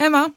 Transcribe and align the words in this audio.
Emma, 0.00 0.30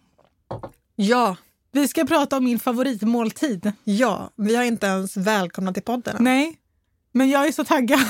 Ja, 0.95 1.36
vi 1.72 1.88
ska 1.88 2.06
prata 2.06 2.38
om 2.38 2.44
min 2.44 2.59
favoritmåltid. 2.59 3.72
ja, 3.83 4.30
vi 4.36 4.55
har 4.55 4.64
inte 4.64 4.86
ens 4.88 5.17
välkomnat 5.17 5.73
till 5.73 5.83
podden. 5.83 6.16
än. 6.16 6.23
Nej, 6.23 6.58
men 7.11 7.30
jag 7.30 7.47
är 7.47 7.52
så 7.52 7.64
taggad. 7.66 8.00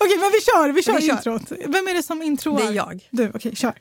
okej, 0.00 0.18
men 0.18 0.30
vi 0.32 0.40
kör, 0.40 0.68
vi 0.72 0.82
kör 0.82 0.94
Vi 0.94 1.06
kör. 1.06 1.12
introt. 1.16 1.42
Vem 1.50 1.88
är 1.88 1.94
det 1.94 2.02
som 2.02 2.22
introar? 2.22 2.58
Det 2.60 2.66
är 2.66 2.72
jag. 2.72 3.08
Du, 3.10 3.30
okej, 3.34 3.56
kör. 3.56 3.74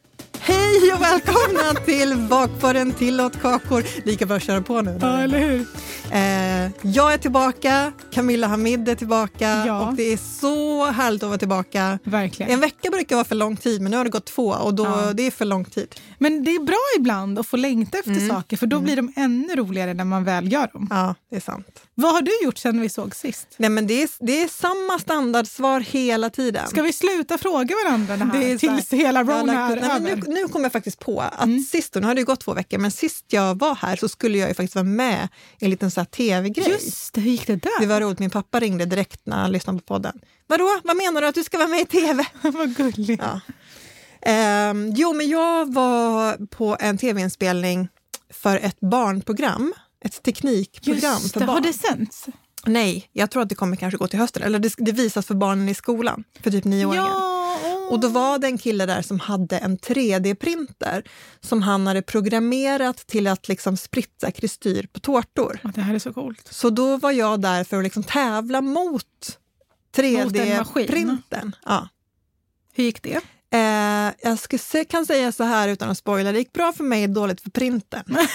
Hej 0.52 0.94
och 0.94 1.02
välkomna 1.02 1.74
till 1.86 2.28
Bakpåren 2.30 2.92
tillåt 2.94 3.42
kakor. 3.42 3.84
Lika 4.06 4.26
bra 4.26 4.38
att 4.38 4.44
köra 4.44 4.62
på 4.62 4.82
nu. 4.82 4.98
Ja, 5.02 5.22
eller 5.22 5.40
hur? 5.40 5.66
Eh, 6.12 6.72
jag 6.94 7.14
är 7.14 7.18
tillbaka, 7.18 7.92
Camilla 8.14 8.48
Hamid 8.48 8.90
är 8.90 8.96
tillbaka 8.96 9.64
Ja. 9.68 9.88
och 9.88 9.94
det 9.94 10.14
är 10.14 10.18
så 10.42 10.86
härligt 10.86 11.24
att 11.24 11.30
vara 11.30 11.38
tillbaka. 11.38 12.00
Verkligen. 12.04 12.52
En 12.52 12.60
vecka 12.60 12.90
brukar 12.90 13.16
vara 13.16 13.26
för 13.26 13.36
lång 13.36 13.58
tid, 13.58 13.82
men 13.82 13.92
nu 13.92 13.98
har 13.98 14.04
det 14.04 14.10
gått 14.10 14.26
två 14.26 14.48
och 14.48 14.74
då, 14.74 14.84
Ja. 14.86 15.14
det 15.14 15.24
är 15.28 15.32
för 15.32 15.46
lång 15.46 15.66
tid. 15.66 15.96
Men 16.18 16.44
det 16.44 16.52
är 16.56 16.60
bra 16.64 16.78
ibland 16.98 17.40
att 17.40 17.48
få 17.48 17.58
längta 17.58 17.98
efter 17.98 18.12
Mm. 18.12 18.30
saker, 18.30 18.58
för 18.58 18.68
då 18.68 18.80
blir 18.80 18.96
de 18.96 19.14
ännu 19.16 19.56
roligare 19.56 19.94
när 19.94 20.06
man 20.06 20.24
väl 20.24 20.52
gör 20.52 20.70
dem. 20.74 20.88
Ja, 20.90 21.16
det 21.30 21.36
är 21.36 21.40
sant. 21.40 21.68
Vad 21.96 22.14
har 22.14 22.22
du 22.22 22.32
gjort 22.44 22.58
sen 22.58 22.82
vi 22.82 22.90
såg 22.90 23.16
sist? 23.16 23.48
Nej, 23.58 23.70
men 23.70 23.88
det, 23.88 24.04
är, 24.04 24.10
det 24.20 24.44
är 24.44 24.48
samma 24.48 25.00
standardsvar 25.00 25.80
hela 25.80 26.30
tiden. 26.30 26.68
Ska 26.68 26.82
vi 26.82 26.94
sluta 26.94 27.38
fråga 27.38 27.76
varandra 27.86 28.18
det 28.18 28.24
här 28.26 28.40
Det 28.40 28.52
är 28.52 28.58
tills 28.58 28.94
hela 28.94 29.24
lagt 29.24 29.50
är 29.50 29.78
över? 29.78 30.00
nu, 30.00 30.22
nu 30.28 30.41
kom 30.50 30.64
jag 30.64 30.72
faktiskt 30.72 31.00
på 31.00 31.22
att 31.22 31.44
Mm. 31.44 31.60
sist, 31.64 31.96
nu 31.96 32.02
har 32.02 32.16
det 32.16 32.24
gått 32.24 32.40
två 32.40 32.54
veckor, 32.54 32.78
men 32.78 32.92
sist 32.92 33.26
jag 33.28 33.60
var 33.60 33.76
här 33.76 33.96
så 33.96 34.10
skulle 34.10 34.38
jag 34.38 34.50
ju 34.50 34.54
faktiskt 34.56 34.76
vara 34.76 34.84
med 34.84 35.28
i 35.60 35.66
en 35.66 35.70
liten 35.72 35.92
tv-grej. 36.06 36.70
Just 36.70 37.14
det, 37.14 37.22
hur 37.22 37.32
gick 37.32 37.48
det 37.48 37.56
där? 37.56 37.80
Det 37.80 37.86
var 37.86 38.02
roligt, 38.02 38.20
min 38.20 38.30
pappa 38.30 38.60
ringde 38.60 38.86
direkt 38.86 39.22
när 39.24 39.38
han 39.38 39.52
lyssnade 39.52 39.80
på 39.80 39.86
podden. 39.86 40.20
Vadå, 40.48 40.80
vad 40.84 40.96
menar 40.98 41.22
du 41.22 41.28
att 41.28 41.36
du 41.36 41.44
ska 41.44 41.58
vara 41.58 41.68
med 41.68 41.82
i 41.82 41.86
tv? 41.86 42.26
Vad 42.42 42.76
gulligt. 42.76 43.24
Ja. 43.24 43.40
Ehm, 44.22 44.94
jo, 44.96 45.14
men 45.14 45.30
jag 45.30 45.74
var 45.74 46.46
på 46.48 46.78
en 46.80 46.98
tv-inspelning 46.98 47.88
för 48.34 48.58
ett 48.58 48.80
barnprogram. 48.80 49.74
Ett 50.06 50.24
teknikprogram 50.24 51.20
Just 51.22 51.34
för 51.34 51.40
det, 51.40 51.46
barn. 51.46 51.56
har 51.56 51.64
det 51.64 51.74
sänts? 51.74 52.26
Nej, 52.66 53.10
jag 53.14 53.32
tror 53.32 53.44
att 53.44 53.50
det 53.50 53.56
kommer 53.56 53.76
kanske 53.76 53.98
gå 53.98 54.08
till 54.08 54.20
hösten. 54.20 54.44
Eller 54.44 54.60
det, 54.60 54.74
det 54.78 54.92
visas 54.92 55.26
för 55.26 55.36
barnen 55.36 55.70
i 55.70 55.74
skolan, 55.74 56.24
för 56.44 56.52
typ 56.52 56.64
nioåringar. 56.64 57.06
Ja. 57.08 57.41
Och 57.92 58.00
då 58.00 58.08
var 58.08 58.40
det 58.40 58.48
en 58.48 58.58
kille 58.58 58.86
där 58.86 59.02
som 59.02 59.20
hade 59.20 59.58
en 59.58 59.78
3D-printer 59.78 61.04
som 61.42 61.62
han 61.62 61.88
hade 61.88 62.02
programmerat 62.02 62.98
till 62.98 63.28
att 63.28 63.48
liksom 63.48 63.78
spritsa 63.78 64.32
kristyr 64.32 64.88
på 64.94 65.00
tårtor. 65.00 65.60
Ja, 65.64 65.72
det 65.76 65.82
här 65.82 65.96
är 65.96 66.00
så 66.00 66.14
coolt. 66.14 66.48
Så 66.52 66.70
då 66.70 66.98
var 66.98 67.12
jag 67.12 67.42
där 67.42 67.64
för 67.64 67.78
att 67.78 67.84
liksom 67.84 68.04
tävla 68.04 68.62
mot 68.62 69.06
Mot 69.98 70.36
en 70.36 70.58
maskin? 70.58 70.88
3D-printern. 70.88 71.52
Ja. 71.66 71.90
Hur 72.74 72.84
gick 72.84 73.04
det? 73.04 73.22
Eh, 73.54 74.14
jag 74.30 74.40
ska 74.40 74.58
se, 74.58 74.86
kan 74.86 75.06
säga 75.06 75.32
så 75.32 75.44
här 75.44 75.68
utan 75.68 75.90
att 75.90 75.98
spoila, 75.98 76.32
det 76.32 76.38
gick 76.38 76.54
bra 76.54 76.74
för 76.74 76.84
mig, 76.84 77.08
dåligt 77.08 77.42
för 77.42 77.50
printern. 77.50 78.18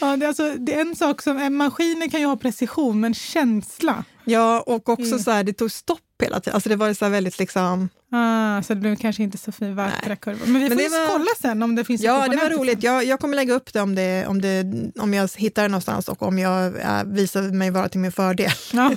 Ja, 0.00 0.16
det, 0.16 0.24
är 0.24 0.28
alltså, 0.28 0.54
det 0.58 0.74
är 0.74 0.80
en 0.80 0.96
sak 0.96 1.22
som 1.22 1.56
maskiner 1.56 2.08
kan 2.08 2.20
ju 2.20 2.26
ha 2.26 2.36
precision, 2.36 3.00
men 3.00 3.14
känsla. 3.14 4.04
Ja, 4.24 4.60
och 4.60 4.88
också 4.88 5.06
Mm. 5.06 5.18
så 5.18 5.30
här, 5.30 5.44
det 5.44 5.52
tog 5.52 5.72
stopp 5.72 6.00
hela 6.24 6.40
tiden. 6.40 6.54
Alltså 6.54 6.68
det 6.68 6.76
var 6.76 6.94
så 6.94 7.04
här 7.04 7.12
väldigt 7.12 7.38
liksom... 7.38 7.88
Ah, 8.12 8.62
så 8.62 8.74
det 8.74 8.80
blev 8.80 8.96
kanske 8.96 9.22
inte 9.22 9.38
så 9.38 9.52
fin 9.52 9.76
kurvor. 10.20 10.46
Men 10.46 10.54
vi 10.62 10.68
Men 10.68 10.78
får 10.78 10.82
ju 10.82 10.88
var- 10.88 11.06
kolla 11.06 11.30
sen 11.40 11.62
om 11.62 11.74
det 11.74 11.84
finns 11.84 12.02
Ja, 12.02 12.28
det 12.28 12.36
var 12.36 12.50
roligt. 12.50 12.80
sen. 12.82 12.92
Jag, 12.94 13.04
jag 13.04 13.20
kommer 13.20 13.36
lägga 13.36 13.54
upp 13.54 13.72
det 13.72 13.80
om, 13.80 13.94
det, 13.94 14.26
om, 14.26 14.40
det, 14.40 14.64
om 15.00 15.14
jag 15.14 15.30
hittar 15.36 15.62
det 15.62 15.68
någonstans 15.68 16.08
och 16.08 16.22
om 16.22 16.38
jag 16.38 16.66
äh, 16.80 17.04
visar 17.04 17.42
mig 17.42 17.70
vara 17.70 17.88
till 17.88 18.00
min 18.00 18.12
fördel. 18.12 18.50
Ja. 18.72 18.92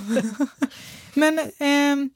Men 1.14 1.38
ehm, 1.58 2.10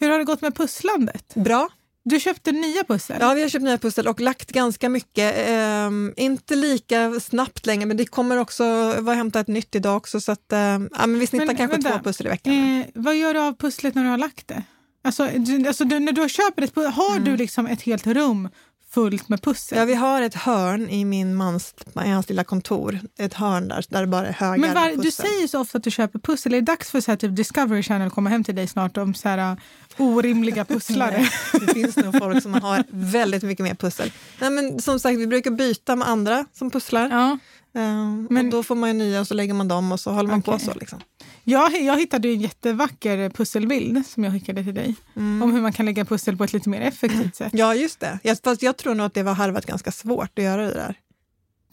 hur 0.00 0.10
har 0.10 0.18
det 0.18 0.24
gått 0.24 0.40
med 0.40 0.54
pusslandet? 0.56 1.34
Bra. 1.34 1.68
Du 2.04 2.20
köpte 2.20 2.52
nya 2.52 2.84
pussel? 2.84 3.16
Ja, 3.20 3.34
vi 3.34 3.42
har 3.42 3.48
köpt 3.48 3.64
nya 3.64 3.78
pussel 3.78 4.08
och 4.08 4.20
lagt 4.20 4.52
ganska 4.52 4.88
mycket. 4.88 5.34
Ehm, 5.48 6.14
inte 6.16 6.54
lika 6.54 7.20
snabbt 7.20 7.66
längre, 7.66 7.86
men 7.86 7.96
det 7.96 8.06
kommer 8.06 8.36
också 8.36 8.64
vara 9.00 9.16
hämta 9.16 9.40
ett 9.40 9.48
nytt 9.48 9.74
idag 9.74 9.96
också. 9.96 10.20
Så 10.20 10.32
att, 10.32 10.52
ehm, 10.52 10.88
ja, 10.98 11.06
men 11.06 11.18
vi 11.20 11.26
snittar 11.26 11.46
Men 11.46 11.56
kanske 11.56 11.76
vänta. 11.76 11.98
två 11.98 12.04
pussel 12.04 12.26
i 12.26 12.28
veckan. 12.30 12.80
Eh, 12.80 12.86
vad 12.94 13.16
gör 13.16 13.34
du 13.34 13.40
av 13.40 13.56
pusslet 13.56 13.94
när 13.94 14.04
du 14.04 14.08
har 14.10 14.18
lagt 14.18 14.48
det? 14.48 14.62
Alltså, 15.04 15.28
du, 15.36 15.66
alltså 15.68 15.84
du, 15.84 15.98
när 16.00 16.12
du 16.12 16.28
köper 16.28 16.62
ett 16.62 16.74
pussel, 16.74 16.92
har 16.92 17.18
du 17.18 17.36
liksom 17.36 17.66
ett 17.66 17.82
helt 17.82 18.06
rum 18.06 18.48
fullt 18.94 19.28
med 19.28 19.42
pussel? 19.42 19.78
Ja, 19.78 19.84
vi 19.84 19.94
har 19.94 20.22
ett 20.22 20.34
hörn 20.34 20.88
i 20.88 21.04
min 21.04 21.34
mans, 21.34 21.74
i 22.04 22.08
hans 22.08 22.28
lilla 22.28 22.44
kontor. 22.44 23.00
Ett 23.18 23.34
hörn 23.34 23.68
där, 23.68 23.84
där 23.88 24.00
det 24.00 24.06
bara 24.06 24.26
är 24.26 24.32
högar 24.32 24.58
Men 24.58 24.74
var, 24.74 24.88
med 24.88 24.98
du 24.98 25.02
pussel. 25.02 25.26
säger 25.26 25.48
så 25.48 25.60
ofta 25.60 25.78
att 25.78 25.84
du 25.84 25.90
köper 25.90 26.18
pussel. 26.18 26.54
Är 26.54 26.60
det 26.60 26.66
dags 26.66 26.90
för 26.90 27.00
så 27.00 27.10
här, 27.10 27.16
typ 27.16 27.36
Discovery 27.36 27.82
Channel 27.82 28.06
att 28.06 28.14
komma 28.14 28.30
hem 28.30 28.44
till 28.44 28.54
dig 28.54 28.66
snart 28.66 28.96
om 28.96 29.14
så 29.14 29.28
här, 29.28 29.52
uh, 29.52 29.58
orimliga 29.98 30.64
pusslare? 30.64 31.18
Nej, 31.18 31.66
det 31.66 31.74
finns 31.74 31.96
nog 31.96 32.18
folk 32.18 32.42
som 32.42 32.54
har 32.54 32.84
väldigt 32.90 33.42
mycket 33.42 33.64
mer 33.64 33.74
pussel. 33.74 34.12
Nej, 34.40 34.50
men 34.50 34.80
som 34.80 35.00
sagt, 35.00 35.18
vi 35.18 35.26
brukar 35.26 35.50
byta 35.50 35.96
med 35.96 36.08
andra 36.08 36.44
som 36.52 36.70
pusslar. 36.70 37.08
ja. 37.10 37.38
Ehm, 37.74 38.26
Men- 38.30 38.50
då 38.50 38.62
får 38.62 38.74
man 38.74 38.88
ju 38.88 38.94
nya 38.94 39.20
och 39.20 39.26
så 39.26 39.34
lägger 39.34 39.54
man 39.54 39.68
dem 39.68 39.92
och 39.92 40.00
så 40.00 40.10
håller 40.12 40.28
man 40.30 40.42
på 40.42 40.52
Okej. 40.52 40.64
så. 40.66 40.74
Liksom. 40.74 41.00
jag, 41.44 41.82
jag 41.82 41.98
hittade 42.00 42.28
en 42.28 42.40
jättevacker 42.40 43.30
pusselbild 43.30 44.06
som 44.06 44.24
jag 44.24 44.32
skickade 44.32 44.64
till 44.64 44.74
dig. 44.74 44.94
Mm. 45.16 45.42
Om 45.42 45.52
hur 45.52 45.60
man 45.60 45.72
kan 45.72 45.86
lägga 45.86 46.04
pussel 46.04 46.36
på 46.36 46.44
ett 46.44 46.52
lite 46.52 46.68
mer 46.68 46.80
effektivt 46.80 47.36
sätt. 47.36 47.52
Ja, 47.56 47.74
just 47.74 48.00
det. 48.00 48.18
Jag, 48.22 48.38
fast 48.44 48.62
jag 48.62 48.76
tror 48.76 48.94
nog 48.94 49.06
att 49.06 49.14
det 49.14 49.22
var 49.22 49.34
harvat 49.34 49.66
ganska 49.66 49.92
svårt 49.92 50.38
att 50.38 50.44
göra 50.44 50.62
det 50.66 50.74
där. 50.74 50.94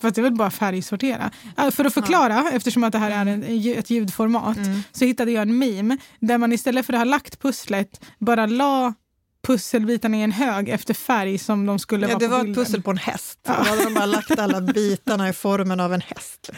Fast 0.02 0.16
det 0.16 0.22
är 0.22 0.24
väl 0.24 0.36
bara 0.36 0.52
färgsortera. 0.52 1.32
För 1.72 1.86
att 1.86 1.94
förklara, 1.94 2.52
eftersom 2.52 2.84
att 2.84 2.92
det 2.92 2.98
här 3.00 3.12
är 3.12 3.26
en, 3.32 3.44
ett 3.78 3.90
ljudformat, 3.90 4.58
Mm. 4.58 4.82
så 4.92 5.06
hittade 5.06 5.32
jag 5.32 5.42
en 5.42 5.58
meme 5.58 5.98
där 6.20 6.38
man 6.38 6.54
istället 6.54 6.86
för 6.86 6.94
att 6.94 7.00
ha 7.00 7.04
lagt 7.06 7.40
pusslet 7.42 8.02
bara 8.20 8.46
la 8.46 8.94
pusselbitarna 9.54 10.18
i 10.18 10.22
en 10.22 10.32
hög 10.32 10.70
efter 10.70 10.94
färg 10.94 11.38
som 11.38 11.66
de 11.66 11.80
skulle 11.80 12.08
Ja, 12.08 12.08
vara 12.10 12.20
det 12.20 12.26
på 12.26 12.32
var 12.32 12.40
ett 12.40 12.46
bilden. 12.46 12.66
pussel 12.66 12.82
på 12.82 12.92
en 12.92 12.98
häst. 12.98 13.40
Då 13.44 13.52
hade 13.54 13.84
de 13.84 13.94
bara 13.94 14.06
lagt 14.06 14.40
alla 14.40 14.62
bitarna 14.62 15.30
i 15.30 15.34
formen 15.34 15.80
av 15.80 15.94
en 15.94 16.02
häst. 16.02 16.50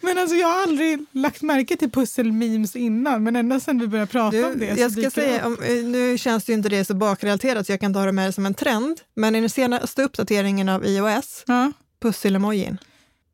Men 0.00 0.18
alltså 0.18 0.36
jag 0.36 0.48
har 0.48 0.62
aldrig 0.62 1.04
lagt 1.12 1.42
märke 1.42 1.76
till 1.76 1.90
pusselmemes 1.90 2.76
innan, 2.76 3.22
men 3.22 3.36
ända 3.36 3.60
sedan 3.60 3.78
vi 3.78 3.86
började 3.86 4.10
prata 4.12 4.36
Du, 4.36 4.44
om 4.44 4.58
det 4.58 4.66
jag 4.78 4.92
ska 4.92 5.00
det 5.00 5.10
säga, 5.10 5.46
om, 5.46 5.56
eh, 5.62 5.84
nu 5.84 6.18
känns 6.18 6.48
ju 6.48 6.52
inte 6.52 6.68
det 6.68 6.84
så 6.84 6.94
bakrelaterat 6.94 7.66
så 7.66 7.72
jag 7.72 7.80
kan 7.80 7.94
ha 7.94 8.04
det 8.06 8.12
med 8.12 8.28
det 8.28 8.32
som 8.32 8.46
en 8.46 8.54
trend. 8.54 9.00
Men 9.14 9.34
i 9.36 9.40
den 9.40 9.50
senaste 9.50 10.02
uppdateringen 10.02 10.68
av 10.68 10.86
iOS, 10.86 11.44
Ja. 11.46 11.72
pusselemojin. 12.02 12.78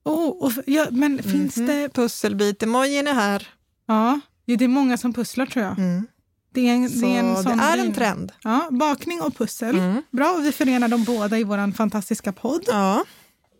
Oh, 0.04 0.28
och, 0.28 0.52
ja, 0.66 0.86
men 0.90 1.22
finns 1.22 1.56
Mhm. 1.56 1.66
det... 1.66 1.88
Pusselbit-emojin 1.94 3.08
är 3.08 3.14
här. 3.14 3.48
Ja, 3.86 4.20
det 4.46 4.64
är 4.64 4.68
många 4.68 4.96
som 4.96 5.12
pusslar 5.12 5.46
tror 5.46 5.64
jag. 5.64 5.78
Mm. 5.78 6.06
Det 6.60 6.68
är 6.68 6.74
en, 6.74 6.90
Så 6.90 7.00
det 7.00 7.06
är 7.14 7.18
en, 7.18 7.34
det 7.34 7.42
sån 7.42 7.60
är 7.60 7.76
grej 7.76 7.86
en 7.86 7.94
trend. 7.94 8.32
Ja, 8.42 8.68
bakning 8.70 9.20
och 9.22 9.36
pussel. 9.36 9.78
Mm. 9.78 10.02
Bra, 10.10 10.30
och 10.38 10.44
vi 10.44 10.52
förenar 10.52 10.88
dem 10.88 11.04
båda 11.04 11.38
i 11.38 11.44
vår 11.44 11.72
fantastiska 11.72 12.32
podd. 12.32 12.62
Ja. 12.66 13.04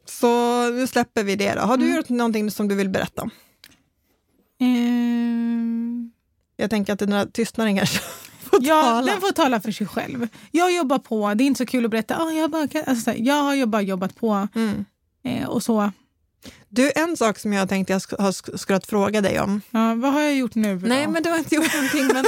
Så 0.07 0.29
nu 0.71 0.87
släpper 0.87 1.25
vi 1.25 1.37
det 1.37 1.55
då. 1.55 1.61
Har 1.61 1.77
du 1.77 1.85
Mm. 1.85 1.97
gjort 1.97 2.09
någonting 2.09 2.51
som 2.51 2.69
du 2.69 2.75
vill 2.75 2.89
berätta 2.89 3.23
om? 3.23 3.31
Ehm, 4.61 6.11
Jag 6.57 6.71
tänker 6.71 6.93
att 6.93 6.99
den 6.99 7.11
där 7.11 7.27
tystnaden 7.27 7.77
kanske 7.77 7.99
får 8.51 8.59
ja, 8.63 8.83
tala. 8.83 9.13
den 9.13 9.21
får 9.21 9.33
tala 9.33 9.61
för 9.61 9.73
sig 9.73 9.87
själv. 9.87 10.29
Jag 10.51 10.73
jobbar 10.77 10.99
på, 10.99 11.35
det 11.35 11.45
är 11.45 11.47
inte 11.47 11.59
så 11.59 11.67
kul 11.67 11.85
att 11.85 11.91
berätta, 11.91 12.25
oh, 12.25 12.37
jag, 12.37 12.51
bara, 12.51 12.69
kan-" 12.69 12.85
alltså, 12.87 13.13
jag 13.13 13.43
har 13.43 13.55
ju 13.55 13.67
bara 13.67 13.83
jobbat 13.83 14.15
på 14.17 14.49
Mm. 14.55 14.85
eh, 15.25 15.49
och 15.49 15.63
så. 15.63 15.93
Du, 16.69 16.93
en 16.95 17.17
sak 17.17 17.39
som 17.39 17.53
jag 17.53 17.69
tänkte 17.69 17.93
jag 17.93 18.01
sk- 18.01 18.23
har 18.23 18.33
sk- 18.33 18.57
skulle 18.57 18.81
fråga 18.81 19.21
dig 19.21 19.41
om. 19.41 19.61
Ja, 19.71 19.95
vad 19.95 20.13
har 20.13 20.21
jag 20.21 20.35
gjort 20.37 20.55
nu? 20.55 20.79
då? 20.79 20.87
Nej, 20.87 21.07
men 21.09 21.23
du 21.23 21.31
har 21.31 21.39
inte 21.39 21.55
gjort 21.55 21.75
någonting. 21.75 22.07
Men 22.13 22.25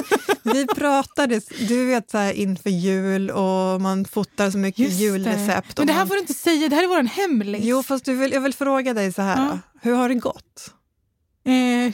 vi 0.54 0.66
pratade, 0.76 1.40
du 1.68 1.86
vet 1.86 2.10
så 2.10 2.18
här 2.18 2.32
inför 2.32 2.70
jul 2.70 3.30
och 3.30 3.80
man 3.80 4.04
fotar 4.04 4.50
så 4.50 4.58
mycket 4.58 4.78
Just 4.78 4.98
det. 4.98 5.04
julrecept. 5.04 5.76
Men 5.78 5.82
och 5.82 5.86
det 5.86 5.92
här 5.92 6.00
man, 6.00 6.08
får 6.08 6.14
du 6.14 6.20
inte 6.20 6.34
säga, 6.34 6.68
det 6.68 6.76
här 6.76 6.82
är 6.84 6.88
vår 6.88 7.02
hemlis. 7.02 7.60
Jo, 7.64 7.82
fast 7.82 8.04
du 8.04 8.14
vill, 8.14 8.32
jag 8.32 8.40
vill 8.40 8.54
fråga 8.54 8.94
dig 8.94 9.12
så 9.12 9.22
här. 9.22 9.36
Ja. 9.36 9.58
Hur 9.82 9.94
har 9.94 10.08
det 10.08 10.14
gått? 10.14 10.74
Eh, 11.50 11.92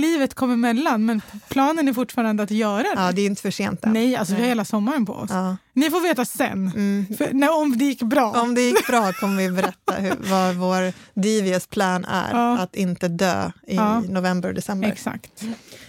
livet 0.00 0.34
kommer 0.34 0.54
emellan, 0.54 1.04
men 1.06 1.22
planen 1.48 1.88
är 1.88 1.92
fortfarande 1.92 2.42
att 2.42 2.50
göra 2.50 2.82
det. 2.82 2.92
Ja, 2.96 3.12
det 3.12 3.22
är 3.22 3.26
inte 3.26 3.42
för 3.42 3.50
sent 3.50 3.84
än. 3.84 3.92
Nej, 3.92 4.16
alltså 4.16 4.32
vi 4.34 4.36
har 4.36 4.40
Nej. 4.42 4.48
hela 4.48 4.64
sommaren 4.64 5.06
på 5.06 5.12
oss. 5.12 5.30
Ja. 5.30 5.56
Ni 5.72 5.90
får 5.90 6.00
veta 6.00 6.24
sen, 6.24 6.52
Mm. 6.74 7.06
för, 7.18 7.32
när, 7.32 7.56
om 7.60 7.78
det 7.78 7.84
gick 7.84 8.02
bra. 8.02 8.30
Om 8.42 8.54
det 8.54 8.60
gick 8.62 8.86
bra 8.86 9.12
kommer 9.12 9.36
vi 9.42 9.50
berätta 9.50 9.92
hur, 9.94 10.14
vad 10.30 10.54
vår 10.54 10.92
devious 11.20 11.66
plan 11.66 12.04
är. 12.04 12.30
Ja. 12.32 12.58
Att 12.58 12.76
inte 12.76 13.08
dö 13.08 13.50
i 13.66 13.74
Ja. 13.76 14.00
november 14.00 14.48
och 14.48 14.54
december. 14.54 14.88
Exakt. 14.88 15.42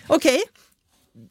Okej, 0.08 0.40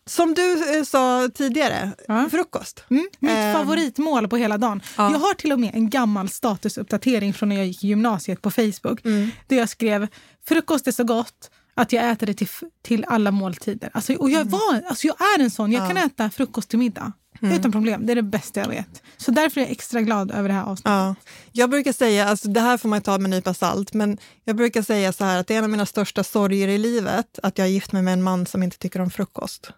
som 0.06 0.34
du 0.34 0.78
eh, 0.78 0.84
sa 0.84 1.28
tidigare, 1.34 1.90
Ja. 2.08 2.28
frukost. 2.30 2.84
Mm, 2.90 3.08
mitt 3.18 3.30
Ehm. 3.32 3.54
favoritmål 3.54 4.28
på 4.28 4.36
hela 4.36 4.58
dagen. 4.58 4.82
Ja. 4.96 5.10
Jag 5.12 5.18
har 5.18 5.34
till 5.34 5.52
och 5.52 5.60
med 5.60 5.74
en 5.74 5.90
gammal 5.90 6.28
statusuppdatering 6.28 7.34
från 7.34 7.48
när 7.48 7.56
jag 7.56 7.66
gick 7.66 7.84
i 7.84 7.88
gymnasiet 7.88 8.42
på 8.42 8.50
Facebook. 8.50 9.04
Mm. 9.04 9.30
Där 9.46 9.56
jag 9.56 9.68
skrev 9.68 10.06
frukost 10.48 10.86
är 10.86 10.92
så 10.92 11.04
gott 11.04 11.50
att 11.74 11.92
jag 11.92 12.10
äter 12.10 12.26
det 12.26 12.34
till, 12.34 12.48
till 12.82 13.04
alla 13.08 13.30
måltider. 13.30 13.90
Alltså, 13.94 14.14
och 14.14 14.30
jag, 14.30 14.44
var, 14.44 14.82
alltså, 14.88 15.06
jag 15.06 15.16
är 15.20 15.42
en 15.42 15.50
sån. 15.50 15.72
Jag 15.72 15.84
Mm. 15.84 15.96
Ja. 15.96 16.02
kan 16.02 16.10
äta 16.10 16.30
frukost 16.30 16.68
till 16.68 16.78
middag 16.78 17.12
utan 17.40 17.72
problem. 17.72 18.06
Det 18.06 18.12
är 18.12 18.14
det 18.14 18.22
bästa 18.22 18.60
jag 18.60 18.68
vet. 18.68 19.02
Så 19.16 19.30
därför 19.30 19.60
är 19.60 19.64
jag 19.64 19.70
extra 19.72 20.00
glad 20.00 20.30
över 20.30 20.48
det 20.48 20.54
här 20.54 20.62
avsnittet. 20.64 20.90
Ja. 20.92 21.14
Jag 21.52 21.70
brukar 21.70 21.92
säga, 21.92 22.28
alltså 22.28 22.48
det 22.48 22.60
här 22.60 22.76
får 22.78 22.88
man 22.88 23.00
ta 23.02 23.18
med 23.18 23.24
en 23.24 23.30
nypa 23.30 23.54
salt, 23.54 23.92
men 23.94 24.18
jag 24.44 24.56
brukar 24.56 24.82
säga 24.82 25.12
så 25.12 25.24
här 25.24 25.38
att 25.38 25.46
det 25.46 25.54
är 25.54 25.58
en 25.58 25.64
av 25.64 25.70
mina 25.70 25.86
största 25.86 26.24
sorger 26.24 26.68
i 26.68 26.78
livet 26.78 27.38
att 27.42 27.58
jag 27.58 27.66
är 27.66 27.70
gift 27.70 27.92
mig 27.92 28.02
med 28.02 28.12
en 28.12 28.22
man 28.22 28.46
som 28.46 28.62
inte 28.62 28.78
tycker 28.78 29.00
om 29.00 29.10
frukost. 29.10 29.70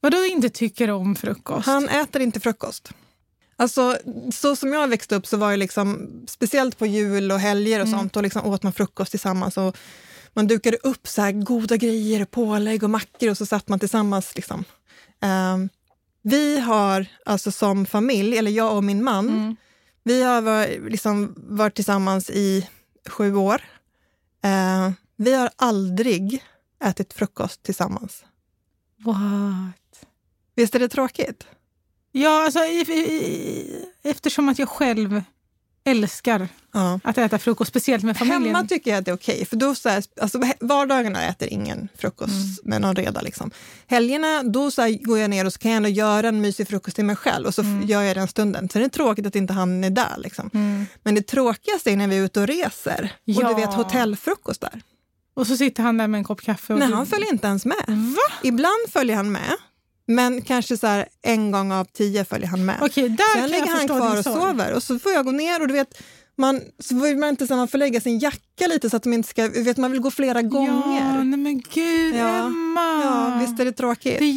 Vadå 0.00 0.24
inte 0.24 0.48
tycker 0.48 0.90
om 0.90 1.16
frukost? 1.16 1.66
Han 1.66 1.88
äter 1.88 2.22
inte 2.22 2.40
frukost. 2.40 2.90
Alltså, 3.60 3.98
så 4.32 4.56
som 4.56 4.72
jag 4.72 4.88
växte 4.88 5.14
upp 5.16 5.26
så 5.26 5.36
var 5.36 5.50
det 5.50 5.56
liksom, 5.56 6.10
speciellt 6.28 6.78
på 6.78 6.86
jul 6.86 7.32
och 7.32 7.40
helger 7.40 7.80
och 7.80 7.86
Mm. 7.86 7.98
sånt, 8.00 8.16
och 8.16 8.22
liksom 8.22 8.46
åt 8.46 8.62
man 8.62 8.72
frukost 8.72 9.10
tillsammans. 9.10 9.56
Och 9.56 9.76
man 10.32 10.46
dukade 10.46 10.76
upp 10.76 11.08
så 11.08 11.22
här 11.22 11.32
goda 11.32 11.76
grejer, 11.76 12.24
pålägg 12.24 12.82
och 12.82 12.90
mackor 12.90 13.30
och 13.30 13.36
så 13.38 13.46
satt 13.46 13.68
man 13.68 13.78
tillsammans. 13.78 14.34
Liksom. 14.36 14.64
Ehm, 15.20 15.68
vi 16.22 16.60
har 16.60 17.06
alltså 17.26 17.52
som 17.52 17.86
familj, 17.86 18.38
eller 18.38 18.50
jag 18.50 18.76
och 18.76 18.84
min 18.84 19.04
man, 19.04 19.28
Mm. 19.28 19.56
vi 20.02 20.22
har 20.22 20.40
varit, 20.42 20.90
liksom, 20.90 21.34
varit 21.36 21.74
tillsammans 21.74 22.30
i 22.30 22.68
sju 23.08 23.34
år. 23.34 23.62
Ehm, 24.42 24.94
vi 25.16 25.34
har 25.34 25.50
aldrig 25.56 26.44
ätit 26.84 27.12
frukost 27.12 27.62
tillsammans. 27.62 28.24
What? 29.04 30.06
Visst 30.56 30.74
är 30.74 30.78
det 30.78 30.88
tråkigt? 30.88 31.46
Ja, 32.12 32.44
alltså, 32.44 32.58
i, 32.64 32.80
i, 32.80 33.84
eftersom 34.02 34.48
att 34.48 34.58
jag 34.58 34.68
själv 34.68 35.22
älskar 35.84 36.48
Ja. 36.72 37.00
att 37.04 37.18
äta 37.18 37.38
frukost, 37.38 37.68
speciellt 37.68 38.04
med 38.04 38.16
familjen. 38.16 38.42
Hemma 38.56 38.68
tycker 38.68 38.90
jag 38.90 38.98
att 38.98 39.04
det 39.04 39.10
är 39.10 39.14
okej, 39.16 39.44
för 39.44 39.56
då 39.56 39.74
så 39.74 39.88
här, 39.88 40.04
alltså, 40.20 40.40
vardagarna 40.60 41.22
äter 41.28 41.48
ingen 41.48 41.88
frukost 41.98 42.30
Mm. 42.32 42.48
med 42.64 42.80
någon 42.80 42.96
reda. 42.96 43.20
Liksom. 43.20 43.50
Helgerna 43.86 44.42
då 44.42 44.70
så 44.70 44.82
här, 44.82 44.90
går 45.04 45.18
jag 45.18 45.30
ner 45.30 45.44
och 45.46 45.52
så 45.52 45.58
kan 45.58 45.70
jag 45.70 45.76
ändå 45.76 45.88
göra 45.88 46.28
en 46.28 46.40
mysig 46.40 46.68
frukost 46.68 46.96
till 46.96 47.04
mig 47.04 47.16
själv 47.16 47.46
och 47.46 47.54
så 47.54 47.62
f- 47.62 47.88
gör 47.90 48.02
jag 48.02 48.16
den 48.16 48.28
stunden. 48.28 48.68
Sen 48.68 48.82
är 48.82 48.86
det 48.86 48.90
tråkigt 48.94 49.26
att 49.26 49.36
inte 49.36 49.52
han 49.52 49.84
är 49.84 49.90
där. 49.90 50.14
Liksom. 50.18 50.50
Mm. 50.54 50.86
Men 51.02 51.14
det 51.14 51.22
tråkigaste 51.22 51.90
är 51.92 51.96
när 51.96 52.08
vi 52.08 52.18
är 52.18 52.22
ute 52.24 52.40
och 52.40 52.46
reser 52.46 53.12
och 53.16 53.20
Ja. 53.24 53.48
du 53.48 53.54
vet 53.54 53.74
hotellfrukostar. 53.74 54.80
Och 55.34 55.46
så 55.46 55.56
sitter 55.56 55.82
han 55.82 55.96
där 55.98 56.06
med 56.08 56.18
en 56.18 56.24
kopp 56.24 56.42
kaffe. 56.42 56.72
Och 56.72 56.78
Nej, 56.78 56.88
du- 56.88 56.94
han 56.94 57.06
följer 57.06 57.32
inte 57.32 57.46
ens 57.46 57.64
med. 57.66 57.84
Va? 57.88 58.34
Ibland 58.42 58.88
följer 58.92 59.16
han 59.16 59.32
med, 59.32 59.56
men 60.10 60.42
kanske 60.42 60.76
så 60.76 60.86
här, 60.86 61.06
en 61.22 61.50
gång 61.50 61.72
av 61.72 61.84
tio 61.84 62.24
följer 62.24 62.48
han 62.48 62.64
med. 62.64 62.76
Okej, 62.82 63.08
där 63.08 63.40
Sen 63.40 63.50
ligger 63.50 63.66
han 63.66 63.86
kvar 63.88 64.18
och 64.18 64.24
sover 64.24 64.72
och 64.74 64.82
så 64.82 64.98
får 64.98 65.12
jag 65.12 65.24
gå 65.24 65.30
ner 65.30 65.60
och 65.62 65.68
du 65.68 65.74
vet, 65.74 66.02
man, 66.38 66.60
så 66.78 66.94
vill 67.00 67.16
man 67.16 67.28
inte 67.28 67.46
så 67.46 67.56
man 67.56 67.68
får 67.68 67.78
lägga 67.78 68.00
sin 68.00 68.18
jacka 68.18 68.66
lite 68.68 68.90
så 68.90 68.96
att 68.96 69.02
de 69.02 69.12
inte 69.12 69.28
ska, 69.28 69.48
vet, 69.48 69.76
man 69.76 69.92
vill 69.92 70.00
gå 70.00 70.10
flera 70.10 70.40
Ja, 70.40 70.48
gånger. 70.48 71.24
nej 71.24 71.38
men 71.38 71.60
gud, 71.74 72.14
Ja. 72.14 72.28
Emma. 72.46 73.00
Ja, 73.04 73.38
visst 73.40 73.60
är 73.60 73.64
det 73.64 73.72
tråkigt? 73.72 74.18
Det 74.18 74.24
är 74.24 74.32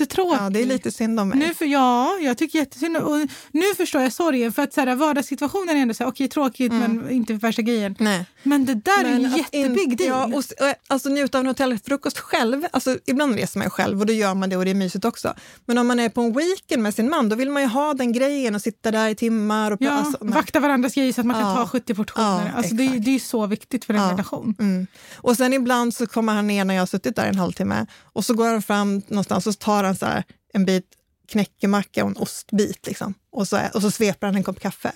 jättetråkigt. 0.00 0.42
Ja, 0.42 0.50
det 0.50 0.62
är 0.62 0.66
lite 0.66 0.90
synd 0.92 1.20
om 1.20 1.28
mig. 1.28 1.38
Nu 1.38 1.54
för, 1.54 1.64
ja, 1.64 2.18
jag 2.20 2.38
tycker 2.38 2.58
jättesynd. 2.58 2.96
Och 2.96 3.16
nu 3.52 3.62
förstår 3.76 4.02
jag 4.02 4.12
sorgen. 4.12 4.52
För 4.52 4.62
att 4.62 4.72
så 4.74 4.80
här, 4.80 4.94
vardagssituationen 4.94 5.76
är 5.76 5.80
ändå 5.82 5.94
så 5.94 6.04
här, 6.04 6.10
okej, 6.10 6.28
tråkigt 6.28 6.72
men 6.72 7.10
inte 7.10 7.34
värsta 7.34 7.62
grejen. 7.62 7.96
Nej. 7.98 8.26
Men 8.42 8.64
det 8.64 8.74
där 8.74 9.04
är 9.04 9.08
en 9.08 9.24
Mm. 9.26 9.36
jättebig 9.36 9.98
deal. 9.98 10.30
Ja, 10.30 10.38
och, 10.38 10.68
och, 10.68 10.74
alltså 10.88 11.08
njuta 11.08 11.38
av 11.38 11.40
en 11.44 11.46
hotellfrukost 11.48 12.18
själv. 12.18 12.66
Alltså, 12.72 12.98
ibland 13.06 13.34
reser 13.34 13.58
man 13.58 13.70
själv 13.70 14.00
och 14.00 14.06
då 14.06 14.12
gör 14.12 14.34
man 14.34 14.48
det 14.50 14.56
och 14.56 14.64
det 14.64 14.70
är 14.70 14.74
mysigt 14.74 15.04
också. 15.04 15.34
Men 15.66 15.78
om 15.78 15.86
man 15.86 16.00
är 16.00 16.08
på 16.08 16.20
en 16.20 16.32
weekend 16.32 16.82
med 16.82 16.94
sin 16.94 17.10
man, 17.10 17.28
då 17.28 17.36
vill 17.36 17.50
man 17.50 17.62
ju 17.62 17.68
ha 17.68 17.94
den 17.94 18.12
grejen 18.12 18.54
och 18.54 18.62
sitta 18.62 18.90
där 18.90 19.08
i 19.08 19.14
timmar. 19.14 19.70
Och, 19.70 19.78
Ja, 19.80 19.90
alltså, 19.90 20.18
vakta 20.20 20.60
varandras 20.60 20.94
grejer 20.94 21.12
så 21.12 21.20
att 21.20 21.26
man 21.26 21.40
kan 21.42 21.50
Ja. 21.50 21.56
ta 21.56 21.66
70 21.68 21.94
portioner. 21.94 22.46
Ja, 22.46 22.52
alltså, 22.56 22.74
det, 22.74 22.88
det 22.88 23.10
är 23.10 23.12
ju 23.12 23.18
så 23.20 23.46
viktigt 23.46 23.84
för 23.84 23.94
en 23.94 24.10
relation. 24.10 24.54
Mm. 24.58 24.86
Och 25.16 25.36
sen 25.36 25.52
ibland 25.52 25.94
så 25.94 26.06
kommer 26.06 26.32
han 26.34 26.46
ner 26.46 26.64
när 26.64 26.74
jag 26.74 26.80
har 26.80 26.86
suttit 26.86 27.16
där 27.16 27.26
en 27.26 27.38
halvtimme 27.38 27.86
och 28.16 28.24
så 28.24 28.34
går 28.34 28.46
han 28.48 28.62
fram 28.62 29.02
någonstans 29.08 29.46
och 29.46 29.52
så 29.54 29.58
tar 29.58 29.84
han 29.84 29.96
så 29.96 30.06
här 30.06 30.24
en 30.52 30.64
bit 30.64 30.84
knäckemacka 31.28 32.04
och 32.04 32.10
en 32.10 32.16
ostbit 32.16 32.86
liksom. 32.86 33.14
och, 33.32 33.48
så, 33.48 33.60
och 33.74 33.82
så 33.82 33.90
sveper 33.90 34.26
han 34.26 34.36
en 34.36 34.44
kopp 34.44 34.60
kaffe. 34.60 34.92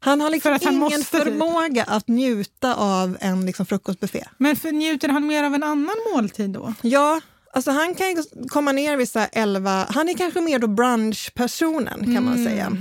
Han 0.00 0.20
har 0.20 0.30
liksom 0.30 0.48
För 0.50 0.56
att 0.56 0.64
han 0.64 0.74
ingen 0.74 0.84
måste, 0.84 1.16
typ. 1.18 1.22
förmåga 1.22 1.84
att 1.84 2.08
njuta 2.08 2.74
av 2.74 3.16
en 3.20 3.46
liksom, 3.46 3.66
frukostbuffé. 3.66 4.24
Men 4.38 4.56
för, 4.56 4.72
njuter 4.72 5.08
han 5.08 5.26
mer 5.26 5.44
av 5.44 5.54
en 5.54 5.62
annan 5.62 5.96
måltid 6.14 6.50
då? 6.50 6.74
Ja, 6.82 7.20
alltså 7.52 7.70
han 7.70 7.94
kan 7.94 8.24
komma 8.48 8.72
ner 8.72 8.96
vid 8.96 9.08
så 9.08 9.26
11, 9.32 9.86
han 9.90 10.08
är 10.08 10.14
kanske 10.14 10.40
mer 10.40 10.58
då 10.58 10.66
brunchpersonen 10.66 12.14
kan 12.14 12.24
man 12.24 12.34
Mm. 12.34 12.44
säga. 12.44 12.76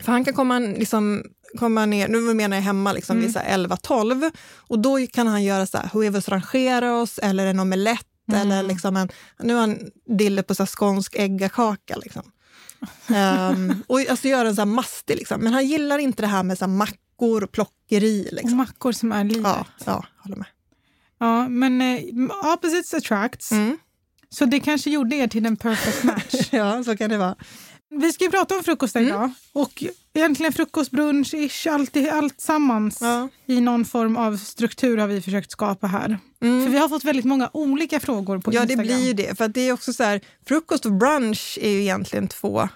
För 0.00 0.12
han 0.12 0.24
kan 0.24 0.34
komma, 0.34 0.58
liksom, 0.58 1.22
komma 1.58 1.86
ner, 1.86 2.08
nu 2.08 2.34
menar 2.34 2.56
jag 2.56 2.62
hemma, 2.64 2.92
liksom, 2.92 3.16
Mm. 3.16 3.26
vid 3.26 3.32
så 3.32 3.38
här 3.38 3.48
11-12 3.58 4.30
och 4.56 4.78
då 4.78 5.06
kan 5.06 5.26
han 5.26 5.44
göra 5.44 5.66
så 5.66 5.78
här 5.78 5.90
huevos 5.92 6.28
rancheros 6.28 7.18
eller 7.18 7.46
en 7.46 7.60
omelett 7.60 8.06
Mm. 8.34 8.40
eller 8.50 8.62
liksom 8.62 8.96
en, 8.96 9.08
nu 9.42 9.54
har 9.54 9.60
han 9.60 9.78
dille 10.18 10.42
på 10.42 10.54
så 10.54 10.66
skånsk 10.66 11.14
äggakaka. 11.18 11.96
Liksom. 11.96 12.22
Ehm, 13.08 13.82
och 13.86 14.00
alltså 14.10 14.28
göra 14.28 14.48
en 14.48 14.54
så 14.54 14.60
här 14.60 14.66
mastig, 14.66 15.16
liksom. 15.16 15.40
men 15.40 15.52
han 15.52 15.66
gillar 15.66 15.98
inte 15.98 16.22
det 16.22 16.26
här 16.26 16.42
med 16.42 16.58
så 16.58 16.64
här 16.64 16.72
mackor 16.72 17.44
och 17.44 17.52
plockeri. 17.52 18.28
Och 18.30 18.32
Liksom. 18.36 18.56
mackor 18.56 18.92
som 18.92 19.12
är 19.12 19.24
livet. 19.24 19.42
Ja, 19.44 19.66
Ja, 19.78 19.84
ja, 19.84 20.04
håller 20.18 20.36
med. 20.36 21.50
men 21.50 21.80
eh, 21.80 22.52
opposites 22.54 22.94
attracts. 22.94 23.52
Mm. 23.52 23.78
Så 24.32 24.44
det 24.44 24.60
kanske 24.60 24.90
gjorde 24.90 25.16
er 25.16 25.26
till 25.28 25.46
en 25.46 25.56
perfect 25.56 26.04
match. 26.04 26.48
Ja, 26.52 26.84
så 26.84 26.96
kan 26.96 27.10
det 27.10 27.18
vara. 27.18 27.36
Vi 27.90 28.12
ska 28.12 28.24
ju 28.24 28.30
prata 28.30 28.56
om 28.56 28.62
frukost 28.64 28.96
Mm. 28.96 29.08
idag. 29.08 29.30
Och 29.52 29.84
egentligen 30.14 30.52
frukost, 30.52 30.90
brunch, 30.90 31.34
ish, 31.34 31.66
allt, 31.66 31.96
allt 32.12 32.40
sammans 32.40 32.98
Ja. 33.00 33.28
i 33.46 33.60
någon 33.60 33.84
form 33.84 34.16
av 34.16 34.36
struktur 34.36 34.96
har 34.98 35.06
vi 35.06 35.20
försökt 35.20 35.50
skapa 35.50 35.86
här. 35.86 36.18
Mm. 36.42 36.64
För 36.64 36.72
vi 36.72 36.78
har 36.78 36.88
fått 36.88 37.04
väldigt 37.04 37.24
många 37.24 37.50
olika 37.52 38.00
frågor 38.00 38.38
på 38.38 38.52
Ja, 38.54 38.60
det 38.64 38.72
Instagram. 38.72 38.86
blir 38.98 39.06
ju 39.06 39.12
det. 39.12 39.38
För 39.38 39.48
det 39.48 39.60
är 39.60 39.72
också 39.72 39.92
så 39.92 40.02
här, 40.04 40.20
frukost 40.48 40.86
och 40.86 40.92
brunch 40.92 41.58
är 41.62 41.70
ju 41.70 41.80
egentligen 41.80 42.28
två 42.28 42.68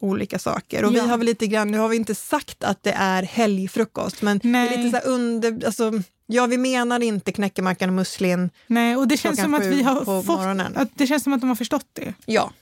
olika 0.00 0.38
saker. 0.38 0.84
Och 0.84 0.90
Ja. 0.92 1.02
vi 1.02 1.08
har 1.08 1.16
väl 1.18 1.26
lite 1.26 1.46
grann, 1.46 1.70
nu 1.70 1.78
har 1.78 1.88
vi 1.88 1.96
inte 1.96 2.14
sagt 2.14 2.64
att 2.64 2.82
det 2.82 2.92
är 2.92 3.22
helgfrukost, 3.22 4.22
men 4.22 4.38
det 4.38 4.48
Nej. 4.48 4.74
är 4.74 4.78
lite 4.82 4.90
så 4.90 4.96
här 5.08 5.14
under, 5.14 5.66
alltså, 5.66 5.92
ja 6.26 6.46
vi 6.46 6.58
menar 6.58 7.02
inte 7.02 7.32
knäckemackan 7.32 7.88
och 7.88 7.94
musslin. 7.94 8.50
Nej, 8.66 8.96
och 8.96 9.08
det 9.08 9.16
känns 9.16 9.40
som 9.40 9.54
att 9.54 9.66
vi 9.66 9.82
har 9.82 10.04
fått, 10.04 10.26
morgonen. 10.26 10.76
att 10.76 10.88
det 10.94 11.06
känns 11.06 11.22
som 11.22 11.32
att 11.32 11.40
de 11.40 11.48
har 11.48 11.56
förstått 11.56 11.86
det. 11.92 12.14
Ja. 12.26 12.52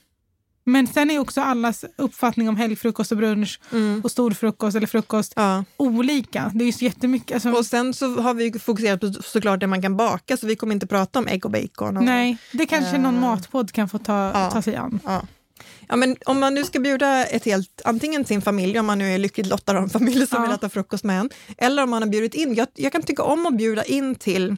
Men 0.71 0.87
sen 0.87 1.11
är 1.11 1.19
också 1.19 1.41
allas 1.41 1.85
uppfattning 1.95 2.49
om 2.49 2.55
helgfrukost 2.55 3.11
och 3.11 3.17
brunch 3.17 3.59
Mm. 3.71 4.01
och 4.03 4.11
storfrukost 4.11 4.77
eller 4.77 4.87
frukost 4.87 5.33
ja. 5.35 5.63
olika. 5.77 6.51
Det 6.55 6.63
är 6.63 6.65
ju 6.65 6.71
så 6.71 6.83
jättemycket. 6.85 7.33
Alltså, 7.33 7.51
Och 7.51 7.65
sen 7.65 7.93
så 7.93 8.21
har 8.21 8.33
vi 8.33 8.59
fokuserat 8.59 9.01
på 9.01 9.13
såklart 9.23 9.59
det 9.59 9.67
man 9.67 9.81
kan 9.81 9.97
baka, 9.97 10.37
så 10.37 10.47
vi 10.47 10.55
kommer 10.55 10.73
inte 10.73 10.87
prata 10.87 11.19
om 11.19 11.27
ägg 11.27 11.45
och 11.45 11.51
bacon. 11.51 11.97
Och, 11.97 12.03
nej, 12.03 12.37
det 12.51 12.65
kanske 12.65 12.97
någon 12.97 13.15
Eh, 13.15 13.21
matpodd 13.21 13.71
kan 13.71 13.89
få 13.89 13.97
ta, 13.97 14.31
ja. 14.33 14.49
ta 14.51 14.61
sig 14.61 14.75
an. 14.75 14.99
Ja. 15.05 15.21
Ja, 15.87 15.95
men 15.95 16.15
om 16.25 16.39
man 16.39 16.53
nu 16.53 16.63
ska 16.63 16.79
bjuda 16.79 17.25
ett 17.25 17.45
helt, 17.45 17.81
antingen 17.85 18.25
sin 18.25 18.41
familj, 18.41 18.79
om 18.79 18.85
man 18.85 18.97
nu 18.97 19.13
är 19.13 19.17
lyckligt 19.17 19.47
lottad 19.47 19.77
av 19.77 19.83
en 19.83 19.89
familj 19.89 20.27
som 20.27 20.35
Ja. 20.35 20.41
vill 20.41 20.51
äta 20.55 20.69
frukost 20.69 21.03
med 21.03 21.19
en, 21.19 21.29
eller 21.57 21.83
om 21.83 21.89
man 21.89 22.01
har 22.01 22.09
bjudit 22.09 22.33
in. 22.33 22.55
Jag, 22.55 22.67
jag 22.75 22.91
kan 22.91 23.01
tycka 23.03 23.23
om 23.23 23.45
att 23.45 23.57
bjuda 23.57 23.83
in 23.83 24.15
till, 24.15 24.57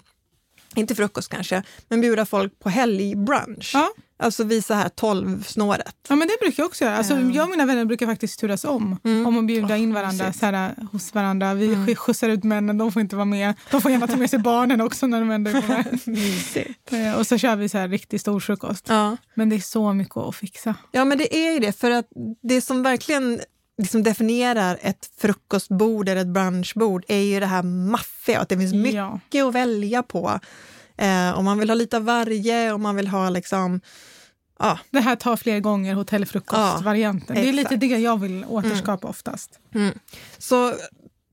inte 0.75 0.96
frukost 0.96 1.30
kanske, 1.30 1.63
men 1.90 2.01
bjuda 2.01 2.25
folk 2.25 2.60
på 2.60 2.70
helgbrunch. 2.70 3.72
Ja. 3.74 3.90
Alltså 4.24 4.44
visa 4.44 4.75
här 4.75 4.90
12-snåret. 4.90 5.96
Ja, 6.10 6.16
men 6.16 6.28
det 6.28 6.34
brukar 6.42 6.63
jag 6.63 6.68
också 6.68 6.84
göra. 6.86 6.98
Alltså, 6.98 7.13
Ja. 7.13 7.32
Jag 7.34 7.44
och 7.44 7.50
mina 7.50 7.66
vänner 7.66 7.86
brukar 7.86 8.06
faktiskt 8.06 8.40
turas 8.40 8.63
om 8.66 9.00
Mm. 9.04 9.28
om 9.28 9.38
att 9.40 9.46
bjuda 9.46 9.78
in 9.78 9.94
varandra 9.94 10.34
så 10.34 10.46
här, 10.46 10.75
hos 10.92 11.13
varandra. 11.13 11.54
Vi 11.54 11.74
mm. 11.74 11.96
skjutsar 11.96 12.30
ut 12.30 12.44
männen, 12.44 12.78
de 12.78 12.92
får 12.92 13.01
inte 13.01 13.16
vara 13.16 13.25
med. 13.25 13.54
De 13.72 13.82
får 13.82 13.92
gärna 13.92 14.08
ta 14.08 14.16
med 14.16 14.30
sig 14.30 14.40
barnen 14.40 14.82
också 14.82 15.08
när 15.08 15.20
de 15.20 15.32
ändå. 15.32 15.51
Mysigt. 16.12 16.94
Eh, 16.94 17.13
Och 17.20 17.28
så 17.28 17.38
kör 17.38 17.56
vi 17.56 17.70
så 17.70 17.78
här 17.78 17.88
riktigt 17.88 18.22
stor 18.22 18.40
frukost. 18.40 18.86
Ja. 18.90 19.18
Men 19.34 19.50
det 19.50 19.56
är 19.56 19.60
så 19.60 19.94
mycket 19.94 20.18
att 20.18 20.36
fixa. 20.36 20.75
ja, 20.92 21.06
men 21.06 21.18
det 21.18 21.36
är 21.38 21.54
ju 21.54 21.60
det, 21.60 21.72
för 21.80 21.92
att 21.92 22.06
det 22.44 22.62
som 22.62 22.84
verkligen 22.84 23.40
liksom 23.78 24.04
definierar 24.04 24.78
ett 24.82 25.10
frukostbord 25.18 26.10
eller 26.10 26.22
ett 26.22 26.28
brunchbord 26.28 27.06
är 27.08 27.18
ju 27.22 27.40
det 27.40 27.46
här 27.46 27.63
maffiga, 27.63 28.40
att 28.40 28.50
det 28.50 28.58
finns 28.58 28.74
mycket 28.74 28.94
Ja. 29.32 29.48
att 29.48 29.56
välja 29.56 30.04
på. 30.04 30.40
Eh, 30.98 31.38
om 31.40 31.46
man 31.46 31.58
vill 31.60 31.70
ha 31.70 31.75
lite 31.75 31.98
av 31.98 32.04
varje, 32.04 32.72
om 32.74 32.82
man 32.82 32.96
vill 32.96 33.08
ha 33.08 33.30
liksom... 33.30 33.82
Ja, 34.60 34.80
Det 34.92 35.00
här 35.00 35.16
tar 35.16 35.36
fler 35.38 35.60
gånger 35.60 35.96
hotellfrukost-varianten. 35.96 37.36
Ja, 37.36 37.42
det 37.44 37.50
är 37.50 37.54
lite 37.54 37.75
det 37.75 37.86
jag 37.88 38.20
vill 38.20 38.46
återskapa 38.50 39.08
oftast. 39.08 39.60
Så 40.38 40.74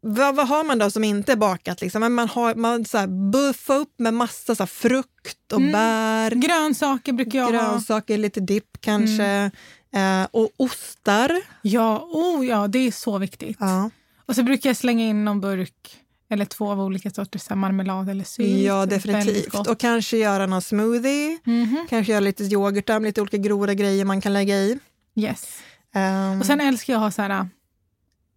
vad, 0.01 0.35
vad 0.37 0.49
har 0.49 0.65
man 0.65 0.79
då 0.79 0.91
som 0.91 1.05
inte 1.05 1.33
är 1.33 1.37
bakat? 1.37 1.81
Liksom? 1.81 2.01
Men 2.01 2.13
Man 2.13 2.29
har 2.29 2.55
man 2.55 2.85
så 2.85 2.99
här, 2.99 3.31
buffa 3.33 3.75
upp 3.75 3.95
med 3.99 4.15
massa 4.15 4.55
så 4.55 4.63
här, 4.63 4.67
frukt 4.67 5.53
och 5.53 5.61
bär, 5.61 6.31
Grönsaker 6.31 7.13
brukar 7.13 7.39
jag 7.39 7.45
ha. 7.47 7.53
grönsaker, 7.53 8.19
lite 8.19 8.41
dipp 8.41 8.81
kanske. 8.81 9.51
Eh, 9.93 10.27
och 10.31 10.51
ostar. 10.57 11.41
Ja, 11.63 12.09
oh 12.13 12.47
ja, 12.47 12.69
det 12.69 12.79
är 12.79 12.91
så 12.93 13.19
viktigt. 13.19 13.57
Ja, 13.61 13.91
Och 14.27 14.35
så 14.35 14.43
brukar 14.43 14.71
jag 14.71 14.77
slänga 14.77 15.05
in 15.05 15.25
någon 15.25 15.41
burk 15.41 15.97
eller 16.31 16.45
två 16.45 16.71
av 16.71 16.81
olika 16.81 17.11
sorters 17.11 17.51
marmelad 17.51 18.09
eller 18.09 18.25
sylt. 18.25 18.63
ja 18.65 18.87
definitivt. 18.87 19.55
Och 19.69 19.79
kanske 19.79 20.17
göra 20.17 20.47
någon 20.47 20.63
smoothie. 20.63 21.39
Mhm. 21.45 21.87
Kanske 21.91 22.13
göra 22.13 22.21
lite 22.21 22.45
yoghurt, 22.45 23.03
lite 23.03 23.21
olika 23.21 23.37
grova 23.37 23.75
grejer 23.75 24.05
man 24.05 24.21
kan 24.21 24.33
lägga 24.33 24.57
i. 24.57 24.79
Yes. 25.15 25.59
Ehm, 25.95 26.41
Och 26.41 26.47
sen 26.47 26.61
älskar 26.61 26.93
jag 26.93 26.99
att 27.01 27.05
ha 27.05 27.11
så 27.11 27.23
här, 27.23 27.49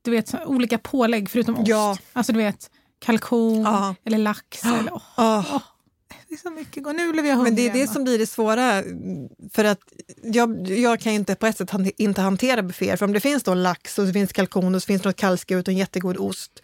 du 0.01 0.11
vet, 0.11 0.33
olika 0.45 0.77
pålägg 0.77 1.29
förutom 1.29 1.55
ost. 1.55 1.67
Ja. 1.67 1.97
Alltså 2.13 2.31
du 2.33 2.37
vet, 2.39 2.69
kalkon 2.99 3.61
Ja. 3.61 3.95
eller 4.05 4.17
lax. 4.17 4.63
Eller, 4.65 4.93
åh, 4.93 5.01
ah, 5.15 5.43
åh, 5.53 5.61
det 6.31 6.35
är 6.35 6.39
så 6.39 6.51
mycket 6.51 6.83
gott. 6.83 6.95
Nu 6.95 7.11
blev 7.11 7.25
jag 7.25 7.35
hungrig. 7.35 7.53
Men 7.53 7.55
det 7.55 7.79
är 7.79 7.81
det 7.81 7.87
som 7.93 8.03
blir 8.03 8.17
det 8.19 8.27
svåra. 8.27 8.83
För 9.53 9.63
att 9.63 9.79
jag, 10.23 10.67
jag 10.69 10.99
kan 10.99 11.13
inte 11.13 11.35
på 11.35 11.45
ett 11.47 11.57
sätt 11.57 11.69
han- 11.69 11.91
inte 11.97 12.21
hantera 12.21 12.63
bufféer. 12.63 12.95
För 12.97 13.05
om 13.05 13.13
det 13.13 13.19
finns 13.19 13.43
då 13.43 13.53
lax 13.53 13.99
och 13.99 14.07
så 14.07 14.13
finns 14.13 14.33
kalkon 14.33 14.75
och 14.75 14.81
så 14.81 14.85
finns 14.85 15.03
något 15.03 15.15
kallskuret 15.15 15.67
och 15.67 15.71
en 15.71 15.77
jättegod 15.77 16.17
ost. 16.17 16.63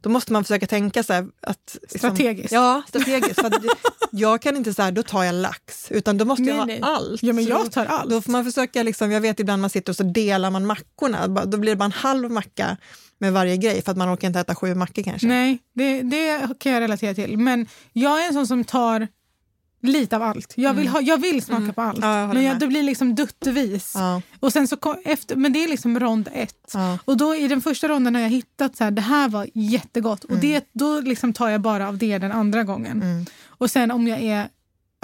Då 0.00 0.10
måste 0.10 0.32
man 0.32 0.44
försöka 0.44 0.66
tänka 0.66 1.02
så 1.02 1.12
här 1.12 1.26
att... 1.42 1.76
liksom- 1.82 1.98
Strategiskt. 1.98 2.52
Ja, 2.52 2.82
strategiskt. 2.88 3.40
För 3.40 3.52
jag 4.10 4.42
kan 4.42 4.56
inte 4.56 4.74
säga 4.74 4.90
då 4.90 5.02
tar 5.02 5.24
jag 5.24 5.34
lax, 5.34 5.90
utan 5.92 6.18
då 6.18 6.24
måste 6.24 6.42
jag 6.42 6.66
Nej, 6.66 6.80
ha 6.80 6.88
nej. 6.88 6.96
allt. 6.96 7.22
Ja, 7.22 7.32
men 7.32 7.44
Så 7.44 7.50
jag 7.50 7.72
tar 7.72 7.86
allt. 7.86 8.10
Då 8.10 8.22
får 8.22 8.32
man 8.32 8.44
försöka, 8.44 8.82
liksom, 8.82 9.10
jag 9.10 9.20
vet 9.20 9.40
ibland 9.40 9.60
man 9.60 9.70
sitter 9.70 9.92
och 9.92 9.96
så 9.96 10.02
delar 10.02 10.50
man 10.50 10.66
mackorna. 10.66 11.26
Då 11.28 11.58
blir 11.58 11.72
det 11.72 11.76
bara 11.76 11.84
en 11.84 11.92
halv 11.92 12.30
macka 12.30 12.76
med 13.18 13.32
varje 13.32 13.56
grej 13.56 13.82
för 13.82 13.92
att 13.92 13.98
man 13.98 14.14
orkar 14.14 14.28
inte 14.28 14.40
äta 14.40 14.54
sju 14.54 14.74
mackor 14.74 15.02
kanske. 15.02 15.26
Nej, 15.28 15.58
det, 15.74 16.02
det 16.02 16.48
kan 16.60 16.72
jag 16.72 16.80
relatera 16.80 17.14
till. 17.14 17.38
Men 17.38 17.66
jag 17.92 18.22
är 18.24 18.28
en 18.28 18.32
sån 18.34 18.46
som 18.46 18.64
tar 18.64 19.08
lite 19.88 20.16
av 20.16 20.22
allt. 20.22 20.52
Jag 20.56 20.74
vill, 20.74 20.88
ha, 20.88 21.00
jag 21.00 21.18
vill 21.20 21.42
smaka 21.42 21.72
på 21.72 21.82
allt. 21.82 21.98
Mm. 21.98 22.10
Ja, 22.10 22.20
jag 22.20 22.34
men 22.34 22.42
jag, 22.44 22.58
det 22.58 22.66
blir 22.66 22.82
liksom 22.82 23.14
duttvis. 23.14 23.92
Ja, 23.94 24.22
Och 24.40 24.52
sen 24.52 24.68
så 24.68 24.76
kom, 24.76 24.96
efter, 25.04 25.36
men 25.36 25.52
det 25.52 25.64
är 25.64 25.68
liksom 25.68 26.00
rond 26.00 26.28
ett. 26.34 26.70
ja. 26.74 26.98
Och 27.04 27.16
då 27.16 27.34
i 27.34 27.48
den 27.48 27.60
första 27.62 27.88
ronden 27.88 28.14
har 28.14 28.22
jag 28.22 28.28
hittat 28.30 28.76
så 28.76 28.84
här, 28.84 28.90
det 28.90 29.02
här 29.02 29.28
var 29.28 29.48
jättegott. 29.54 30.24
Och 30.24 30.36
det, 30.36 30.68
då 30.72 31.00
liksom 31.00 31.32
tar 31.32 31.48
jag 31.48 31.60
bara 31.60 31.88
av 31.88 31.98
det 31.98 32.18
den 32.18 32.32
andra 32.32 32.64
gången. 32.64 33.02
Mm. 33.02 33.26
Och 33.46 33.70
sen 33.70 33.90
om 33.90 34.08
jag 34.08 34.20
är, 34.22 34.48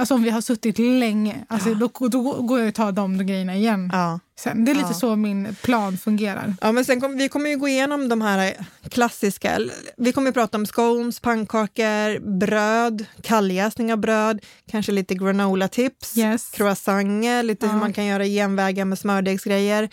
alltså 0.02 0.14
om 0.14 0.23
vi 0.23 0.30
har 0.30 0.40
suttit 0.40 0.78
länge, 0.78 1.44
alltså 1.49 1.75
då, 1.75 1.90
då 2.09 2.42
går 2.42 2.59
jag 2.61 2.68
och 2.68 2.75
tar 2.75 2.92
de 2.92 3.26
grejerna 3.26 3.54
igen. 3.56 3.90
ja. 3.92 4.21
Sen. 4.38 4.64
Det 4.64 4.71
är 4.71 4.75
lite 4.75 4.87
Ja. 4.88 4.94
så 4.94 5.16
min 5.16 5.56
plan 5.62 5.99
fungerar. 5.99 6.54
Ja, 6.61 6.73
men 6.73 6.85
sen 6.85 7.00
kom, 7.00 7.16
vi 7.16 7.28
kommer 7.28 7.50
ju 7.50 7.56
gå 7.56 7.68
igenom 7.68 8.09
de 8.09 8.21
här 8.23 8.66
klassiska. 8.90 9.59
Vi 9.97 10.12
kommer 10.12 10.28
ju 10.28 10.32
prata 10.32 10.59
om 10.59 10.66
scones, 10.66 11.21
pannkakor, 11.21 12.38
bröd, 12.38 13.04
kalljäsning 13.23 13.92
av 13.92 13.99
bröd, 13.99 14.40
kanske 14.71 14.92
lite 14.92 15.14
granola-tips, 15.14 16.16
Yes. 16.18 16.50
croissanter, 16.50 17.42
lite 17.42 17.66
hur 17.66 17.73
Ja. 17.75 17.78
man 17.78 17.92
kan 17.92 18.04
göra 18.06 18.25
genvägar 18.25 18.85
med 18.85 18.99
smördegsgrejer 18.99 19.88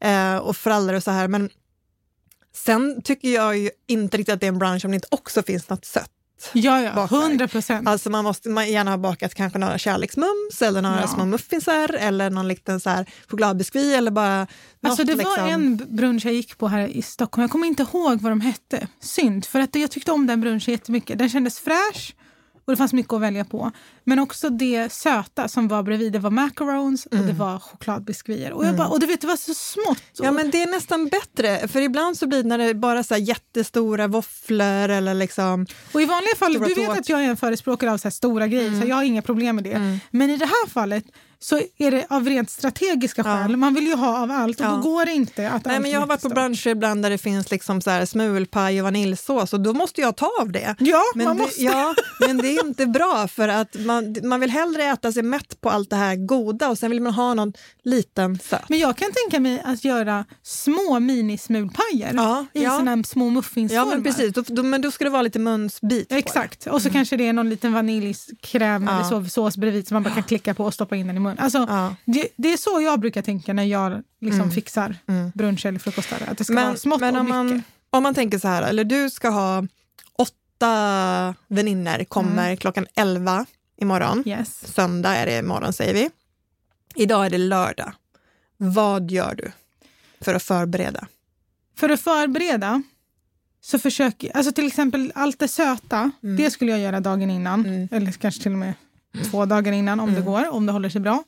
eh, 0.00 0.36
och 0.36 0.56
frallor 0.56 0.94
och 0.94 1.02
så 1.02 1.10
här. 1.10 1.28
Men 1.28 1.50
sen 2.54 3.02
tycker 3.02 3.28
jag 3.28 3.58
ju 3.58 3.70
inte 3.86 4.16
riktigt 4.16 4.32
att 4.34 4.40
det 4.40 4.46
är 4.46 4.52
en 4.52 4.58
brunch 4.58 4.84
om 4.84 4.90
det 4.90 4.94
inte 4.94 5.08
också 5.10 5.42
finns 5.42 5.68
något 5.68 5.84
sött. 5.84 6.10
Ja, 6.52 6.82
ja. 6.82 6.94
Bakverk. 6.94 7.22
100 7.22 7.48
procent. 7.48 7.88
Alltså 7.88 8.10
man 8.10 8.24
måste 8.24 8.48
man 8.48 8.70
gärna 8.70 8.90
ha 8.90 8.98
bakat 8.98 9.34
kanske 9.34 9.58
några 9.58 9.78
kärleksmums 9.78 10.62
eller 10.62 10.82
några 10.82 11.00
Ja. 11.00 11.06
små 11.08 11.24
muffinsar 11.24 11.94
eller 11.94 12.30
någon 12.30 12.48
liten 12.48 12.80
så 12.80 12.90
här 12.90 13.06
chokladbiskvi 13.28 13.94
eller 13.94 14.10
bara 14.10 14.46
Alltså 14.82 15.02
något 15.02 15.06
det 15.06 15.14
var 15.24 15.30
liksom. 15.30 15.46
en 15.48 15.96
brunch 15.96 16.24
jag 16.26 16.34
gick 16.34 16.58
på 16.58 16.68
här 16.68 16.88
i 16.88 17.02
Stockholm. 17.02 17.42
Jag 17.42 17.50
kommer 17.50 17.66
inte 17.66 17.82
ihåg 17.82 18.20
vad 18.20 18.32
de 18.32 18.40
hette. 18.40 18.88
Synd, 19.00 19.44
för 19.46 19.60
att 19.60 19.74
jag 19.74 19.90
tyckte 19.90 20.12
om 20.12 20.26
den 20.26 20.40
brunchen 20.40 20.72
jättemycket. 20.72 21.18
Den 21.18 21.28
kändes 21.30 21.58
fräsch 21.60 22.14
och 22.70 22.76
det 22.76 22.78
fanns 22.78 22.92
mycket 22.92 23.12
att 23.12 23.20
välja 23.20 23.44
på. 23.44 23.70
Men 24.04 24.18
också 24.18 24.50
det 24.50 24.92
söta 24.92 25.48
som 25.48 25.68
var 25.68 25.82
bredvid. 25.82 26.12
Det 26.12 26.18
var 26.18 26.30
macarons 26.30 27.06
och 27.06 27.16
det 27.16 27.32
var 27.32 27.58
chokladbiskvier. 27.58 28.52
Och, 28.52 28.66
jag 28.66 28.76
bara, 28.76 28.88
och 28.88 29.00
du 29.00 29.06
vet, 29.06 29.20
det 29.20 29.26
var 29.26 29.36
så 29.36 29.54
smått. 29.54 30.02
Ja, 30.12 30.32
men 30.32 30.50
det 30.50 30.62
är 30.62 30.70
nästan 30.70 31.08
bättre. 31.08 31.68
För 31.68 31.80
ibland 31.80 32.18
så 32.18 32.26
blir 32.26 32.42
det 32.42 32.48
när 32.48 32.58
det 32.58 32.74
bara 32.74 33.02
så 33.02 33.14
här 33.14 33.20
jättestora 33.20 34.06
våfflor 34.06 34.88
eller 34.88 35.14
liksom... 35.14 35.66
Och 35.92 36.02
i 36.02 36.04
vanliga 36.04 36.36
fall, 36.36 36.52
du 36.52 36.74
vet 36.74 36.90
att 36.90 37.08
jag 37.08 37.24
är 37.24 37.28
en 37.28 37.36
förespråkare 37.36 37.92
av 37.92 37.98
så 37.98 38.10
stora 38.10 38.46
grejer, 38.46 38.80
så 38.80 38.86
jag 38.86 38.96
har 38.96 39.02
inga 39.02 39.22
problem 39.22 39.56
med 39.56 39.64
det. 39.64 39.98
Men 40.10 40.30
i 40.30 40.36
det 40.36 40.46
här 40.46 40.68
fallet 40.68 41.04
så 41.42 41.60
är 41.78 41.90
det 41.90 42.06
av 42.10 42.26
rent 42.28 42.50
strategiska 42.50 43.22
Ja. 43.26 43.42
skäl. 43.42 43.56
Man 43.56 43.74
vill 43.74 43.86
ju 43.86 43.94
ha 43.94 44.22
av 44.22 44.30
allt 44.30 44.60
och 44.60 44.66
Ja. 44.66 44.70
då 44.70 44.76
går 44.76 45.04
det 45.06 45.12
inte 45.12 45.50
att 45.50 45.64
Nej, 45.64 45.80
men 45.80 45.90
jag 45.90 46.00
har 46.00 46.06
varit 46.06 46.22
på 46.22 46.28
branscher 46.28 46.66
ibland 46.68 47.02
där 47.02 47.10
det 47.10 47.18
finns 47.18 47.50
liksom 47.50 47.80
så 47.80 47.90
här 47.90 48.06
smulpaj 48.06 48.80
och 48.80 48.84
vaniljsås 48.84 49.52
och 49.52 49.60
då 49.60 49.72
måste 49.74 50.00
jag 50.00 50.16
ta 50.16 50.30
av 50.40 50.52
det. 50.52 50.76
Ja, 50.78 51.02
Men, 51.14 51.26
man 51.26 51.36
det, 51.36 51.42
måste. 51.42 51.62
ja, 51.62 51.94
men 52.26 52.38
det 52.38 52.48
är 52.48 52.66
inte 52.66 52.86
bra 52.86 53.28
för 53.28 53.48
att 53.48 53.76
man, 53.78 54.16
man 54.22 54.40
vill 54.40 54.50
hellre 54.50 54.84
äta 54.84 55.12
sig 55.12 55.22
mätt 55.22 55.60
på 55.60 55.70
allt 55.70 55.90
det 55.90 55.96
här 55.96 56.16
goda 56.16 56.68
och 56.68 56.78
sen 56.78 56.90
vill 56.90 57.00
man 57.02 57.14
ha 57.14 57.34
någon 57.34 57.52
liten 57.84 58.38
söt. 58.38 58.68
Men 58.68 58.78
jag 58.78 58.96
kan 58.96 59.08
tänka 59.12 59.40
mig 59.40 59.62
att 59.64 59.84
göra 59.84 60.24
små 60.42 61.00
minismulpajer 61.00 62.12
Ja, 62.14 62.46
i 62.52 62.62
ja. 62.64 62.70
såna 62.78 63.02
små 63.04 63.30
muffinsformar. 63.30 63.84
Ja, 63.86 63.94
men 63.94 64.02
precis. 64.04 64.32
Då, 64.34 64.42
då, 64.46 64.62
men 64.62 64.82
då 64.82 64.90
ska 64.90 65.04
det 65.04 65.10
vara 65.10 65.22
lite 65.22 65.38
munsbit. 65.38 66.12
Exakt. 66.12 66.66
Och 66.66 66.82
så 66.82 66.90
kanske 66.90 67.16
det 67.16 67.26
är 67.28 67.32
någon 67.32 67.50
liten 67.50 67.72
vaniljkräm 67.72 68.84
Ja. 68.88 68.94
eller 68.94 69.04
så, 69.08 69.24
sås 69.24 69.56
bredvid 69.56 69.88
som 69.88 69.94
man 69.94 70.02
bara 70.02 70.14
kan 70.14 70.22
klicka 70.22 70.54
på 70.54 70.64
och 70.64 70.74
stoppa 70.74 70.96
in 70.96 71.06
den 71.06 71.16
i 71.16 71.20
munnen. 71.20 71.29
Alltså, 71.38 71.58
Ja. 71.68 71.96
det, 72.04 72.28
det 72.36 72.52
är 72.52 72.56
så 72.56 72.80
jag 72.80 73.00
brukar 73.00 73.22
tänka 73.22 73.52
när 73.52 73.64
jag 73.64 74.02
liksom 74.20 74.50
fixar 74.50 74.96
brunch 75.34 75.66
eller 75.66 75.78
frukostar. 75.78 76.18
Att 76.28 76.38
det 76.38 76.44
ska 76.44 76.54
vara 76.54 76.66
Men, 76.66 76.76
smått 76.78 77.00
men 77.00 77.14
och 77.16 77.20
om, 77.20 77.26
mycket. 77.26 77.36
man, 77.36 77.62
om 77.90 78.02
man 78.02 78.14
tänker 78.14 78.38
så 78.38 78.48
här, 78.48 78.62
eller 78.62 78.84
du 78.84 79.10
ska 79.10 79.28
ha 79.28 79.66
åtta 80.18 81.34
vänner 81.48 82.04
kommer 82.04 82.44
Mm. 82.46 82.56
klockan 82.56 82.86
11 82.94 83.46
imorgon. 83.80 84.22
Yes. 84.26 84.74
Söndag 84.74 85.16
är 85.16 85.26
det 85.26 85.38
imorgon 85.38 85.72
säger 85.72 85.94
vi. 85.94 86.10
Idag 86.94 87.26
är 87.26 87.30
det 87.30 87.38
lördag. 87.38 87.92
Vad 88.56 89.10
gör 89.10 89.34
du 89.34 89.52
för 90.20 90.34
att 90.34 90.42
förbereda? 90.42 91.06
För 91.76 91.88
att 91.88 92.00
förbereda 92.00 92.82
så 93.60 93.78
försöker 93.78 94.36
alltså 94.36 94.52
till 94.52 94.66
exempel 94.66 95.12
allt 95.14 95.38
det 95.38 95.48
söta, 95.48 96.10
Mm. 96.22 96.36
det 96.36 96.50
skulle 96.50 96.70
jag 96.70 96.80
göra 96.80 97.00
dagen 97.00 97.30
innan. 97.30 97.88
Eller 97.90 98.12
kanske 98.12 98.42
till 98.42 98.52
och 98.52 98.58
med 98.58 98.74
två 99.30 99.46
dagar 99.46 99.72
innan 99.72 100.00
om 100.00 100.08
Mm. 100.08 100.20
det 100.20 100.26
går, 100.26 100.50
om 100.50 100.66
det 100.66 100.72
håller 100.72 100.88
sig 100.88 101.00
bra. 101.00 101.24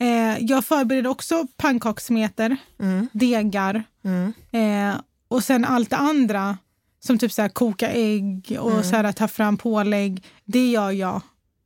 Eh, 0.00 0.38
jag 0.44 0.64
förbereder 0.64 1.10
också 1.10 1.46
pannkakssmeter, 1.56 2.56
Mm. 2.80 3.08
degar 3.12 3.84
Mm. 4.04 4.32
eh, 4.52 5.00
och 5.28 5.44
sen 5.44 5.64
allt 5.64 5.90
det 5.90 5.96
andra 5.96 6.58
som 7.00 7.18
typ 7.18 7.32
så 7.32 7.42
här, 7.42 7.48
koka 7.48 7.90
ägg 7.90 8.56
och 8.60 8.70
Mm. 8.70 8.84
så 8.84 8.96
här, 8.96 9.12
ta 9.12 9.28
fram 9.28 9.56
pålägg. 9.56 10.24
Det 10.44 10.70
gör 10.70 10.90
jag 10.90 11.20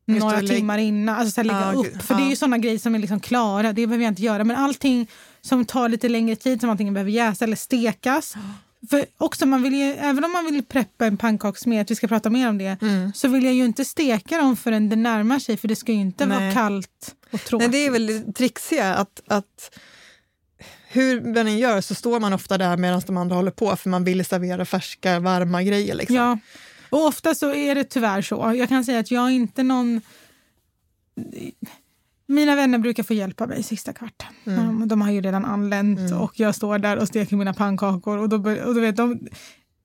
Just 0.07 0.21
några 0.21 0.41
timmar 0.41 0.79
innan. 0.79 1.17
Alltså 1.17 1.31
så 1.31 1.41
här, 1.41 1.47
lägga 1.47 1.73
Ja, 1.73 1.73
upp. 1.73 2.03
För 2.03 2.15
det 2.15 2.23
är 2.23 2.31
ju 2.31 2.37
såna 2.37 2.59
grejer 2.59 2.79
som 2.79 2.95
är 2.95 2.99
liksom 2.99 3.21
klara. 3.21 3.73
Det 3.73 3.87
behöver 3.87 4.05
jag 4.05 4.11
inte 4.11 4.23
göra. 4.23 4.45
Men 4.45 4.57
allting 4.57 5.07
som 5.41 5.65
tar 5.65 5.89
lite 5.89 6.09
längre 6.09 6.37
tid, 6.37 6.61
som 6.61 6.71
antingen 6.71 6.95
behöver 6.95 7.11
jäsa 7.11 7.45
eller 7.45 7.57
stekas. 7.57 8.35
För 8.91 9.07
också 9.19 9.47
man 9.47 9.63
vill 9.63 9.75
ju, 9.75 9.83
även 9.93 10.25
om 10.25 10.33
man 10.33 10.45
vill 10.45 10.65
preppa 10.65 11.07
en 11.07 11.17
pannkakssmet, 11.17 11.91
vi 11.91 11.95
ska 11.95 12.09
prata 12.09 12.31
mer 12.31 12.49
om 12.49 12.59
det, 12.59 12.77
Mm. 12.83 13.13
så 13.13 13.29
vill 13.29 13.45
jag 13.45 13.55
ju 13.55 13.65
inte 13.65 13.85
steka 13.85 14.39
dem 14.39 14.57
förrän 14.57 14.89
det 14.89 14.97
närmar 14.97 15.39
sig. 15.39 15.57
För 15.57 15.69
det 15.69 15.77
ska 15.77 15.93
ju 15.93 15.99
inte 16.01 16.27
vara 16.27 16.39
Nej. 16.39 16.55
kallt 16.55 17.15
och 17.25 17.33
Nej, 17.33 17.41
tråkigt. 17.41 17.73
det 17.73 17.87
är 17.87 17.91
väl 17.91 18.07
det 18.07 18.33
trixiga 18.33 18.95
att, 18.95 19.23
att 19.27 19.79
hur 20.89 21.21
man 21.21 21.47
än 21.47 21.59
gör 21.59 21.81
så 21.81 21.95
står 21.95 22.21
man 22.21 22.33
ofta 22.33 22.59
där 22.59 22.77
medan 22.77 23.03
de 23.07 23.17
andra 23.17 23.37
håller 23.37 23.51
på 23.51 23.77
för 23.77 23.91
man 23.91 24.05
vill 24.05 24.25
servera 24.25 24.65
färska, 24.65 25.21
varma 25.21 25.63
grejer. 25.63 25.95
Liksom. 25.95 26.17
Ja, 26.17 26.39
och 26.91 27.07
ofta 27.07 27.35
så 27.35 27.55
är 27.55 27.75
det 27.75 27.85
tyvärr 27.85 28.23
så. 28.23 28.53
Jag 28.57 28.69
kan 28.69 28.85
säga 28.85 28.99
att 28.99 29.11
jag 29.11 29.25
är 29.27 29.31
inte 29.31 29.63
någon... 29.63 30.01
Mina 32.29 32.57
vänner 32.57 32.79
brukar 32.79 33.03
få 33.03 33.15
hjälpa 33.15 33.47
mig 33.47 33.63
sista 33.63 33.93
kvarten. 33.93 34.29
Mm. 34.47 34.81
De, 34.81 34.89
de 34.89 35.01
har 35.03 35.11
ju 35.11 35.21
redan 35.21 35.45
anlänt 35.45 36.13
och 36.13 36.41
jag 36.41 36.55
står 36.55 36.79
där 36.79 36.97
och 36.97 37.09
steker 37.09 37.37
mina 37.37 37.55
pannkakor. 37.55 38.19
Och 38.19 38.29
då, 38.29 38.37
och 38.37 38.75
då 38.75 38.81
vet 38.81 38.97
de, 38.97 39.21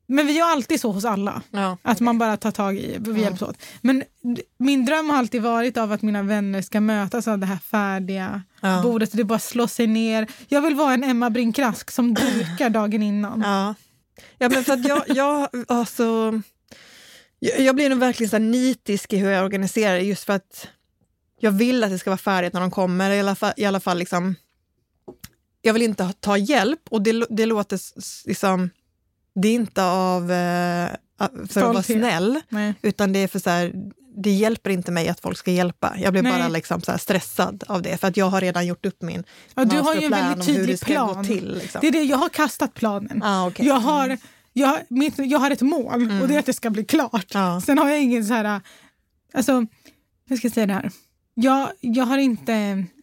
men 0.08 0.28
vi 0.28 0.34
gör 0.38 0.46
alltid 0.52 0.82
så 0.82 0.92
hos 0.92 1.06
alla. 1.06 1.42
Ja. 1.52 1.78
Att 1.82 2.00
man 2.00 2.18
bara 2.18 2.38
tar 2.38 2.52
tag 2.52 2.78
i, 2.78 2.98
vi 3.00 3.22
hjälps 3.22 3.42
åt. 3.42 3.58
Men 3.82 4.04
min 4.60 4.86
dröm 4.86 5.10
har 5.10 5.18
alltid 5.18 5.42
varit 5.42 5.78
av 5.78 5.92
att 5.92 6.02
mina 6.02 6.24
vänner 6.24 6.62
ska 6.62 6.82
mötas 6.82 7.28
av 7.28 7.40
det 7.40 7.46
här 7.46 7.58
färdiga 7.58 8.42
Ja. 8.62 8.82
bordet. 8.84 9.12
Och 9.12 9.18
det 9.18 9.24
bara 9.24 9.40
slår 9.40 9.68
sig 9.68 9.88
ner. 9.88 10.28
Jag 10.48 10.62
vill 10.62 10.76
vara 10.76 10.94
en 10.94 11.04
Emma 11.04 11.30
Brinkrask 11.30 11.92
som 11.92 12.14
dukar 12.14 12.70
dagen 12.80 13.04
innan. 13.04 13.42
Ja. 13.42 13.76
ja, 14.38 14.50
men 14.50 14.64
för 14.64 14.74
att 14.74 14.88
jag, 14.88 15.04
jag, 15.08 15.48
alltså, 15.68 16.42
jag, 17.40 17.60
jag 17.60 17.76
blir 17.76 17.90
nog 17.90 18.00
verkligen 18.00 18.30
så 18.30 18.38
nitisk 18.38 19.14
i 19.14 19.18
hur 19.18 19.30
jag 19.30 19.46
organiserar 19.46 19.98
just 19.98 20.24
för 20.24 20.34
att 20.34 20.68
jag 21.42 21.52
vill 21.52 21.84
att 21.84 21.90
det 21.90 22.00
ska 22.00 22.10
vara 22.10 22.18
färdigt 22.18 22.54
när 22.54 22.62
de 22.62 22.72
kommer. 22.72 23.12
I 23.12 23.20
alla 23.20 23.36
fall, 23.36 23.54
i 23.58 23.66
alla 23.66 23.80
fall 23.80 23.98
liksom, 23.98 24.36
jag 25.62 25.74
vill 25.74 25.82
inte 25.82 26.14
ta 26.20 26.38
hjälp 26.38 26.80
och 26.90 27.02
det, 27.02 27.26
det 27.30 27.46
låter 27.46 27.80
liksom, 28.28 28.70
det 29.36 29.48
är 29.48 29.54
inte 29.54 29.84
av 29.84 30.32
eh, 30.32 30.90
för 31.18 31.28
att 31.28 31.52
vara 31.56 31.84
Stolthet. 31.84 31.98
snäll, 31.98 32.40
Nej. 32.50 32.74
utan 32.82 33.14
det 33.14 33.20
är 33.20 33.28
för 33.28 33.40
så 33.40 33.50
här, 33.50 33.74
det 34.18 34.30
hjälper 34.32 34.70
inte 34.70 34.92
mig 34.92 35.08
att 35.10 35.20
folk 35.20 35.38
ska 35.38 35.52
hjälpa. 35.52 35.94
Jag 35.98 36.14
blir 36.14 36.24
Nej. 36.24 36.32
bara 36.32 36.48
liksom 36.48 36.82
så 36.82 36.98
stressad 36.98 37.64
av 37.68 37.82
det, 37.82 37.98
för 37.98 38.08
att 38.08 38.18
jag 38.18 38.26
har 38.26 38.42
redan 38.42 38.66
gjort 38.68 38.86
upp 38.86 39.02
min 39.02 39.24
Ja, 39.56 39.66
du 39.66 39.80
har 39.80 39.96
ju 39.96 40.04
en 40.04 40.12
väldigt 40.12 40.46
tydlig 40.46 40.80
plan. 40.82 41.26
till. 41.26 41.58
Liksom. 41.58 41.82
Det 41.82 41.88
är 41.88 41.92
det, 41.92 42.04
jag 42.04 42.18
har 42.18 42.30
kastat 42.30 42.74
planen. 42.74 43.24
Ah, 43.24 43.48
okej. 43.48 43.66
jag, 43.68 43.76
har, 43.76 44.18
jag, 44.54 44.80
mitt, 44.90 45.14
jag 45.18 45.40
har 45.40 45.52
ett 45.52 45.62
mål 45.62 46.12
och 46.22 46.28
det 46.28 46.36
är 46.36 46.40
att 46.40 46.46
det 46.46 46.54
ska 46.54 46.70
bli 46.70 46.86
klart. 46.86 47.36
Mm. 47.36 47.48
Ja. 47.48 47.62
Sen 47.62 47.78
har 47.78 47.90
jag 47.90 48.02
ingen 48.02 48.26
så 48.26 48.34
här... 48.34 48.62
Alltså, 49.34 49.66
hur 50.30 50.38
ska 50.38 50.46
jag 50.48 50.54
säga 50.54 50.66
det 50.68 50.74
här? 50.74 50.92
Jag, 51.34 51.72
jag 51.80 52.06
har 52.06 52.18
inte 52.18 52.54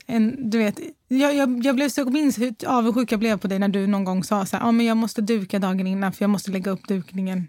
en... 0.07 0.51
Du 0.51 0.59
vet, 0.59 0.81
jag, 1.09 1.35
jag, 1.35 1.65
jag 1.65 1.75
blev 1.75 1.89
så 1.89 2.05
minns 2.05 2.39
hur 2.39 2.55
avundsjuk 2.67 3.13
jag 3.13 3.21
blev 3.21 3.39
på 3.39 3.49
dig 3.49 3.59
när 3.59 3.69
du 3.69 3.87
någon 3.87 4.05
gång 4.05 4.25
sa 4.25 4.47
så 4.47 4.57
här, 4.57 4.69
ah, 4.69 4.73
men 4.73 4.87
jag 4.87 4.97
måste 4.97 5.21
duka 5.21 5.59
dagen 5.59 5.87
innan 5.87 6.13
för 6.13 6.23
jag 6.23 6.31
måste 6.31 6.51
lägga 6.51 6.71
upp 6.71 6.89
dukningen 6.89 7.49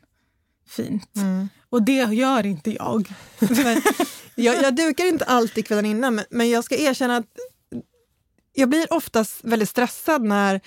fint. 0.67 1.15
Mm. 1.15 1.49
Och 1.69 1.83
det 1.83 2.03
gör 2.13 2.45
inte 2.45 2.71
jag. 2.71 3.09
Men 3.39 3.81
jag, 4.35 4.63
jag 4.63 4.75
dukar 4.75 5.05
inte 5.05 5.25
alltid 5.25 5.67
kvällen 5.67 5.85
innan, 5.85 6.15
men, 6.15 6.25
men 6.29 6.49
jag 6.49 6.63
ska 6.63 6.75
erkänna 6.75 7.17
att 7.17 7.25
jag 8.53 8.69
blir 8.69 8.93
oftast 8.93 9.43
väldigt 9.43 9.69
stressad 9.69 10.23
när, 10.23 10.61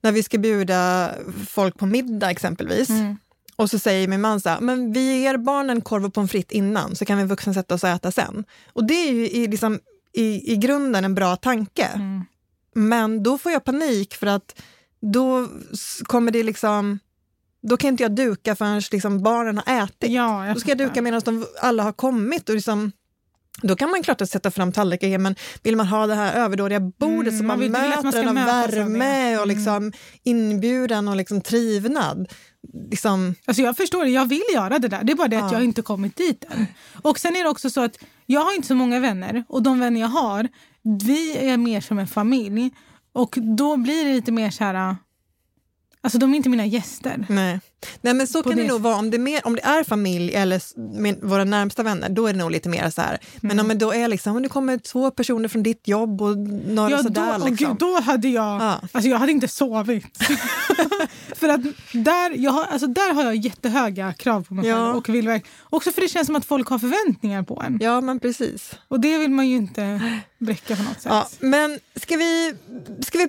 när 0.00 0.12
vi 0.12 0.22
ska 0.22 0.38
bjuda 0.38 1.12
folk 1.48 1.78
på 1.78 1.86
middag 1.86 2.30
exempelvis. 2.30 2.90
Mm. 2.90 3.16
Och 3.58 3.70
så 3.70 3.78
säger 3.78 4.08
min 4.08 4.20
man 4.20 4.40
så 4.40 4.48
här, 4.48 4.60
men 4.60 4.92
vi 4.92 5.20
ger 5.20 5.36
barnen 5.36 5.80
korv 5.80 6.04
och 6.04 6.14
pommes 6.14 6.30
frites 6.30 6.52
innan 6.52 6.96
så 6.96 7.04
kan 7.04 7.18
vi 7.18 7.24
vuxna 7.24 7.54
sätta 7.54 7.74
oss 7.74 7.84
och 7.84 7.90
äta 7.90 8.12
sen. 8.12 8.44
Och 8.72 8.84
det 8.84 8.94
är 8.94 9.12
ju 9.12 9.28
i, 9.28 9.46
liksom, 9.46 9.80
i, 10.12 10.52
i 10.52 10.56
grunden 10.56 11.04
en 11.04 11.14
bra 11.14 11.36
tanke. 11.36 11.84
Mm. 11.84 12.24
Men 12.74 13.22
då 13.22 13.38
får 13.38 13.52
jag 13.52 13.64
panik 13.64 14.14
för 14.14 14.26
att 14.26 14.62
då 15.00 15.48
kommer 16.04 16.32
det 16.32 16.42
liksom... 16.42 16.98
Då 17.62 17.76
kan 17.76 17.88
inte 17.88 18.02
jag 18.02 18.14
duka 18.14 18.56
förrän 18.56 18.82
liksom 18.92 19.22
barnen 19.22 19.58
har 19.66 19.82
ätit. 19.82 20.10
Ja, 20.10 20.50
Då 20.54 20.60
ska 20.60 20.70
jag 20.70 20.78
duka 20.78 21.02
medan 21.02 21.20
de 21.24 21.46
alla 21.60 21.82
har 21.82 21.92
kommit. 21.92 22.48
Och 22.48 22.54
liksom, 22.54 22.92
då 23.62 23.76
kan 23.76 23.90
man 23.90 24.02
klart 24.02 24.20
att 24.20 24.30
sätta 24.30 24.50
fram 24.50 24.72
tallrikar, 24.72 25.18
men 25.18 25.34
vill 25.62 25.76
man 25.76 25.86
ha 25.86 26.06
det 26.06 26.14
här 26.14 26.34
överdådiga 26.34 26.80
bordet 26.80 27.32
Mm, 27.32 27.38
som 27.38 27.46
man 27.46 27.58
man, 27.72 27.92
att 27.92 28.04
man 28.04 28.04
möter 28.04 28.22
den 28.22 28.28
av 28.38 28.44
värme 28.44 29.36
och 29.36 29.44
Mm. 29.44 29.48
liksom 29.56 29.92
inbjudan 30.22 31.08
och 31.08 31.16
liksom 31.16 31.40
trivnad. 31.40 32.28
Liksom, 32.90 33.34
Alltså 33.46 33.62
jag 33.62 33.76
förstår 33.76 34.04
det, 34.04 34.10
jag 34.10 34.26
vill 34.28 34.42
göra 34.54 34.78
det 34.78 34.88
där. 34.88 35.04
Det 35.04 35.12
är 35.12 35.16
bara 35.16 35.28
det 35.28 35.36
att 35.36 35.52
Ja. 35.52 35.58
jag 35.58 35.64
inte 35.64 35.82
kommit 35.82 36.16
dit 36.16 36.44
än. 36.50 36.66
Och 37.02 37.18
sen 37.18 37.36
är 37.36 37.44
det 37.44 37.50
också 37.50 37.70
så 37.70 37.80
att 37.80 37.98
jag 38.26 38.40
har 38.40 38.54
inte 38.54 38.68
så 38.68 38.74
många 38.74 39.00
vänner 39.00 39.44
och 39.48 39.62
de 39.62 39.80
vänner 39.80 40.00
jag 40.00 40.08
har, 40.08 40.48
vi 41.06 41.36
är 41.36 41.56
mer 41.56 41.80
som 41.80 41.98
en 41.98 42.06
familj. 42.06 42.70
Och 43.12 43.38
då 43.58 43.76
blir 43.76 44.04
det 44.04 44.12
lite 44.14 44.32
mer 44.32 44.50
så 44.50 44.64
här... 44.64 44.96
Alltså 46.00 46.18
de 46.18 46.32
är 46.32 46.36
inte 46.36 46.48
mina 46.48 46.66
gäster. 46.66 47.26
nej. 47.28 47.60
nej, 48.00 48.14
men 48.14 48.26
så 48.26 48.42
På 48.42 48.48
kan 48.48 48.56
det, 48.58 48.62
det- 48.64 48.68
nog 48.68 48.80
vara. 48.80 48.96
Om 48.96 49.10
det, 49.10 49.16
är 49.16 49.18
mer, 49.18 49.40
om 49.46 49.54
det 49.54 49.62
är 49.62 49.84
familj 49.84 50.34
eller 50.34 51.26
våra 51.26 51.44
närmsta 51.44 51.82
vänner, 51.82 52.08
då 52.08 52.26
är 52.26 52.32
det 52.32 52.38
nog 52.38 52.50
lite 52.50 52.68
mer 52.68 52.90
så 52.90 53.00
här. 53.00 53.18
Men 53.40 53.50
Mm. 53.50 53.64
om 53.64 53.68
det 53.68 53.74
då 53.74 53.92
är 53.94 54.08
liksom, 54.08 54.36
om 54.36 54.42
det 54.42 54.48
kommer 54.48 54.78
två 54.78 55.10
personer 55.10 55.48
från 55.48 55.62
ditt 55.62 55.88
jobb 55.88 56.22
och 56.22 56.38
några 56.38 56.90
Ja, 56.90 56.96
då, 56.96 57.02
sådär. 57.02 57.36
åh 57.40 57.50
Liksom. 57.50 57.68
gud, 57.68 57.76
då 57.78 58.00
hade 58.00 58.28
jag... 58.28 58.62
Ja. 58.62 58.80
Alltså 58.92 59.10
jag 59.10 59.18
hade 59.18 59.32
inte 59.32 59.48
sovit. 59.48 60.04
för 61.34 61.48
att 61.48 61.60
där, 61.92 62.36
jag 62.36 62.50
har, 62.52 62.64
alltså 62.64 62.86
där 62.86 63.14
har 63.14 63.24
jag 63.24 63.36
jättehöga 63.36 64.12
krav 64.12 64.42
på 64.44 64.54
mig 64.54 64.66
Ja. 64.66 64.76
själv. 64.76 64.96
Och 64.96 65.08
vill 65.08 65.40
Också 65.70 65.92
för 65.92 66.00
det 66.00 66.08
känns 66.08 66.26
som 66.26 66.36
att 66.36 66.44
folk 66.44 66.68
har 66.68 66.78
förväntningar 66.78 67.42
på 67.42 67.62
en. 67.66 67.78
ja, 67.82 68.00
men 68.00 68.20
precis. 68.20 68.72
Och 68.88 69.00
det 69.00 69.18
vill 69.18 69.30
man 69.30 69.48
ju 69.48 69.56
inte 69.56 70.00
bräcka 70.38 70.76
på 70.76 70.82
något 70.82 71.00
sätt. 71.00 71.12
Ja, 71.12 71.28
men 71.40 71.78
ska 71.96 72.16
vi... 72.16 72.54
Ska 73.00 73.18
vi, 73.18 73.28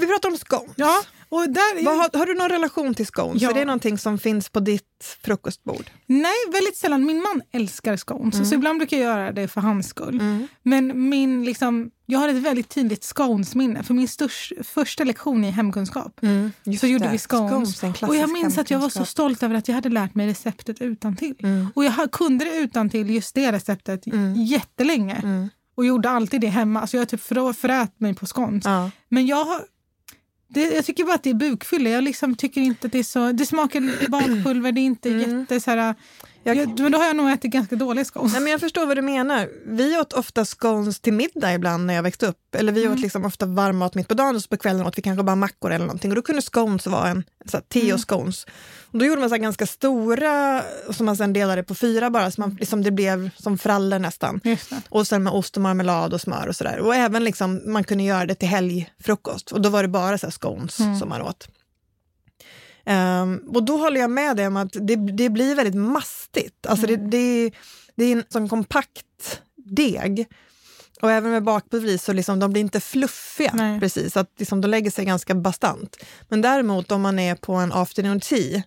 vi 0.00 0.06
pratar 0.06 0.28
om 0.28 0.36
scones. 0.36 0.72
Ja, 0.76 1.00
och 1.28 1.50
där, 1.50 1.84
Vad, 1.84 1.96
har, 1.96 2.18
har 2.18 2.26
du 2.26 2.34
någon 2.34 2.48
relation 2.48 2.94
till 2.94 3.06
scones? 3.06 3.42
Ja. 3.42 3.50
Är 3.50 3.54
det 3.54 3.64
någonting 3.64 3.98
som 3.98 4.18
finns 4.18 4.48
på 4.48 4.60
ditt 4.60 5.16
frukostbord? 5.24 5.90
Nej, 6.06 6.32
väldigt 6.52 6.76
sällan. 6.76 7.04
Min 7.06 7.16
man 7.22 7.42
älskar 7.52 7.96
scones, 7.96 8.34
Mm. 8.34 8.46
så 8.46 8.54
ibland 8.54 8.78
brukar 8.78 8.96
jag 8.96 9.04
göra 9.06 9.32
det 9.32 9.48
för 9.48 9.60
hans 9.60 9.88
skull. 9.88 10.46
Men 10.62 11.08
min, 11.08 11.44
liksom, 11.44 11.90
jag 12.06 12.18
har 12.18 12.28
ett 12.28 12.36
väldigt 12.42 12.68
tydligt 12.68 13.04
sconesminne. 13.04 13.82
För 13.82 13.94
min 13.94 14.08
störst, 14.08 14.52
första 14.64 15.04
lektion 15.04 15.44
i 15.44 15.50
hemkunskap 15.50 16.20
Just 16.64 16.80
så 16.80 16.86
gjorde 16.86 17.04
det. 17.04 17.10
vi 17.12 17.18
scones. 17.18 17.82
är 17.82 17.86
en 18.02 18.08
och 18.08 18.16
jag 18.16 18.30
minns 18.30 18.58
att 18.58 18.70
jag 18.70 18.78
var 18.78 18.88
så 18.88 19.04
stolt 19.04 19.42
över 19.42 19.54
att 19.54 19.68
jag 19.68 19.74
hade 19.74 19.88
lärt 19.88 20.14
mig 20.14 20.26
receptet 20.26 20.80
utan 20.80 21.16
till. 21.16 21.34
Mm. 21.42 21.66
Och 21.74 21.84
jag 21.84 22.12
kunde 22.12 22.44
det 22.44 22.56
utan 22.56 22.90
till 22.90 23.10
just 23.10 23.34
det 23.34 23.52
receptet 23.52 24.02
jättelänge. 24.36 25.14
Mm. 25.14 25.48
Och 25.76 25.84
gjorde 25.86 26.10
alltid 26.10 26.40
det 26.40 26.46
hemma. 26.48 26.86
Så 26.86 26.96
jag 26.96 27.08
typ 27.08 27.22
fröt 27.54 28.00
mig 28.00 28.14
på 28.14 28.26
scones. 28.26 28.64
Ja. 28.64 28.90
Men 29.08 29.26
jag. 29.26 29.46
Det, 30.48 30.74
jag 30.74 30.84
tycker 30.84 31.04
bara 31.04 31.14
att 31.14 31.22
det 31.22 31.30
är 31.30 31.34
bukfylle. 31.34 31.90
Jag 31.90 32.04
liksom 32.04 32.34
tycker 32.34 32.60
inte 32.60 32.86
att 32.86 32.92
det 32.92 32.98
är 32.98 33.02
så... 33.02 33.32
Det 33.32 33.46
smakar 33.46 34.08
bakpulver, 34.10 34.72
det 34.72 34.80
är 34.80 34.82
inte 34.82 35.08
jätte... 35.08 35.60
Så 35.60 35.70
här, 35.70 35.78
Mm. 35.78 35.94
Jag- 36.56 36.56
jag, 36.68 36.80
men 36.80 36.92
då 36.92 36.98
har 36.98 37.04
jag 37.06 37.16
nog 37.16 37.30
ätit 37.30 37.50
ganska 37.52 37.76
dåliga 37.76 38.04
scones. 38.04 38.32
Nej, 38.32 38.42
men 38.42 38.50
jag 38.52 38.60
förstår 38.60 38.86
vad 38.86 38.96
du 38.96 39.02
menar. 39.02 39.48
Vi 39.66 39.98
åt 39.98 40.12
ofta 40.12 40.44
scones 40.44 41.00
till 41.00 41.12
middag 41.12 41.54
ibland 41.54 41.86
när 41.86 41.94
jag 41.94 42.02
växte 42.02 42.26
upp. 42.26 42.54
Eller 42.54 42.72
vi 42.72 42.88
åt 42.88 42.98
liksom 43.00 43.24
ofta 43.24 43.46
varm 43.46 43.76
mat 43.76 43.94
mitt 43.94 44.08
på 44.08 44.14
dagen 44.14 44.36
och 44.36 44.42
så 44.42 44.48
på 44.48 44.56
kvällen 44.56 44.86
åt 44.86 44.98
vi 44.98 45.02
kanske 45.02 45.22
bara 45.22 45.36
mackor 45.36 45.70
eller 45.72 45.84
någonting. 45.86 46.10
Och 46.10 46.14
då 46.16 46.22
kunde 46.22 46.42
scones 46.42 46.86
vara 46.86 47.08
en 47.08 47.24
så 47.46 47.56
här, 47.56 47.64
te 47.68 47.92
och 47.92 48.00
scones. 48.00 48.46
Och 48.92 48.98
då 48.98 49.04
gjorde 49.04 49.20
man 49.20 49.30
så 49.30 49.36
ganska 49.36 49.66
stora 49.66 50.62
som 50.90 51.06
man 51.06 51.16
sen 51.16 51.32
delade 51.32 51.62
på 51.62 51.74
fyra 51.74 52.10
bara, 52.10 52.30
så 52.30 52.40
man, 52.40 52.56
liksom, 52.60 52.82
det 52.82 52.90
blev 52.90 53.30
som 53.36 53.58
frallor 53.58 53.98
nästan. 53.98 54.40
Och 54.88 55.06
sen 55.06 55.22
med 55.22 55.32
ost 55.32 55.56
och 55.56 55.62
marmelad 55.62 56.14
och 56.14 56.20
smör 56.20 56.46
och 56.48 56.56
sådär. 56.56 56.78
Och 56.78 56.94
även 56.94 57.24
liksom, 57.24 57.60
man 57.66 57.84
kunde 57.84 58.04
göra 58.04 58.26
det 58.26 58.34
till 58.34 58.48
helgfrukost. 58.48 59.52
Och 59.52 59.60
då 59.60 59.68
var 59.68 59.82
det 59.82 59.88
bara 59.88 60.18
så 60.18 60.26
här 60.26 60.30
scones 60.32 60.76
som 60.98 61.08
man 61.08 61.22
åt. 61.22 61.48
Ehm, 62.88 63.40
och 63.48 63.62
då 63.62 63.76
håller 63.76 64.00
jag 64.00 64.10
med 64.10 64.36
dig 64.36 64.46
om 64.46 64.56
att 64.56 64.72
det, 64.72 64.96
det 64.96 65.30
blir 65.30 65.54
väldigt 65.54 65.74
mastigt. 65.74 66.66
Alltså 66.66 66.86
det, 66.86 66.96
det, 66.96 67.50
det 67.94 68.04
är 68.04 68.16
en 68.16 68.24
sån 68.28 68.48
kompakt 68.48 69.40
deg. 69.56 70.26
Och 71.02 71.12
även 71.12 71.30
med 71.30 71.42
bakpulver 71.42 71.88
i 71.88 71.98
så 71.98 72.12
liksom, 72.12 72.38
de 72.38 72.52
blir 72.52 72.60
inte 72.62 72.80
fluffiga 72.80 73.52
Nej. 73.54 73.80
precis. 73.80 74.16
Att 74.16 74.30
liksom, 74.38 74.60
de 74.60 74.68
lägger 74.68 74.90
sig 74.90 75.04
ganska 75.04 75.34
bastant. 75.34 75.96
Men 76.28 76.42
däremot 76.42 76.92
om 76.92 77.02
man 77.02 77.18
är 77.18 77.34
på 77.34 77.52
en 77.52 77.72
afternoon 77.72 78.20
tea 78.20 78.62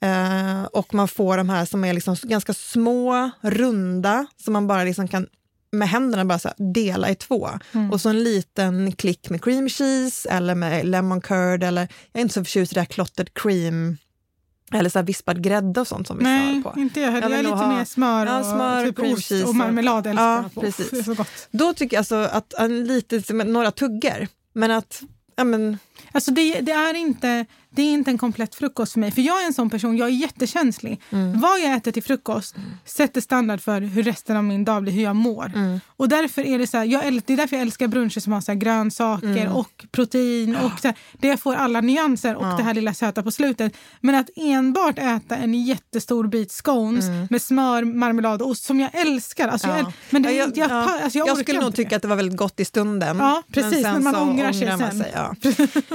eh, 0.00 0.64
och 0.64 0.94
man 0.94 1.08
får 1.08 1.36
de 1.36 1.48
här 1.48 1.64
som 1.64 1.84
är 1.84 1.92
liksom 1.92 2.16
ganska 2.22 2.54
små, 2.54 3.30
runda, 3.40 4.26
som 4.36 4.52
man 4.52 4.66
bara 4.66 4.84
liksom 4.84 5.08
kan 5.08 5.26
med 5.72 5.88
händerna 5.88 6.24
bara 6.24 6.38
så 6.38 6.48
här, 6.48 6.72
dela 6.72 7.10
i 7.10 7.14
två. 7.14 7.50
Och 7.92 8.00
så 8.00 8.08
en 8.08 8.22
liten 8.24 8.92
klick 8.92 9.30
med 9.30 9.44
cream 9.44 9.68
cheese 9.68 10.28
eller 10.30 10.54
med 10.54 10.86
lemon 10.86 11.20
curd. 11.20 11.62
Eller, 11.62 11.80
jag 12.12 12.18
är 12.18 12.22
inte 12.22 12.34
så 12.34 12.44
förtjust 12.44 12.72
i 12.72 12.74
det 12.74 12.80
här 12.80 12.86
clotted 12.86 13.34
cream 13.34 13.96
eller 14.74 14.90
så 14.90 15.02
vispad 15.02 15.42
grädde 15.44 15.80
och 15.80 15.86
sånt 15.88 16.06
som 16.06 16.18
vi 16.18 16.24
Nej, 16.24 16.60
har 16.64 16.72
på. 16.72 16.80
inte 16.80 17.00
jag. 17.00 17.12
Jag 17.14 17.22
Jag, 17.24 17.32
är 17.32 17.42
lite 17.42 17.54
ha- 17.54 17.76
mer 17.78 17.84
smör 17.84 18.26
och 18.26 18.32
Ja, 18.32 18.42
smör, 18.44 18.86
typ 18.86 18.96
cream 18.96 19.16
cheese 19.16 19.44
och 19.44 19.54
marmelad 19.54 20.06
älskar 20.06 20.24
Ja, 20.24 20.42
jag 20.42 20.54
på. 20.54 20.60
precis. 20.60 20.90
Det 20.90 20.98
är 20.98 21.02
så 21.02 21.14
gott. 21.14 21.48
Då 21.50 21.74
tycker 21.74 21.96
jag 21.96 22.00
alltså 22.00 22.16
att 22.16 22.54
en 22.54 22.84
lite, 22.84 23.32
några 23.34 23.70
tuggor, 23.70 24.28
men 24.54 24.70
att 24.70 25.02
ja, 25.36 25.44
men, 25.44 25.78
Alltså 26.12 26.30
det, 26.30 26.60
det, 26.60 26.72
är 26.72 26.94
inte, 26.94 27.46
det 27.74 27.82
är 27.82 27.92
inte 27.92 28.10
en 28.10 28.18
komplett 28.18 28.54
frukost 28.54 28.92
för 28.92 29.00
mig. 29.00 29.10
För 29.10 29.22
jag 29.22 29.42
är 29.42 29.46
en 29.46 29.52
sån 29.54 29.70
person, 29.70 29.96
jag 29.96 30.08
är 30.08 30.12
jättekänslig. 30.12 31.00
Mm. 31.10 31.40
Vad 31.40 31.60
jag 31.60 31.74
äter 31.74 31.92
till 31.92 32.02
frukost 32.02 32.54
sätter 32.84 33.20
standard 33.20 33.60
för 33.60 33.80
hur 33.80 34.02
resten 34.02 34.36
av 34.36 34.44
min 34.44 34.64
dag 34.64 34.82
blir, 34.82 34.92
hur 34.92 35.02
jag 35.02 35.16
mår. 35.16 35.52
Mm. 35.54 35.80
Och 35.86 36.08
därför 36.08 36.46
är 36.46 36.58
det 36.58 36.66
så 36.66 36.76
här, 36.78 36.84
jag, 36.84 37.22
det 37.26 37.32
är 37.32 37.36
därför 37.36 37.56
jag 37.56 37.62
älskar 37.62 37.88
bruncher 37.88 38.20
som 38.20 38.32
har 38.32 38.40
så 38.40 38.52
här 38.52 38.58
grönsaker 38.58 39.26
Mm. 39.26 39.52
och 39.52 39.84
protein. 39.92 40.56
Och 40.56 40.80
så 40.80 40.88
här, 40.88 40.96
det 41.12 41.36
får 41.36 41.54
alla 41.54 41.80
nyanser 41.80 42.34
och 42.36 42.56
det 42.56 42.62
här 42.62 42.74
lilla 42.74 42.94
söta 42.94 43.22
på 43.22 43.30
slutet. 43.30 43.72
Men 44.00 44.14
att 44.14 44.30
enbart 44.36 44.98
äta 44.98 45.36
en 45.36 45.54
jättestor 45.64 46.26
bit 46.26 46.52
scones 46.52 47.04
med 47.30 47.42
smör, 47.42 47.84
marmelad 47.84 48.42
och 48.42 48.48
ost 48.48 48.64
som 48.64 48.80
jag 48.80 48.90
älskar. 48.94 49.48
Alltså 49.48 49.66
jag, 49.68 49.76
Mm. 49.78 49.86
Ja. 49.86 49.90
äl- 49.90 49.94
men 50.10 50.22
det, 50.22 50.28
Ja, 50.28 50.34
är 50.34 50.38
jag, 50.38 50.48
inte- 50.48 50.60
jag, 50.60 50.70
ja, 50.70 50.84
pa- 50.86 51.04
alltså 51.04 51.18
jag, 51.18 51.28
jag 51.28 51.32
orkar 51.34 51.42
skulle 51.44 51.60
nog 51.60 51.74
tycka 51.74 51.96
att 51.96 52.02
det 52.02 52.08
var 52.08 52.16
väldigt 52.16 52.38
gott 52.38 52.60
i 52.60 52.64
stunden. 52.64 53.16
Ja, 53.18 53.42
precis, 53.52 53.82
sen 53.82 53.92
men 53.94 54.04
man 54.04 54.14
så 54.14 54.20
ångrar 54.20 54.52
sig 54.52 54.68
man 54.68 54.78
sen. 54.78 54.98
sig, 54.98 55.12
ja. 55.14 55.34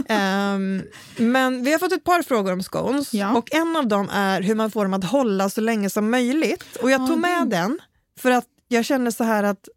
Ehm, 0.15 0.81
men 1.17 1.63
vi 1.67 1.71
har 1.73 1.79
fått 1.79 1.91
ett 1.91 2.03
par 2.03 2.21
frågor 2.21 2.53
om 2.53 2.63
scones 2.63 3.13
Ja. 3.13 3.37
och 3.37 3.53
en 3.55 3.75
av 3.75 3.87
dem 3.87 4.09
är 4.09 4.41
hur 4.41 4.55
man 4.55 4.71
får 4.71 4.83
dem 4.85 4.93
att 4.93 5.03
hålla 5.03 5.49
så 5.49 5.61
länge 5.61 5.89
som 5.89 6.11
möjligt. 6.11 6.75
Och 6.81 6.91
jag 6.91 7.01
Ja, 7.01 7.07
tog 7.07 7.19
med 7.19 7.47
den 7.49 7.79
för 8.19 8.31
att 8.31 8.45
jag 8.67 8.85
känner 8.85 9.11
så 9.11 9.23
här 9.23 9.43
att 9.43 9.67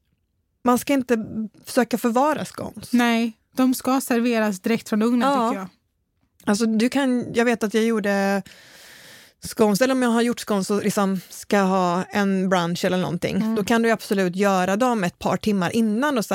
man 0.64 0.78
ska 0.78 0.92
inte 0.92 1.16
försöka 1.64 1.98
förvara 1.98 2.44
scones. 2.44 2.92
Nej, 2.92 3.32
de 3.56 3.74
ska 3.74 4.00
serveras 4.00 4.60
direkt 4.60 4.88
från 4.88 5.02
ugnen 5.02 5.28
Ja. 5.32 5.48
tycker 5.48 5.60
jag. 5.60 5.68
Alltså, 6.44 6.66
du 6.66 6.88
kan, 6.88 7.26
jag 7.34 7.44
vet 7.44 7.62
att 7.64 7.74
jag 7.74 7.84
gjorde 7.84 8.42
scones, 9.44 9.80
eller 9.80 9.94
om 9.94 10.02
jag 10.02 10.10
har 10.10 10.22
gjort 10.22 10.40
scones 10.40 10.70
och 10.70 10.82
liksom 10.84 11.20
ska 11.28 11.58
ha 11.60 12.04
en 12.04 12.48
brunch 12.48 12.84
eller 12.84 12.96
någonting, 12.98 13.36
Mm. 13.36 13.54
då 13.54 13.64
kan 13.64 13.82
du 13.82 13.90
absolut 13.90 14.36
göra 14.36 14.76
dem 14.76 15.04
ett 15.04 15.18
par 15.18 15.36
timmar 15.36 15.76
innan 15.76 16.18
och 16.18 16.24
så 16.24 16.34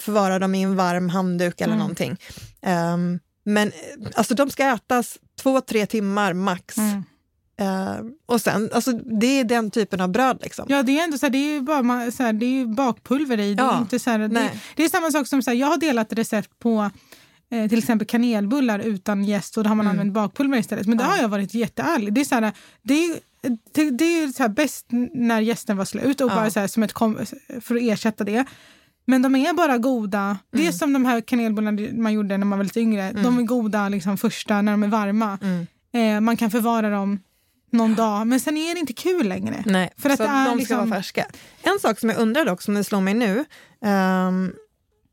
förvara 0.00 0.38
dem 0.38 0.54
i 0.54 0.62
en 0.62 0.76
varm 0.76 1.08
handduk 1.08 1.60
eller 1.60 1.72
Mm. 1.74 1.78
någonting. 1.78 2.16
Ehm, 2.62 3.18
men 3.44 3.68
eh, 3.68 3.72
alltså 4.14 4.34
de 4.34 4.50
ska 4.50 4.64
ätas 4.74 5.18
två, 5.40 5.60
tre 5.60 5.86
timmar 5.86 6.32
max. 6.32 6.78
Mm. 6.78 7.02
Ehm, 7.56 8.12
och 8.26 8.40
sen, 8.40 8.70
alltså 8.72 8.92
det 8.92 9.26
är 9.40 9.44
den 9.44 9.70
typen 9.70 10.00
av 10.00 10.08
bröd 10.08 10.38
liksom. 10.42 10.66
Ja, 10.68 10.82
det 10.82 10.98
är 10.98 11.04
ändå 11.04 11.18
så 11.18 11.26
här, 11.26 11.30
det 11.30 11.38
är 11.38 11.60
bara 11.60 12.10
så 12.10 12.22
här, 12.22 12.32
det 12.32 12.46
är 12.60 12.66
bakpulver 12.66 13.40
i. 13.40 13.54
Det 13.54 13.62
är, 13.62 13.66
Ja, 13.66 13.78
inte 13.78 13.98
så 13.98 14.10
här, 14.10 14.18
det, 14.18 14.50
det 14.76 14.84
är 14.84 14.88
samma 14.88 15.10
sak 15.10 15.26
som 15.26 15.42
så 15.42 15.50
här, 15.50 15.56
jag 15.56 15.66
har 15.66 15.76
delat 15.76 16.12
recept 16.12 16.58
på 16.58 16.90
eh, 17.50 17.68
till 17.68 17.78
exempel 17.78 18.06
kanelbullar 18.06 18.78
utan 18.78 19.24
jäst 19.24 19.56
och 19.56 19.64
då 19.64 19.68
har 19.70 19.74
man 19.74 19.86
Mm. 19.86 19.98
använt 19.98 20.14
bakpulver 20.14 20.58
istället. 20.58 20.86
Men 20.86 20.98
Ja. 20.98 21.04
har 21.04 21.16
jag 21.18 21.28
varit 21.28 21.54
jätteärlig. 21.54 22.12
Det 22.14 22.20
är, 22.20 22.24
så 22.24 22.34
här, 22.34 22.52
det 22.82 22.94
är, 23.06 23.16
det, 23.72 23.90
det 23.90 24.04
är 24.22 24.28
så 24.28 24.48
bäst 24.48 24.86
när 25.14 25.40
jästen 25.40 25.76
var 25.76 25.84
slut 25.84 26.20
och 26.20 26.30
Ja. 26.30 26.34
bara 26.34 26.50
så 26.50 26.68
som 26.68 26.82
ett 26.82 26.92
kom, 26.92 27.18
för 27.60 27.74
att 27.76 27.82
ersätta 27.82 28.24
det. 28.24 28.44
Men 29.04 29.22
de 29.22 29.36
är 29.36 29.52
bara 29.52 29.78
goda. 29.78 30.38
Det 30.50 30.58
Mm. 30.58 30.68
är 30.68 30.72
som 30.72 30.92
de 30.92 31.04
här 31.04 31.20
kanelbullarna 31.20 31.82
man 31.92 32.12
gjorde 32.12 32.36
när 32.38 32.46
man 32.46 32.58
var 32.58 32.64
lite 32.64 32.80
yngre. 32.80 33.12
De 33.12 33.38
är 33.38 33.42
goda 33.42 33.88
liksom 33.88 34.18
första 34.18 34.62
när 34.62 34.72
de 34.72 34.82
är 34.82 34.88
varma. 34.88 35.38
Mm. 35.42 35.66
Eh, 36.16 36.20
man 36.20 36.36
kan 36.36 36.50
förvara 36.50 36.90
dem 36.90 37.20
någon 37.70 37.94
dag, 37.94 38.26
men 38.26 38.40
sen 38.40 38.56
är 38.56 38.74
det 38.74 38.80
inte 38.80 38.92
kul 38.92 39.28
längre. 39.28 39.62
Nej, 39.66 39.90
För 39.98 40.10
att 40.10 40.16
så 40.16 40.22
det 40.22 40.28
är 40.28 40.44
de 40.44 40.50
ska 40.50 40.54
liksom- 40.58 40.76
vara 40.90 40.98
färska. 41.00 41.26
En 41.62 41.78
sak 41.80 42.00
som 42.00 42.08
jag 42.08 42.18
undrar 42.18 42.44
dock, 42.44 42.62
som 42.62 42.74
det 42.74 42.84
slår 42.84 43.00
mig 43.00 43.14
nu, 43.14 43.44
ehm, 43.84 44.52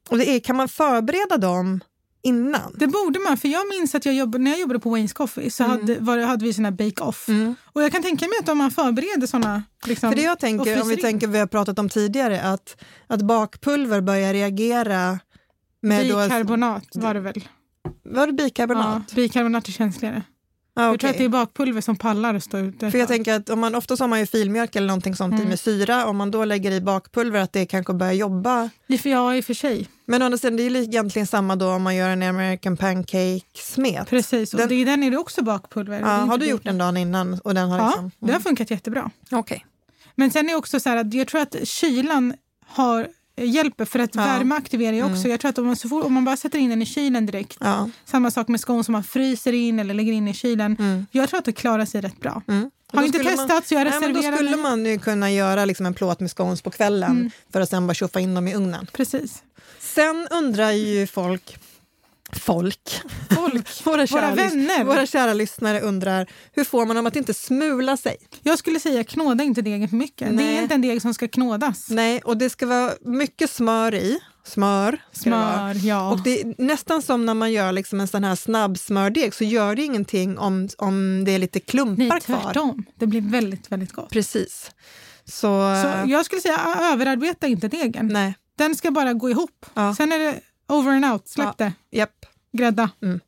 och 0.09 0.17
det 0.17 0.29
är, 0.29 0.39
kan 0.39 0.55
man 0.55 0.67
förbereda 0.69 1.37
dem 1.37 1.79
innan? 2.21 2.73
Det 2.75 2.87
borde 2.87 3.19
man, 3.19 3.37
för 3.37 3.47
jag 3.47 3.67
minns 3.69 3.95
att 3.95 4.05
jag 4.05 4.15
jobbade, 4.15 4.43
när 4.43 4.51
jag 4.51 4.59
jobbade 4.59 4.79
på 4.79 4.97
Wayne's 4.97 5.13
Coffee 5.13 5.49
så 5.49 5.63
hade, 5.63 5.99
var, 5.99 6.17
hade 6.17 6.45
vi 6.45 6.53
såna 6.53 6.71
bake-off. 6.71 7.29
Mm. 7.29 7.55
Och 7.65 7.83
jag 7.83 7.91
kan 7.91 8.01
tänka 8.01 8.25
mig 8.25 8.35
att 8.41 8.49
om 8.49 8.57
man 8.57 8.71
förbereder 8.71 9.27
såna... 9.27 9.63
Liksom, 9.85 10.11
För 10.11 10.15
det 10.15 10.23
jag 10.23 10.39
tänker, 10.39 10.81
om 10.81 10.89
vi 10.89 10.97
tänker 10.97 11.27
vi 11.27 11.39
har 11.39 11.47
pratat 11.47 11.79
om 11.79 11.89
tidigare, 11.89 12.41
att, 12.41 12.83
att 13.07 13.21
bakpulver 13.21 14.01
börjar 14.01 14.33
reagera 14.33 15.19
med... 15.81 16.09
Då, 16.09 16.23
Bikarbonat 16.23 16.85
var 16.93 17.13
det 17.13 17.19
väl? 17.19 17.43
var 18.03 18.27
det 18.27 18.33
bikarbonat? 18.33 19.03
Ja, 19.09 19.15
bikarbonat 19.15 19.67
är 19.67 19.71
känsligare. 19.71 20.23
Ja, 20.79 20.85
Jag 20.89 20.99
tror 20.99 21.09
att 21.09 21.17
det 21.17 21.23
är 21.25 21.29
bakpulver 21.29 21.81
som 21.81 21.95
pallar 21.95 22.33
att 22.35 22.43
stå 22.43 22.57
ute. 22.57 22.91
För 22.91 22.97
jag 22.97 23.07
tänker 23.07 23.33
att 23.33 23.49
om 23.49 23.59
man, 23.59 23.75
oftast 23.75 23.99
har 23.99 24.07
man 24.07 24.19
ju 24.19 24.25
filmjölk 24.25 24.75
eller 24.75 24.87
någonting 24.87 25.15
sånt 25.15 25.33
Mm. 25.33 25.47
med 25.49 25.59
syra, 25.59 26.05
om 26.05 26.17
man 26.17 26.31
då 26.31 26.45
lägger 26.45 26.71
i 26.71 26.81
bakpulver 26.81 27.39
att 27.39 27.53
det 27.53 27.65
kanske 27.65 27.93
börjar 27.93 28.13
jobba. 28.13 28.69
För 29.01 29.09
jag 29.09 29.37
i 29.37 29.41
och 29.41 29.45
för 29.45 29.53
sig. 29.53 29.87
Men 30.05 30.21
å 30.21 30.25
andra 30.25 30.37
sidan, 30.37 30.57
det 30.57 30.63
är 30.63 30.69
ju 30.69 30.77
egentligen 30.83 31.27
samma 31.27 31.55
då 31.55 31.69
om 31.71 31.81
man 31.83 31.95
gör 31.95 32.09
en 32.09 32.23
American 32.23 32.77
pancake-smet. 32.77 34.09
Precis, 34.09 34.53
och 34.53 34.59
Den- 34.59 34.69
det, 34.69 34.85
den 34.85 35.03
är 35.03 35.11
det 35.11 35.17
också 35.17 35.43
bakpulver. 35.43 35.99
Ja, 35.99 36.07
har 36.07 36.37
du 36.37 36.45
gjort 36.45 36.63
den 36.63 36.77
dagen 36.77 36.97
innan? 36.97 37.39
Och 37.43 37.53
den 37.53 37.69
har 37.69 37.77
Ja, 37.77 37.87
liksom, 37.87 38.11
det 38.19 38.33
har 38.33 38.39
funkat 38.39 38.71
jättebra. 38.71 39.11
Okej. 39.31 39.65
Men 40.15 40.31
sen 40.31 40.45
är 40.45 40.49
det 40.49 40.55
också 40.57 40.79
så 40.79 40.89
här 40.89 40.97
att 40.97 41.13
jag 41.13 41.27
tror 41.27 41.41
att 41.41 41.55
kylan 41.67 42.33
har 42.67 43.07
hjälper 43.45 43.85
för 43.85 43.99
att 43.99 44.15
Ja. 44.15 44.21
Mm. 44.21 44.37
värme 44.37 44.55
aktiverar 44.55 44.93
ju 44.95 45.03
också. 45.03 45.27
Jag 45.27 45.39
tror 45.39 45.49
att 45.49 45.57
om 45.57 45.65
man, 45.67 45.75
fort, 45.75 46.03
om 46.05 46.13
man 46.13 46.25
bara 46.25 46.37
sätter 46.37 46.59
in 46.59 46.69
den 46.69 46.81
i 46.81 46.85
kylen 46.85 47.25
direkt, 47.25 47.57
Ja. 47.59 47.89
samma 48.05 48.31
sak 48.31 48.47
med 48.47 48.59
skon 48.59 48.83
som 48.83 48.91
man 48.91 49.03
fryser 49.03 49.53
in 49.53 49.79
eller 49.79 49.93
lägger 49.93 50.13
in 50.13 50.27
i 50.27 50.33
kylen. 50.33 50.75
Mm. 50.79 51.05
Jag 51.11 51.29
tror 51.29 51.39
att 51.39 51.45
det 51.45 51.51
klarar 51.51 51.85
sig 51.85 52.01
rätt 52.01 52.19
bra. 52.19 52.41
Mm. 52.47 52.71
Har 52.93 53.03
inte 53.03 53.17
skulle 53.19 53.35
man- 53.35 53.47
testat 53.47 53.67
så 53.67 53.73
jag 53.73 53.83
Nej, 53.83 53.99
men 53.99 54.09
reserverar 54.09 54.31
då 54.31 54.37
skulle 54.37 54.51
mig. 54.51 54.59
man 54.63 54.85
ju 54.85 54.99
kunna 54.99 55.31
göra 55.31 55.65
liksom 55.65 55.85
en 55.85 55.93
plåt 55.93 56.19
med 56.19 56.31
scones 56.31 56.61
på 56.61 56.71
kvällen 56.71 57.11
Mm. 57.11 57.31
för 57.53 57.61
att 57.61 57.69
sen 57.69 57.87
bara 57.87 57.93
tjoffa 57.93 58.19
in 58.19 58.33
dem 58.35 58.47
i 58.47 58.55
ugnen. 58.55 58.87
Precis. 58.93 59.43
Sen 59.79 60.27
undrar 60.31 60.71
ju 60.71 61.07
folk, 61.07 61.57
folk, 62.33 63.01
Folk, 63.35 63.67
våra 63.85 64.07
kära, 64.07 64.21
våra 64.21 64.35
vänner. 64.35 64.83
våra 64.83 65.05
kära 65.05 65.33
lyssnare 65.33 65.81
undrar 65.81 66.27
hur 66.53 66.63
får 66.63 66.85
man 66.85 66.95
dem 66.95 67.07
att 67.07 67.15
inte 67.15 67.33
smula 67.33 67.97
sig? 67.97 68.17
Jag 68.43 68.59
skulle 68.59 68.79
säga 68.79 69.03
knåda 69.03 69.43
inte 69.43 69.61
degen 69.61 69.89
för 69.89 69.95
mycket. 69.95 70.27
Det 70.29 70.33
Nej. 70.35 70.57
är 70.57 70.61
inte 70.61 70.75
en 70.75 70.81
deg 70.81 71.01
som 71.01 71.13
ska 71.13 71.27
knådas. 71.27 71.89
Nej, 71.89 72.21
och 72.25 72.37
det 72.37 72.49
ska 72.49 72.65
vara 72.65 72.93
mycket 73.01 73.49
smör 73.49 73.93
i. 73.95 74.19
Smör. 74.45 75.01
ska 75.11 75.29
det. 75.29 75.35
Smör, 75.35 75.87
ja. 75.87 76.09
Och 76.11 76.23
det 76.23 76.41
är 76.41 76.55
nästan 76.57 77.01
som 77.01 77.25
när 77.25 77.33
man 77.33 77.51
gör 77.51 77.71
liksom 77.71 77.99
en 77.99 78.07
sån 78.07 78.23
här 78.23 78.35
snabbsmördeg 78.35 79.33
så 79.33 79.43
gör 79.43 79.75
det 79.75 79.83
ingenting 79.83 80.37
om, 80.37 80.69
om 80.77 81.23
det 81.25 81.31
är 81.31 81.39
lite 81.39 81.59
klumpar 81.59 82.03
Nej, 82.03 82.21
kvar. 82.21 82.41
tvärtom. 82.43 82.85
Det 82.99 83.07
blir 83.07 83.21
väldigt, 83.21 83.71
väldigt 83.71 83.91
gott. 83.93 84.09
Precis. 84.09 84.71
Så, 85.25 85.31
Så 85.83 86.09
jag 86.11 86.25
skulle 86.25 86.41
säga 86.41 86.59
överarbeta 86.93 87.47
inte 87.47 87.67
degen. 87.67 88.07
nej, 88.07 88.33
Den 88.57 88.75
ska 88.75 88.91
bara 88.91 89.13
gå 89.13 89.29
ihop. 89.29 89.65
Ja. 89.73 89.95
Sen 89.95 90.11
är 90.11 90.19
det 90.19 90.39
over 90.69 90.91
and 90.91 91.05
out. 91.05 91.27
Släpp 91.27 91.55
Ja. 91.57 91.65
det. 91.65 91.97
japp. 91.97 92.25
Grädda. 92.57 92.89
Mm. 93.01 93.19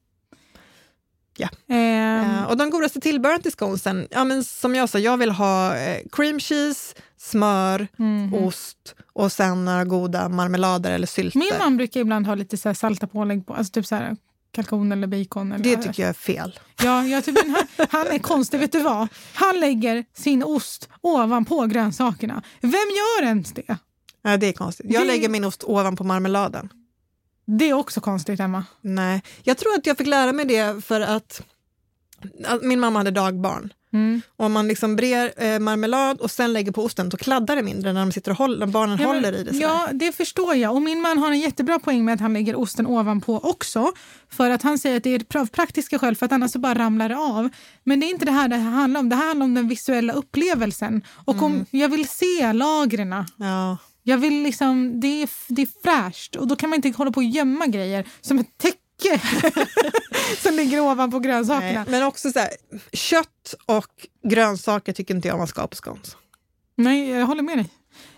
Ja. 1.37 1.49
Ehm, 1.69 2.31
Ja, 2.35 2.45
och 2.45 2.57
de 2.57 2.69
godaste 2.69 2.99
tillbehören 2.99 3.41
till 3.41 3.51
sconesen, 3.51 4.07
ja, 4.11 4.23
men 4.23 4.43
som 4.43 4.75
jag 4.75 4.89
sa, 4.89 4.99
jag 4.99 5.17
vill 5.17 5.31
ha 5.31 5.75
eh, 5.77 6.01
cream 6.11 6.39
cheese, 6.39 6.95
smör, 7.17 7.87
mhm. 7.97 8.33
ost 8.33 8.95
och 9.13 9.31
sen 9.31 9.65
några 9.65 9.85
goda 9.85 10.29
marmelader 10.29 10.91
eller 10.91 11.07
sylter. 11.07 11.39
Min 11.39 11.51
man 11.59 11.77
brukar 11.77 11.99
ibland 11.99 12.27
ha 12.27 12.35
lite 12.35 12.57
så 12.57 12.69
här 12.69 12.73
salta 12.73 13.07
pålägg 13.07 13.45
på. 13.47 13.53
Alltså 13.53 13.71
typ 13.71 13.85
så 13.85 13.95
här 13.95 14.15
kalkon 14.51 14.91
eller 14.91 15.07
bacon. 15.07 15.51
Eller, 15.51 15.63
Det 15.63 15.77
tycker 15.77 16.03
jag 16.03 16.09
är 16.09 16.13
fel. 16.13 16.59
Ja, 16.83 17.05
jag 17.05 17.23
men 17.27 17.55
han, 17.77 17.87
han 17.91 18.07
är 18.07 18.19
konstig. 18.19 18.59
Vet 18.59 18.71
du 18.71 18.79
vad? 18.81 19.07
Han 19.33 19.59
lägger 19.59 20.05
sin 20.13 20.43
ost 20.43 20.89
ovanpå 21.01 21.65
grönsakerna. 21.65 22.43
Vem 22.61 22.71
gör 22.71 23.23
ens 23.27 23.51
det? 23.53 23.77
Ja, 24.21 24.37
det 24.37 24.47
är 24.47 24.53
konstigt. 24.53 24.85
Jag 24.89 25.01
Det- 25.03 25.07
lägger 25.07 25.29
min 25.29 25.43
ost 25.43 25.63
ovanpå 25.63 26.03
marmeladen. 26.03 26.69
Det 27.59 27.69
är 27.69 27.73
också 27.73 28.01
konstigt, 28.01 28.39
Emma. 28.39 28.65
Nej, 28.81 29.21
jag 29.43 29.57
tror 29.57 29.73
att 29.77 29.85
jag 29.85 29.97
fick 29.97 30.07
lära 30.07 30.31
mig 30.33 30.45
det 30.45 30.85
för 30.85 31.01
att, 31.01 31.41
att 32.45 32.61
min 32.63 32.79
mamma 32.79 32.99
hade 32.99 33.11
dagbarn. 33.11 33.73
Mm. 33.93 34.21
Och 34.37 34.45
om 34.45 34.51
man 34.53 34.67
liksom 34.67 34.95
brer 34.95 35.33
eh, 35.43 35.59
marmelad 35.59 36.19
och 36.19 36.31
sen 36.31 36.53
lägger 36.53 36.71
på 36.71 36.83
osten, 36.83 37.09
då 37.09 37.17
kladdar 37.17 37.55
det 37.55 37.63
mindre 37.63 37.93
när, 37.93 37.99
de 37.99 38.11
sitter 38.11 38.31
och 38.31 38.37
håller, 38.37 38.65
barnen 38.67 38.97
Ja, 39.01 39.07
men- 39.07 39.15
håller 39.15 39.33
i 39.39 39.43
det. 39.43 39.53
sådär. 39.53 39.61
Ja, 39.61 39.87
det 39.91 40.11
förstår 40.11 40.55
jag. 40.55 40.75
Och 40.75 40.81
min 40.81 41.01
man 41.01 41.17
har 41.17 41.31
en 41.31 41.39
jättebra 41.39 41.79
poäng 41.79 42.05
med 42.05 42.13
att 42.13 42.19
han 42.19 42.33
lägger 42.33 42.55
osten 42.59 42.87
ovanpå 42.87 43.37
också. 43.43 43.91
För 44.29 44.49
att 44.49 44.61
han 44.61 44.77
säger 44.77 44.97
att 44.97 45.03
det 45.03 45.33
är 45.35 45.37
av 45.41 45.45
praktiska 45.45 45.99
skäl, 45.99 46.15
för 46.15 46.25
att 46.25 46.31
annars 46.31 46.51
så 46.51 46.59
bara 46.59 46.75
ramlar 46.75 47.09
det 47.09 47.17
av. 47.17 47.49
Men 47.83 47.99
det 47.99 48.05
är 48.05 48.09
inte 48.09 48.25
det 48.25 48.31
här 48.31 48.47
det 48.47 48.55
här 48.55 48.71
handlar 48.71 48.99
om. 48.99 49.09
Det 49.09 49.15
här 49.15 49.27
handlar 49.27 49.43
om 49.45 49.53
den 49.53 49.67
visuella 49.67 50.13
upplevelsen. 50.13 51.01
Och 51.25 51.33
Mm. 51.33 51.45
om 51.45 51.65
jag 51.71 51.89
vill 51.89 52.07
se 52.07 52.53
lagren. 52.53 53.25
Ja. 53.37 53.77
Jag 54.03 54.17
vill 54.17 54.43
liksom, 54.43 54.99
det 54.99 55.23
är, 55.23 55.29
det 55.47 55.61
är 55.61 55.67
fräscht 55.83 56.35
och 56.35 56.47
då 56.47 56.55
kan 56.55 56.69
man 56.69 56.77
inte 56.83 56.97
hålla 56.97 57.11
på 57.11 57.17
och 57.17 57.23
gömma 57.23 57.67
grejer 57.67 58.07
som 58.21 58.39
ett 58.39 58.57
täcke 58.57 59.21
som 60.37 60.55
ligger 60.55 60.79
ovanpå 60.79 61.19
grönsakerna. 61.19 61.83
Nej, 61.83 61.85
men 61.87 62.03
också 62.03 62.31
så 62.31 62.39
här, 62.39 62.49
kött 62.93 63.55
och 63.65 64.07
grönsaker 64.23 64.93
tycker 64.93 65.15
inte 65.15 65.27
jag 65.27 65.37
man 65.37 65.47
ska 65.47 65.61
ha 65.61 65.67
på 65.67 65.75
scones. 65.75 66.15
Nej, 66.75 67.09
jag 67.09 67.25
håller 67.25 67.43
med 67.43 67.57
dig. 67.57 67.69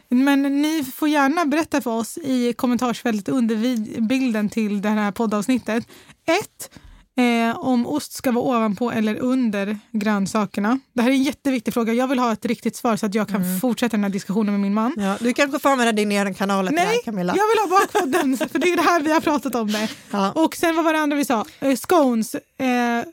Men 0.10 0.62
ni 0.62 0.84
får 0.84 1.10
gärna 1.10 1.46
berätta 1.46 1.82
för 1.82 1.92
oss 1.92 2.18
i 2.18 2.54
kommentarsfältet 2.54 3.30
under 3.30 3.56
bilden 4.02 4.50
till 4.50 4.82
det 4.82 4.90
här 4.90 5.12
poddavsnittet. 5.12 5.88
Ett, 6.26 6.70
eh, 7.18 7.60
om 7.60 7.88
ost 7.88 8.14
ska 8.14 8.32
vara 8.32 8.44
ovanpå 8.46 8.92
eller 8.92 9.16
under 9.16 9.80
grönsakerna. 9.92 10.80
Det 10.94 11.02
här 11.02 11.10
är 11.10 11.14
en 11.14 11.24
jätteviktig 11.24 11.74
fråga. 11.74 11.94
Jag 11.94 12.08
vill 12.08 12.20
ha 12.20 12.32
ett 12.34 12.46
riktigt 12.46 12.76
svar 12.76 12.96
så 12.98 13.06
att 13.06 13.16
jag 13.16 13.28
kan 13.30 13.60
fortsätta 13.62 13.98
den 13.98 14.04
här 14.04 14.10
diskussionen 14.12 14.54
med 14.54 14.62
min 14.62 14.74
man. 14.74 14.94
Ja, 14.98 15.18
du 15.20 15.34
kanske 15.34 15.60
får 15.60 15.70
använda 15.70 15.92
din 15.92 16.12
egen 16.12 16.34
kanal 16.34 16.66
det 16.66 16.80
här, 16.80 16.86
Nej, 16.88 17.02
Camilla. 17.06 17.36
jag 17.38 17.48
vill 17.48 17.72
ha 17.72 17.80
bakpodden 17.80 18.38
för 18.52 18.60
det 18.60 18.68
är 18.72 18.76
det 18.76 18.82
här 18.82 19.02
vi 19.02 19.12
har 19.14 19.22
pratat 19.22 19.56
om. 19.56 19.72
det. 19.72 19.90
Ja. 20.12 20.32
Och 20.32 20.56
sen 20.56 20.76
vad 20.76 20.86
var 20.86 20.94
det 20.94 21.00
andra 21.00 21.18
vi 21.18 21.26
sa? 21.26 21.46
Eh, 21.60 21.76
scones, 21.76 22.36
eh, 22.36 23.04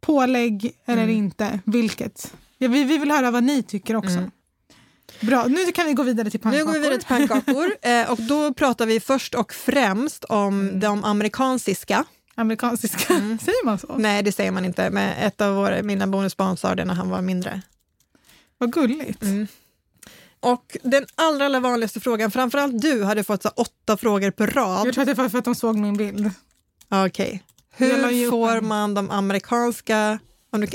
pålägg 0.00 0.72
eller 0.86 1.02
Mm. 1.02 1.16
inte. 1.16 1.60
Vilket? 1.64 2.32
Ja, 2.58 2.68
vi, 2.68 2.84
vi 2.84 2.98
vill 2.98 3.10
höra 3.10 3.30
vad 3.30 3.42
ni 3.42 3.62
tycker 3.62 3.96
också. 3.96 4.10
Mm. 4.18 4.30
Bra, 5.20 5.44
nu 5.46 5.72
kan 5.72 5.86
vi 5.86 5.92
gå 5.92 6.02
vidare 6.02 6.30
till 6.30 6.40
Nu 6.44 6.50
pannkakor. 6.50 6.66
går 6.66 6.72
vi 6.72 6.78
vidare 6.78 6.98
till 6.98 7.08
pannkakor 7.08 7.72
eh, 7.82 8.10
och 8.10 8.22
då 8.22 8.54
pratar 8.54 8.86
vi 8.86 9.00
först 9.00 9.34
och 9.34 9.52
främst 9.54 10.24
om 10.24 10.80
de 10.80 11.04
amerikanska. 11.04 12.04
Amerikanska. 12.34 13.14
Mm. 13.14 13.38
Säger 13.44 13.64
man 13.64 13.78
så? 13.78 13.96
Nej, 13.98 14.22
det 14.22 14.32
säger 14.32 14.50
man 14.50 14.64
inte, 14.64 14.90
men 14.90 15.08
ett 15.12 15.40
av 15.40 15.54
våra, 15.54 15.82
mina 15.82 16.06
bonusbarn 16.06 16.56
sa 16.56 16.74
det 16.74 16.84
när 16.84 16.94
han 16.94 17.10
var 17.10 17.22
mindre. 17.22 17.62
Vad 18.58 18.72
gulligt. 18.72 19.22
Mm. 19.22 19.46
Och 20.40 20.76
den 20.82 21.06
allra, 21.14 21.46
allra 21.46 21.60
vanligaste 21.60 22.00
frågan, 22.00 22.30
framförallt 22.30 22.82
du 22.82 23.04
hade 23.04 23.24
fått 23.24 23.42
så 23.42 23.48
åtta 23.48 23.96
frågor 23.96 24.30
på 24.30 24.46
rad. 24.46 24.86
Jag 24.86 24.94
tror 24.94 25.02
att 25.02 25.08
det 25.08 25.14
var 25.22 25.28
för 25.28 25.38
att 25.38 25.44
de 25.44 25.54
såg 25.54 25.76
min 25.76 25.96
bild. 25.96 26.30
Okej. 26.88 27.42
Ju 27.76 27.86
Hur 27.86 28.30
får 28.30 28.60
man 28.60 28.94
de 28.94 29.10
amerikanska... 29.10 30.18
om 30.50 30.60
Du, 30.60 30.66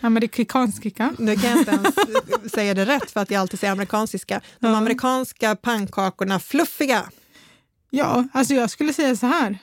Amerikanska. 0.00 1.14
nu 1.18 1.36
kan 1.36 1.50
jag 1.50 1.58
inte 1.58 1.70
ens 1.70 2.52
säga 2.52 2.74
det 2.74 2.84
rätt 2.84 3.10
för 3.10 3.20
att 3.20 3.30
jag 3.30 3.40
alltid 3.40 3.60
säger 3.60 3.72
amerikanska. 3.72 4.40
De 4.58 4.74
amerikanska 4.74 5.56
pannkakorna 5.56 6.40
fluffiga. 6.40 7.02
Ja, 7.90 8.24
alltså 8.32 8.54
jag 8.54 8.70
skulle 8.70 8.92
säga 8.92 9.16
så 9.16 9.26
här. 9.26 9.58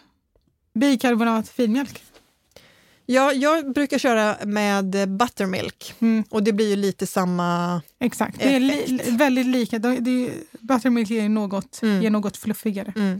Bikarbonat, 0.79 1.49
filmjölk. 1.49 2.03
Ja, 3.05 3.33
jag 3.33 3.73
brukar 3.73 3.97
köra 3.97 4.35
med 4.45 4.85
buttermilk 5.09 5.93
Mm, 5.99 6.23
och 6.29 6.43
det 6.43 6.53
blir 6.53 6.69
ju 6.69 6.75
lite 6.75 7.07
samma... 7.07 7.81
exakt. 7.99 8.39
Det 8.39 8.55
är 8.55 8.59
li- 8.59 8.83
Effekt. 8.83 9.07
väldigt 9.09 9.45
lika. 9.45 9.79
Det, 9.79 9.95
det, 9.99 10.31
buttermilk 10.59 11.09
ger 11.09 11.29
något, 11.29 11.79
Mm. 11.81 12.01
ger 12.01 12.09
något 12.09 12.37
fluffigare. 12.37 12.93
Mm. 12.95 13.19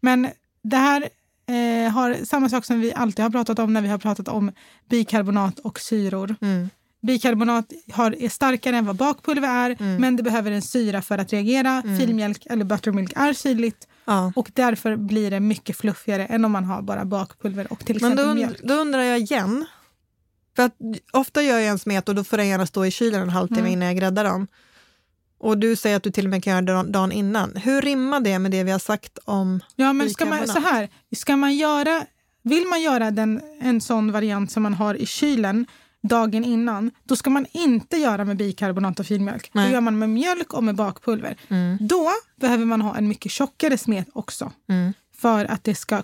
Men 0.00 0.28
det 0.62 0.76
här 0.76 1.08
eh, 1.46 1.92
har 1.92 2.24
samma 2.24 2.48
sak 2.48 2.64
som 2.64 2.80
vi 2.80 2.92
alltid 2.94 3.22
har 3.22 3.30
pratat 3.30 3.58
om 3.58 3.72
när 3.72 3.80
vi 3.82 3.88
har 3.88 3.98
pratat 3.98 4.28
om 4.28 4.52
bikarbonat 4.88 5.58
och 5.58 5.80
syror. 5.80 6.36
Mm. 6.40 6.70
Bikarbonat 7.02 7.72
har, 7.92 8.22
är 8.22 8.28
starkare 8.28 8.76
än 8.76 8.86
vad 8.86 8.96
bakpulver 8.96 9.48
är 9.48 9.76
Mm. 9.80 10.00
men 10.00 10.16
det 10.16 10.22
behöver 10.22 10.50
en 10.50 10.62
syra 10.62 11.02
för 11.02 11.18
att 11.18 11.32
reagera. 11.32 11.82
Filmjölk 11.98 12.46
eller 12.50 12.64
buttermilk 12.64 13.12
är 13.16 13.32
syrligt 13.32 13.88
Ja. 14.04 14.32
och 14.36 14.50
därför 14.54 14.96
blir 14.96 15.30
det 15.30 15.40
mycket 15.40 15.76
fluffigare 15.76 16.26
än 16.26 16.44
om 16.44 16.52
man 16.52 16.64
har 16.64 16.82
bara 16.82 17.04
bakpulver 17.04 17.72
och 17.72 17.78
till 17.86 17.98
Men 18.00 18.12
exempel 18.12 18.26
då, 18.28 18.34
mjölk. 18.34 18.60
då 18.62 18.74
undrar 18.74 19.02
jag 19.02 19.18
igen. 19.18 19.66
För 20.56 20.62
att 20.62 20.76
ofta 21.12 21.42
gör 21.42 21.58
jag 21.58 21.68
en 21.68 21.78
smet 21.78 22.08
och 22.08 22.14
då 22.14 22.24
får 22.24 22.36
den 22.36 22.48
gärna 22.48 22.66
stå 22.66 22.84
i 22.86 22.90
kylen 22.90 23.22
en 23.22 23.30
halvtimme 23.30 23.60
Mm. 23.60 23.72
innan 23.72 23.88
jag 23.88 23.96
gräddar 23.96 24.24
dem. 24.24 24.46
Och 25.38 25.58
du 25.58 25.76
säger 25.76 25.96
att 25.96 26.02
du 26.02 26.10
till 26.10 26.24
och 26.26 26.30
med 26.30 26.44
kan 26.44 26.66
göra 26.66 26.82
det 26.82 26.90
dagen- 26.90 27.12
innan. 27.12 27.56
Hur 27.56 27.82
rimmar 27.82 28.20
det 28.20 28.38
med 28.38 28.50
det 28.50 28.64
vi 28.64 28.70
har 28.70 28.78
sagt 28.78 29.18
om... 29.24 29.60
Ja, 29.76 29.92
men 29.92 30.10
ska 30.10 30.24
man, 30.24 30.48
så 30.48 30.60
här, 30.60 30.88
ska 31.16 31.36
man 31.36 31.56
göra 31.56 32.04
vill 32.42 32.66
man 32.66 32.82
göra 32.82 33.10
den, 33.10 33.40
en 33.60 33.80
sån 33.80 34.12
variant 34.12 34.50
som 34.52 34.62
man 34.62 34.74
har 34.74 34.94
i 34.94 35.06
kylen 35.06 35.66
dagen 36.02 36.44
innan, 36.44 36.90
då 37.04 37.16
ska 37.16 37.30
man 37.30 37.46
inte 37.52 37.96
göra 37.96 38.24
med 38.24 38.36
bikarbonat 38.36 39.00
och 39.00 39.06
filmjölk. 39.06 39.50
Nej. 39.52 39.66
Då 39.66 39.72
gör 39.72 39.80
man 39.80 39.98
med 39.98 40.10
mjölk 40.10 40.54
och 40.54 40.64
med 40.64 40.74
bakpulver. 40.74 41.36
Då 41.80 42.10
behöver 42.40 42.64
man 42.64 42.80
ha 42.80 42.96
en 42.96 43.08
mycket 43.08 43.32
tjockare 43.32 43.78
smet 43.78 44.08
också 44.12 44.52
Mm. 44.68 44.92
för 45.16 45.44
att 45.44 45.64
det 45.64 45.74
ska 45.74 46.02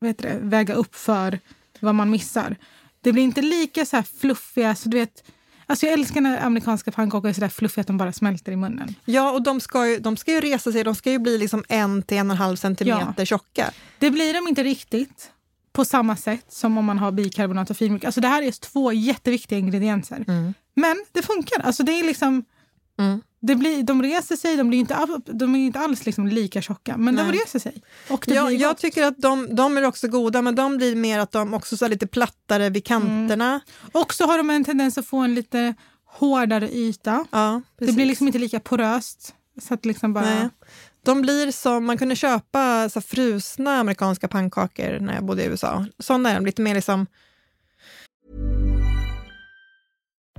heter 0.00 0.28
det, 0.28 0.38
väga 0.42 0.74
upp 0.74 0.94
för 0.94 1.40
vad 1.80 1.94
man 1.94 2.10
missar. 2.10 2.56
Det 3.00 3.12
blir 3.12 3.22
inte 3.22 3.42
lika 3.42 3.86
så 3.86 3.96
här 3.96 4.02
fluffiga. 4.20 4.74
Så 4.74 4.88
du 4.88 4.98
vet, 4.98 5.24
alltså 5.66 5.86
jag 5.86 5.92
älskar 5.92 6.20
när 6.20 6.40
amerikanska 6.46 6.90
pannkakor 6.92 7.28
är 7.28 7.32
så 7.32 7.40
där 7.40 7.48
fluffiga 7.48 7.80
att 7.80 7.86
de 7.86 7.96
bara 7.98 8.12
smälter 8.12 8.52
i 8.52 8.56
munnen. 8.56 8.94
Ja, 9.04 9.30
och 9.30 9.42
de 9.42 9.60
ska, 9.60 9.88
ju, 9.88 9.98
de 9.98 10.16
ska 10.16 10.32
ju 10.32 10.40
resa 10.40 10.72
sig, 10.72 10.84
de 10.84 10.94
ska 10.94 11.10
ju 11.10 11.18
bli 11.18 11.38
liksom 11.38 11.64
en 11.68 12.02
till 12.02 12.16
en 12.16 12.30
och 12.30 12.34
en 12.36 12.42
halv 12.42 12.56
centimeter 12.56 13.24
tjocka. 13.24 13.70
Det 13.98 14.10
blir 14.10 14.34
de 14.34 14.48
inte 14.48 14.62
riktigt 14.62 15.30
på 15.78 15.84
samma 15.84 16.16
sätt 16.16 16.46
som 16.48 16.78
om 16.78 16.84
man 16.84 16.98
har 16.98 17.12
bikarbonat 17.12 17.70
och 17.70 17.76
filmjölk. 17.76 18.04
Alltså 18.04 18.20
det 18.20 18.28
här 18.28 18.42
är 18.42 18.52
två 18.52 18.92
jätteviktiga 18.92 19.58
ingredienser. 19.58 20.24
Men 20.74 20.96
det 21.12 21.22
funkar. 21.22 21.60
Alltså 21.60 21.82
det 21.82 21.92
är 22.00 22.04
liksom, 22.04 22.44
Mm. 22.98 23.20
det 23.40 23.54
blir, 23.54 23.82
de 23.82 24.02
reser 24.02 24.36
sig, 24.36 24.56
de, 24.56 24.68
blir 24.68 24.78
inte, 24.78 25.06
de 25.26 25.54
är 25.54 25.58
inte 25.58 25.78
alls 25.80 26.06
liksom 26.06 26.26
lika 26.26 26.62
tjocka, 26.62 26.96
men 26.96 27.16
de 27.16 27.22
Nej. 27.22 27.32
reser 27.40 27.58
sig. 27.58 27.82
Och 28.10 28.24
det 28.28 28.34
jag 28.34 28.58
gott. 28.60 28.78
tycker 28.78 29.04
att 29.04 29.18
de, 29.18 29.54
de 29.54 29.76
är 29.76 29.84
också 29.84 30.08
goda, 30.08 30.42
men 30.42 30.54
de 30.54 30.76
blir 30.76 30.96
mer 30.96 31.18
att 31.18 31.32
de 31.32 31.54
också 31.54 31.84
är 31.84 31.88
lite 31.88 32.06
plattare 32.06 32.70
vid 32.70 32.84
kanterna. 32.84 33.60
Och 33.92 34.14
så 34.14 34.26
har 34.26 34.38
de 34.38 34.50
en 34.50 34.64
tendens 34.64 34.98
att 34.98 35.06
få 35.06 35.18
en 35.18 35.34
lite 35.34 35.74
hårdare 36.06 36.68
yta. 36.72 37.24
Ja, 37.30 37.62
Det 37.78 37.92
blir 37.92 38.06
liksom 38.06 38.26
inte 38.26 38.38
lika 38.38 38.60
poröst. 38.60 39.34
Så 39.62 39.74
att 39.74 39.84
liksom 39.84 40.12
bara... 40.12 40.24
Nej. 40.24 40.48
De 41.08 41.22
blir 41.22 41.50
som, 41.50 41.84
man 41.84 41.98
kunde 41.98 42.16
köpa 42.16 42.88
så 42.88 43.00
frusna 43.00 43.80
amerikanska 43.80 44.28
pannkakor 44.28 44.98
när 45.00 45.14
jag 45.14 45.24
bodde 45.24 45.42
i 45.42 45.46
USA. 45.46 45.84
Sådana 45.98 46.30
är 46.30 46.34
de, 46.34 46.46
lite 46.46 46.62
mer 46.62 46.74
liksom, 46.74 47.06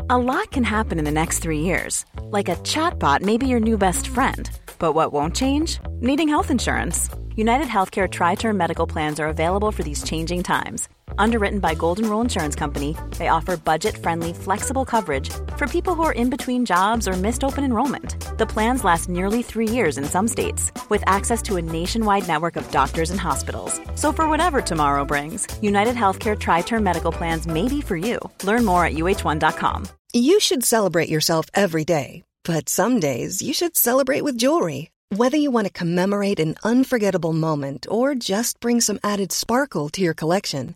A 0.10 0.18
lot 0.18 0.52
can 0.52 0.64
happen 0.64 1.00
in 1.00 1.06
the 1.06 1.12
next 1.12 1.44
three 1.44 1.60
years. 1.60 2.06
Like 2.38 2.52
a 2.52 2.56
chatbot 2.56 3.22
may 3.22 3.38
be 3.38 3.46
your 3.46 3.60
new 3.60 3.78
best 3.78 4.08
friend. 4.08 4.50
But 4.80 4.96
what 4.96 5.12
won't 5.12 5.36
change? 5.36 5.80
Needing 6.02 6.30
health 6.30 6.52
insurance. 6.52 7.10
United 7.36 7.68
Healthcare 7.68 8.08
Tri 8.08 8.36
Term 8.36 8.58
Medical 8.58 8.88
Plans 8.88 9.20
are 9.20 9.28
available 9.28 9.72
for 9.72 9.84
these 9.84 10.04
changing 10.04 10.44
times. 10.44 10.90
Underwritten 11.18 11.60
by 11.60 11.76
Golden 11.76 12.10
Rule 12.10 12.22
Insurance 12.22 12.56
Company, 12.56 12.96
they 13.18 13.30
offer 13.30 13.58
budget 13.58 13.98
friendly, 13.98 14.34
flexible 14.34 14.86
coverage 14.86 15.30
for 15.56 15.68
people 15.68 15.96
who 15.96 16.04
are 16.04 16.12
in 16.12 16.30
between 16.30 16.66
jobs 16.66 17.08
or 17.08 17.14
missed 17.14 17.44
open 17.44 17.64
enrollment. 17.64 18.38
The 18.38 18.46
plans 18.46 18.84
last 18.84 19.10
nearly 19.10 19.42
three 19.42 19.68
years 19.68 19.98
in 19.98 20.06
some 20.06 20.28
states, 20.28 20.72
with 20.90 21.04
access 21.08 21.42
to 21.44 21.58
a 21.58 21.62
nationwide 21.62 22.28
network 22.28 22.56
of 22.56 22.70
doctors 22.72 23.12
and 23.12 23.20
hospitals. 23.20 23.80
So, 23.96 24.12
for 24.12 24.28
whatever 24.28 24.62
tomorrow 24.62 25.06
brings, 25.06 25.48
United 25.62 25.96
Healthcare 25.96 26.38
Tri 26.38 26.62
Term 26.62 26.84
Medical 26.84 27.12
Plans 27.12 27.48
may 27.48 27.68
be 27.68 27.82
for 27.82 27.96
you. 27.96 28.20
Learn 28.44 28.66
more 28.66 28.86
at 28.86 28.94
uh1.com. 28.94 29.88
You 30.14 30.40
should 30.40 30.64
celebrate 30.64 31.10
yourself 31.10 31.46
every 31.54 31.86
day, 31.86 32.24
but 32.44 32.68
some 32.68 33.00
days 33.00 33.42
you 33.42 33.54
should 33.54 33.78
celebrate 33.78 34.24
with 34.24 34.38
jewelry. 34.38 34.90
Whether 35.16 35.38
you 35.38 35.50
want 35.50 35.66
to 35.66 35.74
commemorate 35.74 36.40
an 36.40 36.54
unforgettable 36.64 37.34
moment 37.34 37.88
or 37.90 38.14
just 38.14 38.60
bring 38.60 38.80
some 38.80 39.00
added 39.04 39.32
sparkle 39.32 39.90
to 39.90 40.02
your 40.02 40.14
collection, 40.14 40.76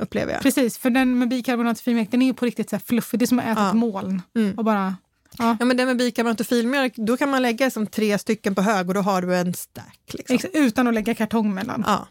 upplever 0.00 0.32
jag. 0.32 0.42
precis, 0.42 0.78
för 0.78 0.90
den 0.90 1.18
med 1.18 1.28
bikarbonat 1.28 1.78
och 1.78 1.84
filmjölk 1.84 2.10
den 2.10 2.22
är 2.22 2.26
ju 2.26 2.34
på 2.34 2.44
riktigt 2.46 2.70
så 2.70 2.76
här 2.76 2.82
fluffig. 2.86 3.18
Det 3.18 3.24
är 3.24 3.26
som 3.26 3.38
att 3.38 3.44
äta 3.44 3.60
Ja. 3.60 3.68
ett 3.68 3.74
moln. 3.76 4.22
Mm. 4.36 4.58
Och 4.58 4.64
bara, 4.64 4.96
ja, 5.38 5.56
Ja, 5.60 5.64
men 5.66 5.76
det 5.76 5.86
med 5.86 5.96
bikarbonat 5.96 6.40
och 6.40 6.46
filmjölk, 6.46 6.96
då 6.96 7.16
kan 7.16 7.30
man 7.30 7.42
lägga 7.42 7.70
som 7.70 7.86
tre 7.86 8.18
stycken 8.18 8.54
på 8.54 8.62
hög 8.62 8.88
och 8.88 8.94
då 8.94 9.00
har 9.00 9.22
du 9.22 9.36
en 9.36 9.54
stack. 9.54 10.00
Liksom. 10.12 10.34
ex- 10.36 10.46
utan 10.52 10.88
att 10.88 10.94
lägga 10.94 11.14
kartong 11.14 11.54
mellan. 11.54 11.84
Ja. 11.86 12.08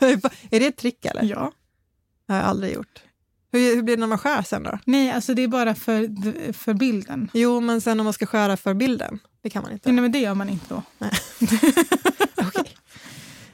är 0.50 0.60
det 0.60 0.66
ett 0.66 0.76
trick 0.76 1.04
eller? 1.04 1.22
Ja. 1.22 1.52
Det 2.26 2.32
har 2.32 2.40
jag 2.40 2.48
aldrig 2.48 2.74
gjort. 2.74 3.02
Hur, 3.52 3.74
hur 3.76 3.82
blir 3.82 3.96
det 3.96 4.00
när 4.00 4.06
man 4.06 4.18
skär 4.18 4.42
sen 4.42 4.62
då? 4.62 4.78
Nej, 4.84 5.10
alltså 5.12 5.34
det 5.34 5.42
är 5.42 5.48
bara 5.48 5.74
för, 5.74 6.52
för 6.52 6.74
bilden. 6.74 7.30
Jo, 7.34 7.60
men 7.60 7.80
sen 7.80 8.00
om 8.00 8.04
man 8.04 8.12
ska 8.12 8.26
skära 8.26 8.56
för 8.56 8.74
bilden, 8.74 9.18
det 9.42 9.50
kan 9.50 9.62
man 9.62 9.72
inte. 9.72 9.92
Nej, 9.92 10.02
men 10.02 10.12
det 10.12 10.18
gör 10.18 10.34
man 10.34 10.48
inte 10.48 10.66
då. 10.68 10.82
Okej. 12.36 12.76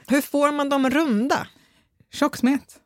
Hur 0.07 0.21
får 0.21 0.51
man 0.51 0.69
dem 0.69 0.89
runda? 0.89 1.47
Tjocksmet. 2.13 2.79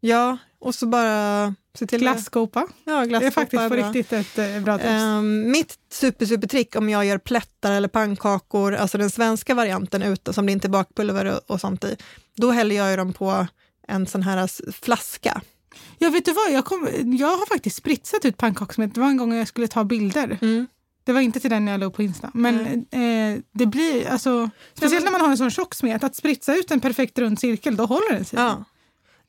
Ja, 0.00 0.38
och 0.60 0.74
så 0.74 0.86
bara 0.86 1.54
se 1.78 1.86
till 1.86 1.98
Glasskopa. 2.00 2.66
Ja, 2.84 2.92
Det 2.92 3.00
är 3.00 3.06
glasskopa 3.06 3.30
faktiskt 3.30 3.68
på 3.68 3.74
riktigt 3.74 4.12
ett 4.12 4.38
eh, 4.38 4.60
bra 4.60 4.78
tips. 4.78 4.88
Ehm, 4.90 5.50
mitt 5.50 5.74
super, 5.92 6.26
super 6.26 6.48
trick 6.48 6.76
om 6.76 6.88
jag 6.88 7.04
gör 7.04 7.18
plättar 7.18 7.72
eller 7.72 7.88
pannkakor, 7.88 8.74
alltså 8.74 8.98
den 8.98 9.10
svenska 9.10 9.54
varianten 9.54 10.02
ute 10.02 10.32
som 10.32 10.46
det 10.46 10.52
inte 10.52 10.66
är 10.66 10.70
bakpulver 10.70 11.24
och, 11.24 11.50
och 11.50 11.60
sånt 11.60 11.84
i, 11.84 11.96
då 12.36 12.50
häller 12.50 12.76
jag 12.76 12.98
dem 12.98 13.12
på 13.12 13.46
en 13.88 14.06
sån 14.06 14.22
här 14.22 14.72
flaska. 14.72 15.40
Ja, 15.98 16.10
vet 16.10 16.24
du 16.24 16.32
vad? 16.32 16.52
Jag, 16.52 16.64
kom, 16.64 16.88
jag 17.18 17.36
har 17.36 17.46
faktiskt 17.46 17.76
spritsat 17.76 18.24
ut 18.24 18.36
pannkakssmet. 18.36 18.94
Det 18.94 19.00
var 19.00 19.08
en 19.08 19.16
gång 19.16 19.34
jag 19.34 19.48
skulle 19.48 19.68
ta 19.68 19.84
bilder. 19.84 20.38
Mm. 20.40 20.66
Det 21.04 21.12
var 21.12 21.20
inte 21.20 21.40
till 21.40 21.50
den 21.50 21.66
jag 21.66 21.82
upp 21.82 21.94
på 21.94 22.02
Insta. 22.02 22.30
Men 22.34 22.86
eh, 22.90 23.40
det 23.52 23.66
blir, 23.66 24.08
alltså, 24.08 24.50
speciellt 24.74 25.04
när 25.04 25.12
man 25.12 25.20
har 25.20 25.28
en 25.28 25.38
sån 25.38 25.50
tjock 25.50 25.74
smet, 25.74 26.04
att 26.04 26.16
spritsa 26.16 26.54
ut 26.56 26.70
en 26.70 26.80
perfekt 26.80 27.18
rund 27.18 27.38
cirkel, 27.40 27.76
då 27.76 27.84
håller 27.86 28.12
den 28.12 28.24
sig. 28.24 28.38
Ja. 28.38 28.64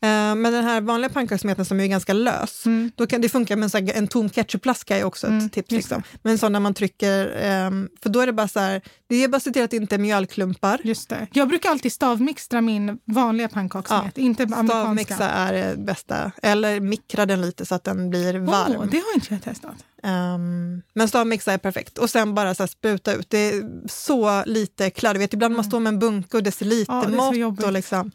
Ehm, 0.02 0.42
men 0.42 0.54
den 0.54 0.64
här 0.64 0.82
vanliga 0.82 1.10
pannkakssmeten 1.10 1.66
som 1.66 1.80
är 1.80 1.88
ganska 1.88 2.14
lös, 2.14 2.66
Mm. 2.66 2.92
då 2.96 3.08
kan 3.08 3.22
det 3.22 3.30
funka 3.30 3.56
med 3.56 3.76
en, 3.76 3.90
en 3.90 4.08
tom 4.08 4.30
ketchupflaska 4.30 4.98
är 4.98 5.04
också 5.04 5.28
ett 5.28 5.32
Mm, 5.32 5.50
tips. 5.50 5.72
Liksom. 5.72 6.04
Men 6.22 6.38
sån 6.38 6.54
där 6.54 6.60
man 6.60 6.74
trycker, 6.74 7.36
ehm, 7.42 7.90
för 8.04 8.10
då 8.10 8.20
är 8.22 8.26
det 8.26 8.34
bara 8.34 8.48
så 8.48 8.60
här, 8.60 8.82
det 9.08 9.16
är 9.24 9.28
bara 9.28 9.38
att 9.38 9.44
se 9.44 9.52
till 9.52 9.64
att 9.64 9.72
det 9.72 9.78
inte 9.78 9.96
är 9.96 10.00
mjölklumpar. 10.00 10.82
Just 10.84 11.10
det. 11.10 11.28
Jag 11.34 11.48
brukar 11.48 11.70
alltid 11.70 11.92
stavmixtra 11.94 12.62
min 12.62 12.98
vanliga 13.06 13.48
pannkakssmet, 13.48 14.18
inte 14.18 14.44
amerikanska. 14.44 14.74
Stavmixa 15.16 15.30
är 15.30 15.54
det 15.54 15.76
bästa, 15.78 16.32
eller 16.44 16.80
mikra 16.80 17.26
den 17.26 17.42
lite 17.42 17.66
så 17.66 17.76
att 17.76 17.84
den 17.84 18.10
blir 18.10 18.34
varm. 18.34 18.90
Det 18.92 18.98
har 18.98 19.14
inte 19.16 19.28
jag 19.34 19.42
testat. 19.44 19.76
Ehm, 20.04 20.82
men 20.94 21.08
stavmixa 21.08 21.54
är 21.54 21.58
perfekt. 21.58 21.98
Och 21.98 22.10
sen 22.10 22.36
bara 22.36 22.56
så 22.56 22.68
spruta 22.68 23.14
ut. 23.14 23.30
Det 23.30 23.38
är 23.38 23.64
så 23.90 24.44
lite 24.46 24.90
kladd. 24.90 25.18
Vet, 25.18 25.34
ibland 25.34 25.56
man 25.56 25.64
står 25.66 25.80
med 25.80 25.94
en 25.94 26.00
bunke 26.00 26.38
och 26.38 26.42
Ja, 26.42 26.44
det 26.44 26.50
är 26.50 26.52
så 26.52 26.66
decilitermått. 26.66 27.36
jobbigt. 27.36 27.66
och 27.66 27.72
liksom. 27.72 28.12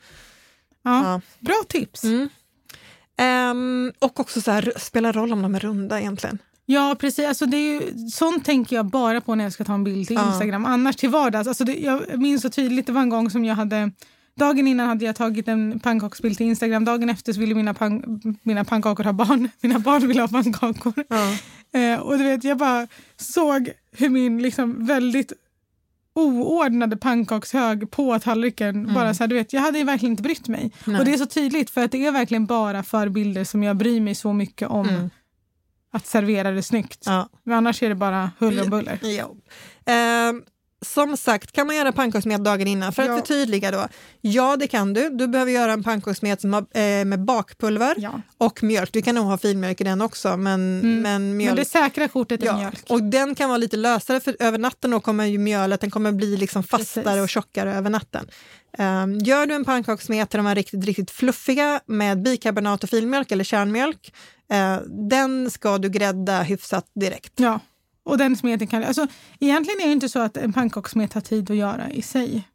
Ja, 0.85 1.03
Ja. 1.05 1.21
Bra 1.41 1.63
tips. 1.69 2.05
Mm. 2.05 2.29
Ehm, 3.17 3.93
och 3.99 4.21
också 4.21 4.41
så 4.41 4.51
här, 4.51 4.73
spelar 4.77 5.13
roll 5.13 5.33
om 5.33 5.43
de 5.43 5.55
är 5.55 5.61
runda 5.61 6.01
egentligen. 6.01 6.39
Ja, 6.67 6.97
precis. 7.01 7.27
Alltså, 7.27 7.47
det 7.47 7.57
är 7.57 7.73
ju, 7.73 8.09
sånt 8.09 8.45
tänker 8.45 8.77
jag 8.77 8.87
bara 8.87 9.21
på 9.21 9.35
när 9.35 9.45
jag 9.45 9.53
ska 9.53 9.65
ta 9.65 9.75
en 9.75 9.85
bild 9.85 10.07
till 10.07 10.17
Ja. 10.17 10.29
Instagram. 10.29 10.67
Annars 10.67 10.97
till 10.97 11.09
vardags. 11.11 11.49
Alltså, 11.49 11.65
det, 11.65 11.75
jag 11.75 12.19
minns 12.21 12.43
så 12.43 12.51
tydligt, 12.51 12.87
det 12.87 12.93
var 12.93 13.03
en 13.03 13.09
gång 13.09 13.31
som 13.31 13.45
jag 13.45 13.55
hade... 13.55 13.91
Dagen 14.37 14.69
innan 14.69 14.89
hade 14.89 15.05
jag 15.05 15.17
tagit 15.17 15.49
en 15.49 15.81
pannkaksbild 15.81 16.37
till 16.37 16.47
Instagram. 16.47 16.85
Dagen 16.85 17.11
efter 17.11 17.33
så 17.33 17.41
ville 17.41 17.55
mina, 17.55 17.75
pan, 17.75 18.21
mina 18.43 18.65
pannkakor 18.65 19.05
ha 19.05 19.13
barn. 19.13 19.49
Mina 19.61 19.79
barn 19.79 20.09
ville 20.09 20.21
ha 20.21 20.29
pannkakor. 20.29 20.93
Ja. 21.09 21.37
Eh, 21.81 22.01
och 22.01 22.19
du 22.19 22.25
vet, 22.25 22.45
jag 22.45 22.59
bara 22.59 22.87
såg 23.17 23.71
hur 23.93 24.09
min 24.09 24.43
liksom 24.43 24.87
väldigt 24.87 25.33
oordnade 26.15 26.97
pannkakshög 26.97 27.91
på 27.91 28.19
tallriken 28.19 28.95
bara 28.95 29.15
så 29.15 29.23
här, 29.23 29.29
du 29.29 29.35
vet, 29.35 29.53
jag 29.53 29.61
hade 29.61 29.85
verkligen 29.85 30.13
inte 30.13 30.23
brytt 30.23 30.49
mig. 30.49 30.73
Nej. 30.85 30.99
Och 30.99 31.05
det 31.05 31.13
är 31.15 31.17
så 31.19 31.27
tydligt 31.27 31.71
för 31.71 31.85
att 31.85 31.93
det 31.93 32.07
är 32.07 32.13
verkligen 32.13 32.47
bara 32.47 32.83
för 32.83 33.09
bilder 33.09 33.45
som 33.45 33.63
jag 33.63 33.77
bryr 33.77 34.01
mig 34.01 34.15
så 34.15 34.33
mycket 34.33 34.69
om 34.69 34.89
Mm. 34.89 35.11
att 35.93 36.07
servera 36.07 36.51
det 36.51 36.63
snyggt. 36.63 37.03
Ja. 37.07 37.29
Men 37.45 37.57
annars 37.57 37.83
är 37.83 37.89
det 37.89 37.95
bara 37.95 38.31
huller 38.39 38.63
om 38.65 38.71
buller. 38.71 38.99
Jo. 39.03 39.37
Ehm, 39.87 40.43
som 40.85 41.17
sagt, 41.17 41.53
kan 41.53 41.67
man 41.67 41.77
göra 41.77 41.93
pannkakssmet 41.93 42.45
dagen 42.45 42.67
innan? 42.69 42.93
För 42.93 43.03
att 43.03 43.09
Ja. 43.09 43.17
förtydliga 43.19 43.71
då. 43.71 43.89
Ja, 44.21 44.57
det 44.57 44.67
kan 44.67 44.93
du. 44.93 45.09
Du 45.11 45.29
behöver 45.29 45.53
göra 45.53 45.73
en 45.73 45.83
pannkakssmet 45.83 46.43
har, 46.43 46.59
eh, 46.79 47.05
med 47.05 47.25
bakpulver 47.25 47.95
Ja. 47.99 48.21
och 48.39 48.63
mjölk. 48.63 48.93
Du 48.93 49.03
kan 49.03 49.15
nog 49.15 49.25
ha 49.25 49.39
filmjölk 49.39 49.81
i 49.81 49.85
den 49.85 50.01
också, 50.01 50.37
men, 50.37 50.81
Mm. 50.81 51.01
men 51.01 51.37
mjölk... 51.37 51.51
Men 51.51 51.57
det 51.65 51.65
säkra 51.71 52.09
kortet 52.09 52.43
är 52.43 52.47
Ja, 52.47 52.59
mjölk. 52.59 52.85
och 52.89 53.03
den 53.03 53.35
kan 53.35 53.49
vara 53.49 53.59
lite 53.59 53.77
lösare 53.77 54.21
för 54.21 54.37
över 54.41 54.59
natten 54.59 54.91
då 54.91 55.01
kommer 55.01 55.25
ju 55.25 55.39
mjölet 55.39 55.81
den 55.81 55.91
kommer 55.91 56.13
bli 56.13 56.37
liksom 56.37 56.63
fastare 56.63 57.05
Precis. 57.05 57.23
och 57.23 57.29
tjockare 57.29 57.75
över 57.75 57.91
natten. 57.91 58.27
Um, 58.79 59.19
gör 59.19 59.47
du 59.47 59.55
en 59.55 59.65
pannkakssmet 59.65 60.31
där 60.31 60.39
de 60.39 60.47
är 60.47 60.55
riktigt, 60.55 60.85
riktigt 60.85 61.11
fluffiga 61.11 61.81
med 61.87 62.23
bikarbonat 62.23 62.85
och 62.85 62.91
filmjölk 62.91 63.33
eller 63.33 63.45
kärnmjölk, 63.45 64.15
eh, 64.53 64.77
den 65.11 65.51
ska 65.51 65.79
du 65.79 65.89
grädda 65.89 66.43
hyfsat 66.43 66.87
direkt. 67.01 67.33
Ja. 67.37 67.61
Och 68.05 68.19
den 68.19 68.37
smeten 68.37 68.67
kan... 68.67 68.85
Alltså, 68.85 69.07
egentligen 69.41 69.81
är 69.81 69.87
det 69.87 69.93
inte 69.93 70.09
så 70.09 70.19
att 70.19 70.37
en 70.37 70.53
pannkakssmet 70.53 71.11
tar 71.11 71.21
tid 71.21 71.51
att 71.51 71.57
göra 71.57 71.91
i 71.91 72.03
sig. 72.03 72.49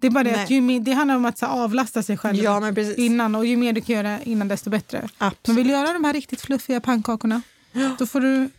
Det 0.00 0.06
är 0.06 0.10
bara 0.10 0.24
det 0.24 0.32
Nej. 0.32 0.44
att 0.44 0.50
ju 0.50 0.60
mer, 0.60 0.80
det 0.80 0.92
handlar 0.92 1.16
om 1.16 1.24
att 1.24 1.38
så, 1.38 1.46
avlasta 1.46 2.02
sig 2.02 2.16
själv 2.16 2.36
Ja, 2.36 2.60
men 2.60 3.00
innan 3.00 3.34
och 3.34 3.46
ju 3.46 3.56
mer 3.56 3.72
du 3.72 3.80
kan 3.80 3.96
göra 3.96 4.22
innan 4.22 4.48
desto 4.48 4.70
bättre. 4.70 4.98
Men 5.00 5.28
Absolut. 5.28 5.58
vill 5.58 5.66
du 5.66 5.72
göra 5.72 5.92
de 5.92 6.04
här 6.04 6.12
riktigt 6.12 6.40
fluffiga 6.40 6.80
pannkakorna 6.80 7.42
då 7.98 8.06
får 8.06 8.20
du 8.20 8.50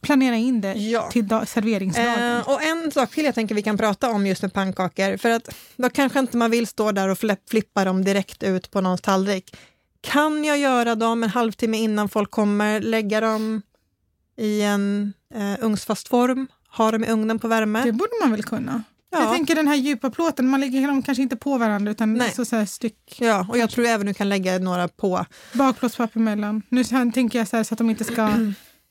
planera 0.00 0.36
in 0.36 0.60
det 0.60 0.72
Ja. 0.74 1.10
till 1.10 1.28
dag, 1.28 1.48
serveringsdagen. 1.48 2.36
Eh, 2.36 2.48
och 2.48 2.62
en 2.62 2.90
sak 2.90 3.10
till 3.10 3.24
jag 3.24 3.34
tänker 3.34 3.54
vi 3.54 3.62
kan 3.62 3.76
prata 3.78 4.10
om 4.10 4.26
just 4.26 4.42
med 4.42 4.52
pannkakor, 4.52 5.16
för 5.16 5.30
att 5.30 5.54
då 5.76 5.90
kanske 5.90 6.18
inte 6.18 6.36
man 6.36 6.50
vill 6.50 6.66
stå 6.66 6.92
där 6.92 7.08
och 7.08 7.18
flipp, 7.18 7.50
flippa 7.50 7.84
dem 7.84 8.04
direkt 8.04 8.42
ut 8.42 8.70
på 8.70 8.80
någons 8.80 9.00
tallrik. 9.00 9.56
Kan 10.00 10.44
jag 10.44 10.58
göra 10.58 10.94
dem 10.94 11.22
en 11.22 11.30
halvtimme 11.30 11.78
innan 11.78 12.08
folk 12.08 12.30
kommer, 12.30 12.80
lägga 12.80 13.20
dem 13.20 13.62
i 14.36 14.62
en 14.62 15.12
eh, 15.34 15.64
ugnsfast 15.64 16.08
form, 16.08 16.48
ha 16.76 16.90
dem 16.90 17.04
i 17.04 17.10
ugnen 17.10 17.38
på 17.38 17.48
värme? 17.48 17.84
Det 17.84 17.92
borde 17.92 18.12
man 18.22 18.30
väl 18.30 18.42
kunna. 18.42 18.82
Ja. 19.10 19.20
Jag 19.20 19.32
tänker 19.32 19.54
den 19.54 19.68
här 19.68 19.74
djupa 19.74 20.10
plåten, 20.10 20.48
man 20.48 20.60
lägger 20.60 20.88
dem 20.88 21.02
kanske 21.02 21.22
inte 21.22 21.36
på 21.36 21.58
varandra 21.58 21.92
utan 21.92 22.14
Nej. 22.14 22.32
så, 22.32 22.44
så 22.44 22.56
här 22.56 22.66
styck. 22.66 23.16
Ja, 23.20 23.46
och 23.50 23.58
jag 23.58 23.70
tror 23.70 23.86
även 23.86 24.06
du 24.06 24.14
kan 24.14 24.28
lägga 24.28 24.58
några 24.58 24.88
på. 24.88 25.26
Bakplåtspapper 25.52 26.20
mellan. 26.20 26.62
Nu 26.68 26.84
här, 26.90 27.10
tänker 27.12 27.38
jag 27.38 27.48
så, 27.48 27.56
här, 27.56 27.64
så 27.64 27.74
att 27.74 27.78
de 27.78 27.90
inte 27.90 28.04
ska... 28.04 28.28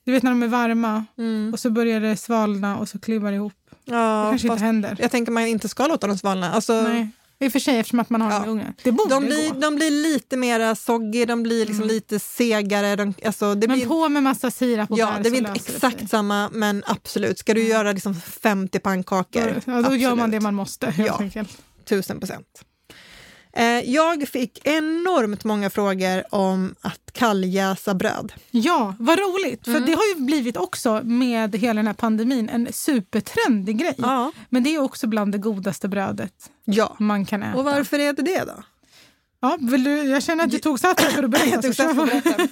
Du 0.05 0.11
vet 0.11 0.23
när 0.23 0.31
de 0.31 0.43
är 0.43 0.47
varma 0.47 1.05
och 1.53 1.59
så 1.59 1.69
börjar 1.69 1.99
det 1.99 2.17
svalna 2.17 2.77
och 2.77 2.89
så 2.89 2.99
klibbar 2.99 3.29
det 3.31 3.35
ihop. 3.35 3.53
Det 3.85 3.91
Ja, 3.95 4.27
kanske 4.29 4.47
fast 4.47 4.55
inte 4.57 4.65
händer. 4.65 4.97
jag 4.99 5.11
tänker 5.11 5.31
man 5.31 5.47
inte 5.47 5.69
ska 5.69 5.87
låta 5.87 6.07
dem 6.07 6.17
svalna. 6.17 6.51
Alltså, 6.53 6.81
Nej. 6.81 7.09
I 7.43 7.47
och 7.47 7.51
för 7.51 7.59
sig 7.59 7.77
eftersom 7.79 7.99
att 7.99 8.09
man 8.09 8.21
har 8.21 8.31
Ja. 8.31 8.45
ugnen. 8.47 8.73
Det 8.83 8.91
borde 8.91 9.09
de, 9.15 9.25
blir, 9.25 9.49
gå. 9.53 9.59
de 9.59 9.75
blir 9.75 9.91
lite 9.91 10.37
mera 10.37 10.75
soggy, 10.75 11.25
de 11.25 11.43
blir 11.43 11.65
liksom 11.65 11.87
lite 11.87 12.19
segare. 12.19 12.95
De, 12.95 13.13
alltså, 13.25 13.55
det 13.55 13.67
Men 13.67 13.77
blir, 13.77 13.87
på 13.87 14.09
med 14.09 14.23
massa 14.23 14.51
sirap 14.51 14.91
och 14.91 14.97
Ja, 14.99 15.13
det 15.23 15.29
blir 15.29 15.39
inte 15.39 15.51
exakt 15.51 15.99
sig. 15.99 16.07
samma, 16.07 16.49
men 16.53 16.83
absolut. 16.87 17.39
Ska 17.39 17.53
du 17.53 17.63
göra 17.67 17.91
liksom 17.91 18.15
50 18.15 18.79
pannkakor? 18.79 19.61
Ja, 19.65 19.81
då 19.81 19.95
gör 19.95 20.09
man 20.09 20.19
absolut. 20.19 20.31
det 20.31 20.39
man 20.39 20.55
måste. 20.55 20.89
Helt 20.89 21.07
Ja. 21.09 21.17
enkelt. 21.19 21.57
Tusen 21.85 22.19
procent. 22.19 22.47
Eh, 23.55 23.65
jag 23.91 24.27
fick 24.27 24.59
enormt 24.67 25.43
många 25.43 25.69
frågor 25.69 26.23
om 26.35 26.75
att 26.81 27.11
kalljäsa 27.11 27.93
bröd. 27.93 28.33
Ja, 28.51 28.95
vad 28.99 29.19
roligt. 29.19 29.67
Mm. 29.67 29.79
För 29.81 29.87
det 29.87 29.93
har 29.93 30.03
ju 30.17 30.25
blivit 30.25 30.57
också 30.57 31.01
med 31.03 31.55
hela 31.55 31.73
den 31.73 31.87
här 31.87 31.93
pandemin 31.93 32.49
en 32.49 32.67
supertrendig 32.73 33.77
grej. 33.77 33.95
Ja. 33.97 34.31
Men 34.49 34.63
det 34.63 34.75
är 34.75 34.81
också 34.81 35.07
bland 35.07 35.31
det 35.31 35.37
godaste 35.37 35.87
brödet 35.87 36.33
Ja. 36.65 36.95
man 36.99 37.25
kan 37.25 37.43
äta. 37.43 37.57
Och 37.57 37.63
varför 37.65 37.99
är 37.99 38.13
det 38.13 38.21
det 38.21 38.39
då? 38.45 38.63
Ja, 39.41 39.57
vill 39.61 39.83
du, 39.83 40.03
jag 40.03 40.23
känner 40.23 40.43
att 40.43 40.51
du 40.51 40.59
tog 40.59 40.79
sats 40.79 41.03
för 41.03 41.23
att 41.23 41.29
berätta. 41.31 41.47
Jag 41.49 41.61
tog 41.61 41.75
sats 41.75 41.95
för 41.95 42.03
att 42.03 42.23
berätta. 42.23 42.47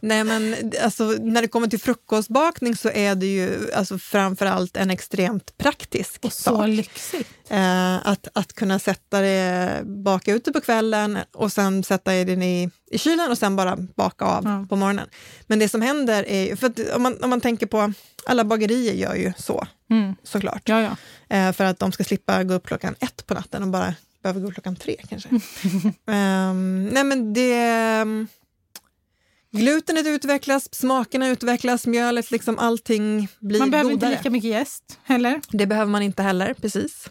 Nej, 0.00 0.24
men 0.24 0.72
alltså, 0.82 1.04
när 1.04 1.42
det 1.42 1.48
kommer 1.48 1.66
till 1.68 1.80
frukostbakning 1.80 2.76
så 2.76 2.90
är 2.90 3.14
det 3.14 3.26
ju 3.26 3.72
alltså, 3.74 3.98
framför 3.98 4.46
allt 4.46 4.76
en 4.76 4.90
extremt 4.90 5.58
praktisk 5.58 6.24
Och 6.24 6.32
så 6.32 6.42
sak. 6.42 6.68
lyxigt. 6.68 7.30
Eh, 7.50 8.08
att, 8.08 8.28
att 8.34 8.52
kunna 8.52 8.78
sätta 8.78 9.20
det, 9.20 9.82
baka 9.84 10.32
ut 10.34 10.44
det 10.44 10.52
på 10.52 10.60
kvällen 10.60 11.18
och 11.32 11.52
sen 11.52 11.84
sätta 11.84 12.10
den 12.12 12.42
i, 12.42 12.70
i 12.90 12.98
kylen 12.98 13.30
och 13.30 13.38
sen 13.38 13.56
bara 13.56 13.76
baka 13.76 14.24
av 14.24 14.44
Ja. 14.44 14.66
på 14.68 14.76
morgonen. 14.76 15.08
Men 15.46 15.58
det 15.58 15.68
som 15.68 15.82
händer 15.82 16.24
är 16.28 16.56
för 16.56 16.72
om 16.96 17.02
man, 17.02 17.22
om 17.22 17.30
man 17.30 17.40
tänker 17.40 17.66
på, 17.66 17.92
alla 18.26 18.44
bagerier 18.44 18.94
gör 18.94 19.14
ju 19.14 19.32
så 19.38 19.66
Mm. 19.90 20.14
såklart. 20.22 20.62
Ja, 20.68 20.80
ja. 20.82 20.96
Eh, 21.36 21.52
för 21.52 21.64
att 21.64 21.78
de 21.78 21.92
ska 21.92 22.04
slippa 22.04 22.44
gå 22.44 22.54
upp 22.54 22.66
klockan 22.66 22.94
ett 23.00 23.26
på 23.26 23.34
natten 23.34 23.62
och 23.62 23.68
bara 23.68 23.94
behöver 24.22 24.40
gå 24.40 24.46
upp 24.48 24.54
klockan 24.54 24.76
tre 24.76 24.96
kanske. 25.08 25.28
Ehm, 26.06 26.88
nej 26.92 27.04
men 27.04 27.34
det... 27.34 28.04
Glutenet 29.58 30.06
utvecklas, 30.06 30.74
smakerna 30.74 31.28
utvecklas, 31.28 31.86
mjölet, 31.86 32.30
liksom 32.30 32.58
allting 32.58 33.28
blir 33.40 33.58
Man 33.58 33.70
behöver 33.70 33.90
godare. 33.90 34.10
inte 34.12 34.18
lika 34.22 34.30
mycket 34.30 34.50
jäst 34.50 34.98
heller. 35.04 35.40
Det 35.48 35.66
behöver 35.66 35.90
man 35.90 36.02
inte 36.02 36.22
heller, 36.22 36.54
precis. 36.54 37.08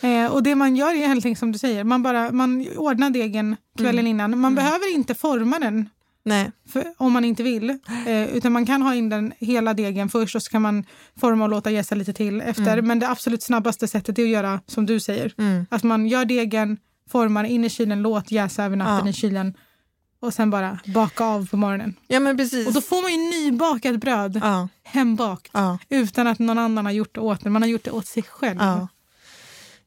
Eh, 0.00 0.26
och 0.32 0.42
det 0.42 0.54
man 0.54 0.76
gör 0.76 0.94
är 0.94 1.06
helt 1.08 1.24
enkelt 1.24 1.38
som 1.38 1.52
du 1.52 1.58
säger. 1.58 1.84
Man, 1.84 2.02
bara, 2.02 2.32
man 2.32 2.66
ordnar 2.76 3.10
degen 3.10 3.56
kvällen 3.78 3.94
Mm. 3.98 4.06
innan. 4.06 4.38
Man 4.38 4.54
behöver 4.54 4.94
inte 4.94 5.14
forma 5.14 5.58
den 5.58 5.88
Nej, 6.26 6.52
för, 6.68 6.84
om 6.96 7.12
man 7.12 7.24
inte 7.24 7.42
vill. 7.42 7.70
Eh, 8.06 8.36
utan 8.36 8.52
man 8.52 8.66
kan 8.66 8.82
ha 8.82 8.94
in 8.94 9.08
den 9.08 9.32
hela 9.38 9.74
degen 9.74 10.08
först 10.08 10.36
och 10.36 10.42
så 10.42 10.50
kan 10.50 10.62
man 10.62 10.84
forma 11.20 11.44
och 11.44 11.50
låta 11.50 11.70
jäsa 11.70 11.94
lite 11.94 12.12
till 12.12 12.40
efter. 12.40 12.82
Men 12.82 12.98
det 12.98 13.08
absolut 13.08 13.42
snabbaste 13.42 13.88
sättet 13.88 14.18
är 14.18 14.22
att 14.22 14.28
göra 14.28 14.60
som 14.66 14.86
du 14.86 15.00
säger. 15.00 15.34
Mm. 15.38 15.66
Att 15.70 15.82
man 15.82 16.06
gör 16.06 16.24
degen, 16.24 16.76
formar 17.10 17.44
in 17.44 17.64
i 17.64 17.70
kylen, 17.70 18.02
låt 18.02 18.30
jäsa 18.30 18.64
över 18.64 18.76
natten 18.76 19.06
Ja. 19.06 19.10
i 19.10 19.12
kylen 19.12 19.54
och 20.24 20.34
sen 20.34 20.50
bara 20.50 20.78
baka 20.86 21.24
av 21.24 21.48
på 21.48 21.56
morgonen. 21.56 21.94
ja 22.06 22.20
men 22.20 22.36
precis. 22.36 22.66
Och 22.66 22.72
då 22.72 22.80
får 22.80 23.02
man 23.02 23.10
ju 23.12 23.18
nybakat 23.18 23.96
bröd, 24.00 24.40
ja, 24.42 24.68
hembakt, 24.84 25.50
ja, 25.52 25.78
utan 25.88 26.26
att 26.26 26.38
någon 26.38 26.58
annan 26.58 26.84
har 26.84 26.92
gjort 26.92 27.14
det 27.14 27.20
åt 27.20 27.46
en. 27.46 27.52
Man 27.52 27.62
har 27.62 27.68
gjort 27.68 27.84
det 27.84 27.90
åt 27.90 28.06
sig 28.06 28.22
själv. 28.22 28.58
ja. 28.60 28.88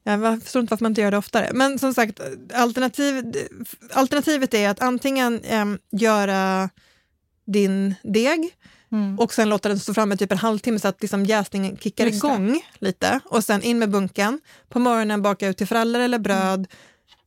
Jag 0.02 0.42
förstår 0.42 0.60
inte 0.60 0.70
varför 0.72 0.84
man 0.84 0.92
inte 0.92 1.00
gör 1.00 1.10
det 1.10 1.16
oftare. 1.18 1.50
Men 1.54 1.78
som 1.78 1.94
sagt, 1.94 2.20
alternativ, 2.54 3.32
alternativet 3.92 4.54
är 4.54 4.68
att 4.68 4.80
antingen 4.80 5.40
em, 5.44 5.78
göra 5.92 6.70
din 7.46 7.94
deg 8.02 8.50
Mm. 8.92 9.18
och 9.18 9.32
sen 9.34 9.48
låta 9.48 9.68
den 9.68 9.78
stå 9.78 9.94
framme 9.94 10.16
typ 10.16 10.32
en 10.32 10.38
halvtimme 10.38 10.78
så 10.78 10.88
att 10.88 11.02
liksom 11.02 11.24
jäsningen 11.24 11.76
kickar 11.76 12.06
Just 12.06 12.22
det. 12.22 12.26
igång 12.28 12.60
lite 12.78 13.20
och 13.24 13.44
sen 13.44 13.62
in 13.62 13.78
med 13.78 13.90
bunken. 13.90 14.40
På 14.68 14.78
morgonen 14.78 15.22
baka 15.22 15.48
ut 15.48 15.56
till 15.56 15.66
frallor 15.66 16.00
eller 16.00 16.18
bröd, 16.18 16.66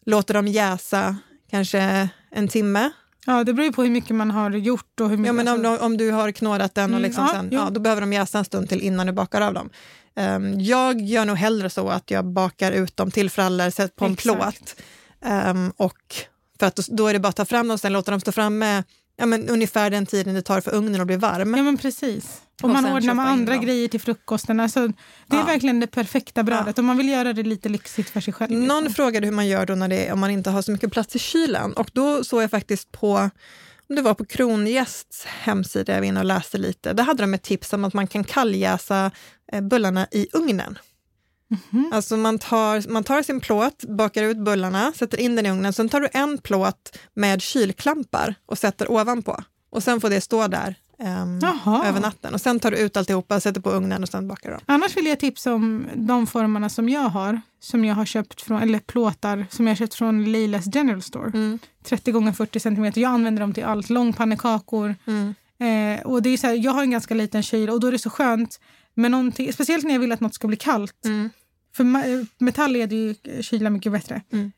låter 0.05 0.33
dem 0.33 0.47
jäsa 0.47 1.15
kanske 1.51 2.09
en 2.31 2.47
timme. 2.47 2.89
Ja, 3.25 3.43
det 3.43 3.53
beror 3.53 3.65
ju 3.65 3.73
på 3.73 3.83
hur 3.83 3.89
mycket 3.89 4.15
man 4.15 4.31
har 4.31 4.51
gjort 4.51 4.99
och 4.99 5.09
hur 5.09 5.17
mycket... 5.17 5.27
Ja, 5.27 5.33
men 5.33 5.47
om, 5.47 5.65
alltså- 5.65 5.85
om 5.85 5.97
du 5.97 6.11
har 6.11 6.31
knådat 6.31 6.75
den 6.75 6.83
och 6.83 6.89
Mm, 6.89 7.01
liksom 7.01 7.23
ja, 7.23 7.33
sen, 7.33 7.49
ja, 7.51 7.69
då 7.71 7.79
behöver 7.79 8.01
de 8.01 8.13
jäsa 8.13 8.37
en 8.37 8.45
stund 8.45 8.69
till 8.69 8.81
innan 8.81 9.07
du 9.07 9.13
bakar 9.13 9.41
av 9.41 9.53
dem. 9.53 9.69
Ehm, 10.15 10.59
jag 10.59 11.01
gör 11.01 11.25
nog 11.25 11.37
hellre 11.37 11.69
så 11.69 11.89
att 11.89 12.11
jag 12.11 12.25
bakar 12.25 12.71
ut 12.71 12.97
dem 12.97 13.11
till 13.11 13.29
frallor, 13.29 13.69
sätter 13.69 13.95
på 13.95 14.05
en 14.05 14.13
Exakt. 14.13 14.75
plåt. 14.75 14.75
Ehm, 15.25 15.71
och 15.77 16.15
för 16.59 16.65
att 16.67 16.75
då, 16.75 16.83
då 16.87 17.07
är 17.07 17.13
det 17.13 17.19
bara 17.19 17.29
att 17.29 17.35
ta 17.35 17.45
fram 17.45 17.67
dem 17.67 17.73
och 17.73 17.79
sen 17.79 17.93
låta 17.93 18.11
dem 18.11 18.19
stå 18.19 18.31
framme 18.31 18.83
ja, 19.17 19.25
men 19.25 19.49
ungefär 19.49 19.89
den 19.89 20.05
tiden 20.05 20.33
det 20.33 20.41
tar 20.41 20.61
för 20.61 20.75
ugnen 20.75 21.01
att 21.01 21.07
bli 21.07 21.15
varm. 21.15 21.53
Ja, 21.53 21.63
men 21.63 21.77
precis. 21.77 22.41
Och, 22.61 22.69
Och 22.69 22.69
man 22.69 22.85
ordnar 22.85 23.13
med 23.13 23.27
andra 23.27 23.53
dem. 23.53 23.65
grejer 23.65 23.87
till 23.87 24.01
frukosten. 24.01 24.59
Alltså, 24.59 24.87
det 25.27 25.35
är 25.35 25.39
Ja. 25.39 25.45
verkligen 25.45 25.79
det 25.79 25.87
perfekta 25.87 26.43
brödet. 26.43 26.79
Om 26.79 26.85
man 26.85 26.97
vill 26.97 27.09
göra 27.09 27.33
det 27.33 27.43
lite 27.43 27.69
lyxigt 27.69 28.09
för 28.09 28.19
sig 28.21 28.33
själv. 28.33 28.51
Någon 28.51 28.83
liksom. 28.83 28.93
frågade 28.95 29.25
hur 29.27 29.33
man 29.33 29.47
gör 29.47 29.65
då 29.65 29.75
när 29.75 29.87
det, 29.87 30.11
om 30.11 30.19
man 30.19 30.31
inte 30.31 30.49
har 30.49 30.61
så 30.61 30.71
mycket 30.71 30.91
plats 30.91 31.15
i 31.15 31.19
kylen 31.19 31.73
och 31.73 31.89
då 31.93 32.23
såg 32.23 32.43
jag 32.43 32.51
faktiskt 32.51 32.91
på 32.91 33.29
om 33.89 33.95
det 33.95 34.01
var 34.01 34.13
på 34.13 34.25
Krongästs 34.25 35.25
hemsida, 35.25 35.93
jag 35.93 35.99
var 35.99 36.05
inne 36.07 36.19
och 36.19 36.25
läste 36.25 36.57
lite, 36.57 36.93
där 36.93 37.03
hade 37.03 37.23
de 37.23 37.33
ett 37.33 37.43
tips 37.43 37.73
om 37.73 37.85
att 37.85 37.93
man 37.93 38.07
kan 38.07 38.23
kalljäsa 38.23 39.11
eh, 39.51 39.61
bullarna 39.61 40.07
i 40.11 40.27
ugnen. 40.33 40.77
Mhm. 41.71 41.91
Alltså 41.93 42.17
man 42.17 42.39
tar, 42.39 42.89
man 42.89 43.03
tar 43.03 43.21
sin 43.21 43.39
plåt, 43.39 43.83
bakar 43.83 44.23
ut 44.23 44.37
bullarna, 44.37 44.93
sätter 44.95 45.19
in 45.19 45.35
den 45.35 45.45
i 45.45 45.49
ugnen, 45.51 45.73
sen 45.73 45.89
tar 45.89 45.99
du 45.99 46.07
en 46.13 46.37
plåt 46.37 46.97
med 47.13 47.41
kylklampar 47.41 48.35
och 48.45 48.57
sätter 48.57 48.91
ovanpå. 48.91 49.43
Och 49.69 49.83
sen 49.83 50.01
får 50.01 50.09
det 50.09 50.21
stå 50.21 50.47
där 50.47 50.75
Jaha. 51.41 51.87
över 51.87 51.99
natten. 52.01 52.33
Och 52.33 52.41
sen 52.41 52.59
tar 52.59 52.71
du 52.71 52.77
ut 52.77 52.97
alltihopa, 52.97 53.39
sätter 53.39 53.61
på 53.61 53.69
ugnen 53.71 54.03
och 54.03 54.09
sen 54.09 54.27
bakar 54.27 54.49
du 54.49 54.55
dem. 54.55 54.63
Annars 54.65 54.97
vill 54.97 55.05
jag 55.05 55.19
tipsa 55.19 55.53
om 55.53 55.85
de 55.95 56.27
formarna 56.27 56.69
som 56.69 56.89
jag 56.89 57.09
har. 57.09 57.41
Som 57.59 57.85
jag 57.85 57.95
har 57.95 58.05
köpt 58.05 58.41
från, 58.41 58.61
eller 58.61 58.79
plåtar 58.79 59.45
som 59.49 59.67
jag 59.67 59.71
har 59.71 59.77
köpt 59.77 59.93
från 59.93 60.31
Lilas 60.31 60.75
General 60.75 61.01
Store. 61.01 61.27
Mm. 61.33 61.59
30 61.83 62.11
gånger 62.11 62.31
40 62.31 62.59
centimeter. 62.59 63.01
Jag 63.01 63.11
använder 63.11 63.39
dem 63.41 63.53
till 63.53 63.63
allt. 63.63 63.89
Långpannekakor. 63.89 64.95
Mm. 65.07 65.35
Eh, 65.59 66.05
och 66.05 66.21
det 66.21 66.29
är 66.29 66.37
så 66.37 66.47
här, 66.47 66.53
jag 66.53 66.71
har 66.71 66.81
en 66.81 66.91
ganska 66.91 67.13
liten 67.13 67.43
kyl 67.43 67.69
och 67.69 67.79
då 67.79 67.87
är 67.87 67.91
det 67.91 67.99
så 67.99 68.09
skönt 68.09 68.59
med 68.93 69.11
någonting, 69.11 69.53
speciellt 69.53 69.83
när 69.85 69.91
jag 69.93 69.99
vill 69.99 70.11
att 70.11 70.19
något 70.19 70.35
ska 70.35 70.47
bli 70.47 70.57
kallt. 70.57 71.05
Mm. 71.05 71.29
För 71.75 71.83
ma- 71.83 72.27
metall 72.37 72.71
leder 72.71 72.95
ju 72.95 73.15
kyla 73.41 73.69
mycket 73.69 73.91
bättre. 73.91 74.21
Mm. 74.31 74.51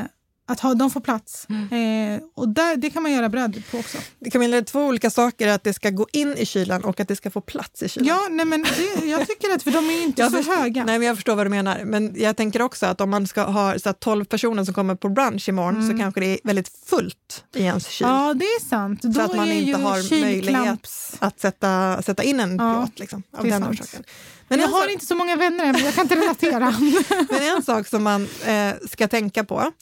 Eh, 0.00 0.06
att 0.48 0.60
ha, 0.60 0.74
de 0.74 0.90
får 0.90 1.00
plats. 1.00 1.46
Eh, 1.50 2.22
och 2.34 2.48
där, 2.48 2.76
det 2.76 2.90
kan 2.90 3.02
man 3.02 3.12
göra 3.12 3.28
bröd 3.28 3.62
på 3.70 3.78
också. 3.78 3.98
Det 4.18 4.34
är 4.34 4.62
två 4.62 4.84
olika 4.84 5.10
saker, 5.10 5.48
att 5.48 5.64
det 5.64 5.74
ska 5.74 5.90
gå 5.90 6.06
in 6.12 6.34
i 6.36 6.46
kylan 6.46 6.84
och 6.84 7.00
att 7.00 7.08
det 7.08 7.16
ska 7.16 7.30
få 7.30 7.40
plats 7.40 7.82
i 7.82 7.88
kylan. 7.88 8.06
Ja, 8.06 8.26
nej, 8.30 8.46
men 8.46 8.62
det, 8.62 9.06
jag 9.06 9.26
tycker 9.28 9.54
att 9.54 9.62
för 9.62 9.70
de 9.70 9.90
är 9.90 10.02
inte 10.02 10.30
så 10.30 10.36
förstår, 10.36 10.56
höga. 10.56 10.84
Nej, 10.84 10.98
men 10.98 11.08
jag 11.08 11.16
förstår 11.16 11.36
vad 11.36 11.46
du 11.46 11.50
menar. 11.50 11.84
Men 11.84 12.14
jag 12.16 12.36
tänker 12.36 12.62
också 12.62 12.86
att 12.86 13.00
om 13.00 13.10
man 13.10 13.26
ska 13.26 13.42
ha 13.42 13.78
så 13.78 13.88
att 13.88 14.00
12 14.00 14.24
personer 14.24 14.64
som 14.64 14.74
kommer 14.74 14.94
på 14.94 15.08
brunch 15.08 15.48
imorgon 15.48 15.90
så 15.90 15.98
kanske 15.98 16.20
det 16.20 16.26
är 16.26 16.38
väldigt 16.44 16.68
fullt 16.86 17.44
i 17.54 17.62
ens 17.62 17.88
kyl. 17.88 18.06
Mm. 18.06 18.18
Ja, 18.18 18.34
det 18.34 18.44
är 18.44 18.68
sant. 18.68 19.02
Då 19.02 19.12
så 19.12 19.20
att 19.20 19.36
man 19.36 19.52
inte 19.52 19.78
har 19.80 20.20
möjlighet 20.20 20.88
att 21.18 21.40
sätta, 21.40 22.02
sätta 22.02 22.22
in 22.22 22.40
en 22.40 22.56
Ja, 22.56 22.74
plåt. 22.74 22.98
Liksom, 22.98 23.22
av 23.36 23.44
den 23.44 23.62
sant. 23.62 23.80
orsaken. 23.80 24.04
Men 24.48 24.60
jag 24.60 24.68
har 24.68 24.82
sak, 24.82 24.90
inte 24.90 25.06
så 25.06 25.14
många 25.14 25.36
vänner 25.36 25.64
än, 25.64 25.78
jag 25.84 25.94
kan 25.94 26.04
inte 26.04 26.16
relatera. 26.16 26.74
men 27.30 27.56
en 27.56 27.62
sak 27.62 27.86
som 27.86 28.02
man 28.02 28.28
eh, 28.44 28.74
ska 28.90 29.08
tänka 29.08 29.44
på, 29.44 29.72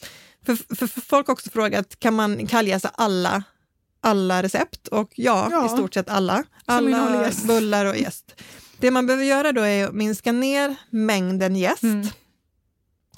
för, 0.55 0.75
för, 0.75 0.87
för 0.87 1.01
folk 1.01 1.27
har 1.27 1.33
också 1.33 1.49
frågat, 1.49 1.99
kan 1.99 2.13
man 2.13 2.47
kalljäsa 2.47 2.89
alla, 2.93 3.43
alla 4.01 4.43
recept? 4.43 4.87
Och 4.87 5.11
ja, 5.15 5.47
Ja. 5.51 5.65
i 5.65 5.69
stort 5.69 5.93
sett 5.93 6.09
alla. 6.09 6.43
Alla 6.65 7.29
bullar 7.47 7.85
och 7.85 7.97
jäst. 7.97 8.41
Det 8.79 8.91
man 8.91 9.07
behöver 9.07 9.25
göra 9.25 9.51
då 9.51 9.61
är 9.61 9.87
att 9.87 9.93
minska 9.93 10.31
ner 10.31 10.75
mängden 10.89 11.55
jäst. 11.55 11.83
Mm. 11.83 12.07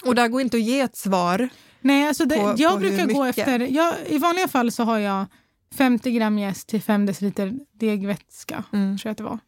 Och 0.04 0.14
där 0.14 0.28
går 0.28 0.40
inte 0.40 0.56
att 0.56 0.62
ge 0.62 0.80
ett 0.80 0.96
svar. 0.96 1.48
Nej, 1.80 2.08
alltså 2.08 2.24
det, 2.24 2.36
På- 2.36 2.54
jag 2.56 2.72
på 2.72 2.78
brukar 2.78 3.06
gå 3.06 3.24
efter... 3.24 3.60
Jag, 3.60 3.94
I 4.06 4.18
vanliga 4.18 4.48
fall 4.48 4.72
så 4.72 4.82
har 4.84 4.98
jag 4.98 5.26
50 5.74 6.12
gram 6.12 6.38
jäst 6.38 6.68
till 6.68 6.82
5 6.82 7.06
deciliter 7.06 7.52
degvätska, 7.72 8.64
Mm. 8.72 8.98
tror 8.98 9.08
jag 9.08 9.12
att 9.12 9.18
det 9.18 9.24
var. 9.24 9.38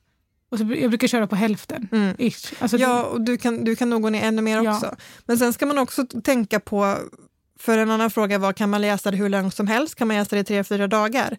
Och 0.51 0.59
så, 0.59 0.65
jag 0.81 0.91
brukar 0.91 1.09
köra 1.09 1.27
på 1.27 1.37
hälften. 1.37 1.89
Mm. 1.93 2.15
Ish. 2.19 2.53
Alltså 2.59 2.77
Ja, 2.77 3.05
och 3.05 3.21
du 3.21 3.37
kan, 3.37 3.65
du 3.65 3.77
kan 3.77 3.91
nog 3.91 4.03
gå 4.03 4.11
ner 4.11 4.23
ännu 4.23 4.43
mer 4.43 4.63
Ja. 4.63 4.75
också. 4.75 4.97
Men 5.27 5.39
sen 5.39 5.53
ska 5.53 5.67
man 5.67 5.79
också 5.79 6.07
tänka 6.07 6.61
på, 6.61 6.99
för 7.63 7.79
en 7.79 7.91
annan 7.91 8.11
fråga 8.11 8.39
var, 8.39 8.53
kan 8.53 8.71
man 8.71 8.81
läsa 8.81 9.11
det 9.11 9.17
hur 9.17 9.29
långt 9.29 9.55
som 9.55 9.67
helst? 9.67 9.95
Kan 9.95 10.09
man 10.09 10.17
läsa 10.17 10.37
det 10.37 10.41
i 10.41 10.45
tre, 10.45 10.65
fyra 10.65 10.87
dagar? 10.87 11.37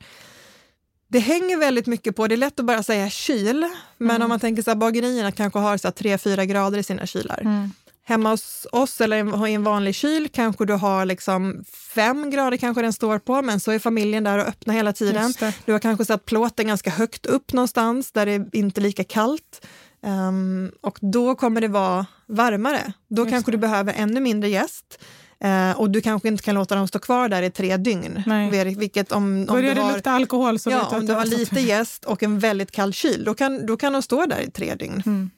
Det 1.08 1.20
hänger 1.20 1.58
väldigt 1.58 1.88
mycket 1.88 2.16
på, 2.16 2.28
det 2.28 2.36
är 2.36 2.38
lätt 2.38 2.60
att 2.60 2.66
bara 2.66 2.84
säga 2.84 3.10
kyl, 3.10 3.66
men 3.98 4.10
Mm. 4.10 4.22
om 4.22 4.30
man 4.30 4.40
tänker 4.40 4.64
så 4.64 4.70
här, 4.72 4.76
bagerierna 4.76 5.32
kanske 5.32 5.60
har 5.60 5.78
3-4 5.78 6.46
grader 6.46 6.78
i 6.78 6.84
sina 6.84 7.06
kylar. 7.06 7.42
Mm. 7.42 7.72
Hemma 8.06 8.30
hos 8.30 8.68
oss 8.72 9.02
eller 9.02 9.48
i 9.48 9.54
en 9.54 9.64
vanlig 9.64 9.96
kyl 9.96 10.30
kanske 10.34 10.66
du 10.66 10.74
har 10.74 11.06
liksom 11.06 11.64
fem 11.96 12.30
grader 12.30 12.58
kanske 12.58 12.82
den 12.82 12.94
står 12.94 13.20
på, 13.20 13.42
men 13.42 13.60
så 13.60 13.72
är 13.72 13.80
familjen 13.80 14.24
där 14.24 14.38
och 14.40 14.48
öppnar 14.48 14.74
hela 14.74 14.94
tiden. 14.94 15.34
Du 15.66 15.72
har 15.72 15.80
kanske 15.80 16.06
satt 16.06 16.26
plåten 16.26 16.68
ganska 16.68 16.90
högt 16.90 17.26
upp 17.26 17.54
någonstans 17.54 18.12
där 18.12 18.26
det 18.26 18.32
är 18.32 18.56
inte 18.56 18.82
lika 18.82 19.04
kallt. 19.04 19.66
Ehm, 20.04 20.72
och 20.82 20.98
då 21.02 21.36
kommer 21.36 21.62
det 21.62 21.68
vara 21.68 22.06
varmare. 22.28 22.94
Då 23.10 23.22
Just 23.22 23.32
kanske 23.32 23.52
det. 23.52 23.58
du 23.58 23.62
behöver 23.62 23.94
ännu 23.98 24.20
mindre 24.20 24.50
gäst. 24.50 25.00
Eh, 25.44 25.72
och 25.80 25.90
du 25.90 26.02
kanske 26.02 26.28
inte 26.28 26.44
kan 26.44 26.56
låta 26.56 26.76
dem 26.76 26.88
stå 26.88 27.00
kvar 27.00 27.30
där 27.30 27.44
i 27.44 27.52
tre 27.52 27.78
dygn. 27.78 28.24
Nej. 28.26 28.76
Vilket 28.76 29.12
om, 29.12 29.24
om 29.24 29.46
Börjar 29.46 29.70
du 29.70 29.74
det 29.74 29.82
har, 29.82 29.94
lukta 29.94 30.12
alkohol 30.12 30.60
så 30.60 30.70
ja, 30.70 30.88
om 30.88 31.00
du 31.00 31.08
det 31.08 31.14
har 31.14 31.26
lite 31.26 31.60
gäst 31.60 32.06
och 32.06 32.24
en 32.24 32.40
väldigt 32.40 32.72
kall 32.72 32.94
kyl, 32.94 33.24
då 33.24 33.34
kan, 33.34 33.66
då 33.66 33.78
kan 33.78 33.94
de 33.94 34.02
stå 34.02 34.26
där 34.26 34.40
i 34.40 34.52
tre 34.52 34.76
dygn. 34.76 35.04
Mm. 35.06 35.32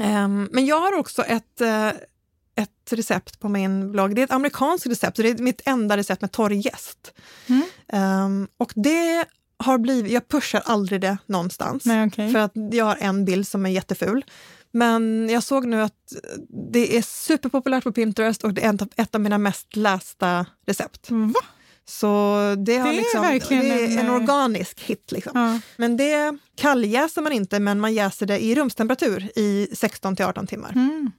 Ehm, 0.00 0.48
men 0.52 0.66
jag 0.66 0.80
har 0.80 0.98
också 0.98 1.22
ett, 1.22 1.60
eh, 1.60 1.88
ett 2.54 2.92
recept 2.92 3.40
på 3.40 3.48
min 3.48 3.92
blogg. 3.92 4.14
Det 4.14 4.20
är 4.20 4.24
ett 4.24 4.32
amerikanskt 4.32 4.86
recept, 4.86 5.16
det 5.16 5.28
är 5.28 5.42
mitt 5.42 5.60
enda 5.64 5.96
recept 5.96 6.20
med 6.20 6.32
torr 6.32 6.52
jäst. 6.52 7.12
Mm. 7.46 7.62
Ehm, 7.88 8.48
och 8.56 8.72
det 8.74 9.24
har 9.56 9.78
blivit, 9.78 10.12
jag 10.12 10.28
pushar 10.28 10.62
aldrig 10.64 11.00
det 11.00 11.18
någonstans. 11.26 11.84
Nej, 11.84 12.06
okej. 12.06 12.32
För 12.32 12.38
att 12.38 12.52
jag 12.72 12.84
har 12.84 12.96
en 13.00 13.24
bild 13.24 13.48
som 13.48 13.66
är 13.66 13.70
jätteful. 13.70 14.24
Men 14.72 15.28
jag 15.28 15.42
såg 15.42 15.66
nu 15.66 15.82
att 15.82 16.12
det 16.72 16.96
är 16.96 17.02
superpopulärt 17.02 17.84
på 17.84 17.92
Pinterest 17.92 18.44
och 18.44 18.54
det 18.54 18.64
är 18.64 18.78
ett 18.96 19.14
av, 19.14 19.20
mina 19.20 19.38
mest 19.38 19.76
lästa 19.76 20.46
recept. 20.66 21.10
Va? 21.10 21.40
Så 21.84 22.06
det, 22.58 22.78
har 22.78 22.88
Det 22.88 22.94
är 22.94 22.96
liksom, 22.96 23.22
verkligen 23.22 23.64
det 23.64 23.70
är 23.70 23.84
en, 23.84 23.98
en, 23.98 24.06
eh, 24.06 24.14
organisk 24.14 24.80
hit. 24.80 25.12
Liksom. 25.12 25.32
Ja. 25.34 25.60
Men 25.76 25.96
det 25.96 26.38
kalljäser 26.56 27.22
man 27.22 27.32
inte, 27.32 27.60
men 27.60 27.80
man 27.80 27.94
jäser 27.94 28.26
det 28.26 28.44
i 28.44 28.54
rumstemperatur 28.54 29.30
i 29.36 29.68
16 29.72 30.16
till 30.16 30.24
18 30.24 30.46
timmar. 30.46 30.72
Mm. 30.72 31.10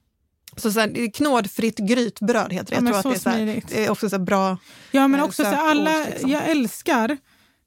Så, 0.57 0.71
så 0.71 0.79
här, 0.79 1.11
knådfritt 1.13 1.77
grytbröd 1.77 2.53
heter 2.53 2.81
det. 2.81 2.89
Ja, 2.89 2.93
Jag 2.93 3.01
tror 3.03 3.13
att 3.13 3.23
det 3.23 3.29
är, 3.29 3.33
så 3.33 3.39
här, 3.39 3.63
det 3.69 3.85
är 3.85 3.89
också 3.89 4.09
så 4.09 4.19
bra. 4.19 4.57
Ja, 4.91 5.07
men 5.07 5.19
eh, 5.19 5.25
också 5.25 5.43
så 5.43 5.55
alla, 5.55 6.05
liksom. 6.05 6.29
jag 6.29 6.49
älskar 6.49 7.17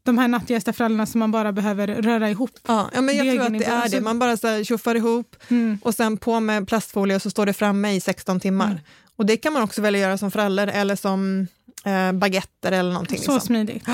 de 0.04 0.18
här 0.18 0.28
nattgästafrallorna 0.28 1.06
som 1.06 1.18
man 1.18 1.30
bara 1.30 1.52
behöver 1.52 1.86
röra 1.88 2.30
ihop. 2.30 2.50
Ja, 2.68 2.90
ja, 2.94 3.00
men 3.00 3.16
jag 3.16 3.26
tror 3.36 3.46
att 3.46 3.58
det 3.58 3.64
är 3.64 3.88
det. 3.88 4.00
Man 4.00 4.18
bara 4.18 4.36
så 4.36 4.48
här 4.48 4.64
tjoffar 4.64 4.94
ihop 4.94 5.36
Mm. 5.48 5.78
och 5.82 5.94
sen 5.94 6.16
på 6.16 6.40
med 6.40 6.68
plastfolie 6.68 7.16
och 7.16 7.22
så 7.22 7.30
står 7.30 7.46
det 7.46 7.52
framme 7.52 7.92
i 7.92 8.00
16 8.00 8.40
timmar. 8.40 8.66
Mm. 8.70 8.78
Och 9.16 9.26
det 9.26 9.36
kan 9.36 9.52
man 9.52 9.62
också 9.62 9.82
välja 9.82 10.00
göra 10.00 10.18
som 10.18 10.30
frallor 10.30 10.66
eller 10.68 10.96
som 10.96 11.46
eh, 11.84 12.12
baguetter 12.12 12.72
eller 12.72 12.92
någonting. 12.92 13.18
Så 13.18 13.32
Liksom. 13.32 13.40
smidigt. 13.46 13.86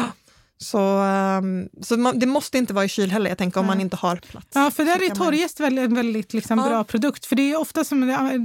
Så, 0.60 0.78
ehm, 0.98 1.68
så 1.82 1.96
man, 1.96 2.18
det 2.18 2.26
måste 2.26 2.58
inte 2.58 2.72
vara 2.74 2.84
i 2.84 2.88
kyl 2.88 3.10
heller, 3.10 3.28
jag 3.30 3.38
tänker 3.38 3.60
om 3.60 3.66
Nej. 3.66 3.74
man 3.76 3.80
inte 3.80 3.96
har 3.96 4.16
plats. 4.16 4.46
Ja, 4.54 4.70
för 4.70 4.84
där 4.84 5.02
är 5.02 5.08
man- 5.08 5.16
torrjäst 5.16 5.60
en 5.60 5.94
väldigt 5.94 6.32
liksom 6.34 6.58
Ja. 6.58 6.68
bra 6.68 6.84
produkt. 6.84 7.26
För 7.26 7.36
det 7.36 7.52
är 7.52 7.60
ofta 7.60 7.84
som 7.84 8.00
det, 8.06 8.38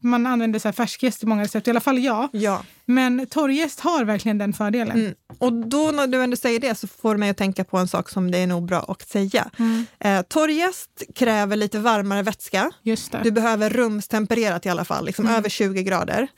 man 0.00 0.26
använder 0.26 0.58
så 0.58 0.68
här 0.68 0.72
färskjäst 0.72 1.22
i 1.22 1.26
många 1.26 1.42
recept, 1.42 1.66
i 1.66 1.70
alla 1.70 1.80
fall 1.80 1.98
jag. 1.98 2.28
Ja. 2.32 2.62
Men 2.86 3.26
torrjäst 3.26 3.80
har 3.80 4.04
verkligen 4.04 4.38
den 4.38 4.52
fördelen. 4.52 4.98
Mm. 5.00 5.14
Och 5.38 5.52
då 5.52 5.90
när 5.90 6.06
du 6.06 6.22
ändå 6.22 6.36
säger 6.36 6.60
det 6.60 6.74
så 6.74 6.86
får 6.86 7.16
mig 7.16 7.30
att 7.30 7.36
tänka 7.36 7.64
på 7.64 7.78
en 7.78 7.88
sak 7.88 8.08
som 8.10 8.30
det 8.30 8.38
är 8.38 8.46
nog 8.46 8.66
bra 8.66 8.84
att 8.88 9.08
säga. 9.08 9.50
Mm. 9.58 9.86
Eh, 10.00 10.22
torrjäst 10.22 11.02
kräver 11.14 11.56
lite 11.56 11.78
varmare 11.78 12.22
vätska. 12.22 12.70
Just 12.82 13.12
det. 13.12 13.20
Du 13.24 13.30
behöver 13.30 13.70
rumstempererat 13.70 14.66
i 14.66 14.68
alla 14.68 14.84
fall, 14.84 15.06
liksom 15.06 15.26
över 15.26 15.48
20 15.48 15.82
grader. 15.82 16.28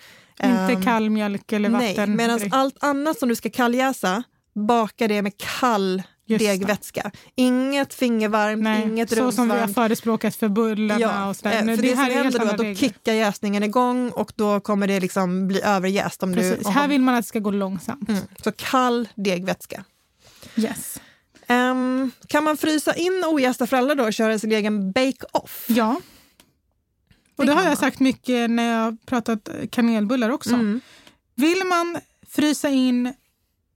Inte 0.43 0.49
Ehm, 0.73 0.83
kall 0.83 1.11
mjölk 1.11 1.53
eller 1.53 1.69
Nej, 1.69 1.89
vatten. 1.97 2.17
medan 2.17 2.39
direkt. 2.39 2.55
allt 2.55 2.85
annat 2.85 3.19
som 3.19 3.29
du 3.29 3.35
ska 3.37 3.51
kalljäsa, 3.51 4.23
baka 4.55 5.09
det 5.09 5.23
med 5.23 5.33
kall 5.61 6.03
Just 6.27 6.45
det. 6.45 6.51
degvätska. 6.51 7.11
Inget 7.35 7.95
fingervarmt, 7.95 8.63
Nej, 8.63 8.83
inget 8.83 9.11
så 9.11 9.33
som 9.33 9.45
vi 9.45 9.51
har 9.51 9.59
rumsvarmt. 9.59 9.75
förespråkat 9.75 10.37
för 10.37 10.49
bullarna 10.49 11.01
Ja, 11.01 11.29
och 11.29 11.37
sådär. 11.37 11.59
eh, 11.59 11.65
Nu, 11.65 11.77
för 11.77 11.83
det, 11.83 11.89
som 11.89 11.99
här 11.99 12.11
är 12.11 12.15
helt 12.15 12.39
händer 12.39 12.57
då 12.57 12.63
att 12.65 12.75
då 12.75 12.81
kickar 12.81 13.13
jäsningen 13.13 13.63
igång 13.63 14.11
och 14.11 14.33
då 14.37 14.61
kommer 14.61 14.87
det 14.87 15.01
liksom 15.01 15.49
bli 15.49 15.63
överjäst. 15.63 16.23
Om 16.23 16.35
Precis. 16.35 16.67
du, 16.67 16.71
Här 16.71 16.89
vill 16.89 17.01
man 17.03 17.15
att 17.15 17.25
det 17.25 17.29
ska 17.29 17.39
gå 17.39 17.51
långsamt. 17.51 18.09
mm, 18.09 18.21
så 18.45 18.53
kall 18.53 19.09
degvätska. 19.15 19.85
Yes. 20.57 21.01
Ehm, 21.47 22.11
kan 22.27 22.45
man 22.45 22.57
frysa 22.57 22.95
in 22.95 23.23
ojästa 23.27 23.67
frallor 23.67 23.95
då 23.95 24.05
och 24.05 24.13
köra 24.13 24.39
sin 24.39 24.53
egen 24.53 24.93
bake-off? 24.93 25.65
Ja. 25.69 26.01
Och 27.37 27.47
det 27.47 27.53
har 27.53 27.61
jag 27.63 27.69
man. 27.69 27.77
sagt 27.77 28.01
mycket 28.01 28.51
när 28.51 28.73
jag 28.73 28.97
pratat 29.07 29.49
kanelbullar 29.71 30.31
också. 30.31 30.55
Mm. 30.55 30.81
Vill 31.35 31.65
man 31.67 31.99
frysa 32.31 32.69
in 32.69 33.13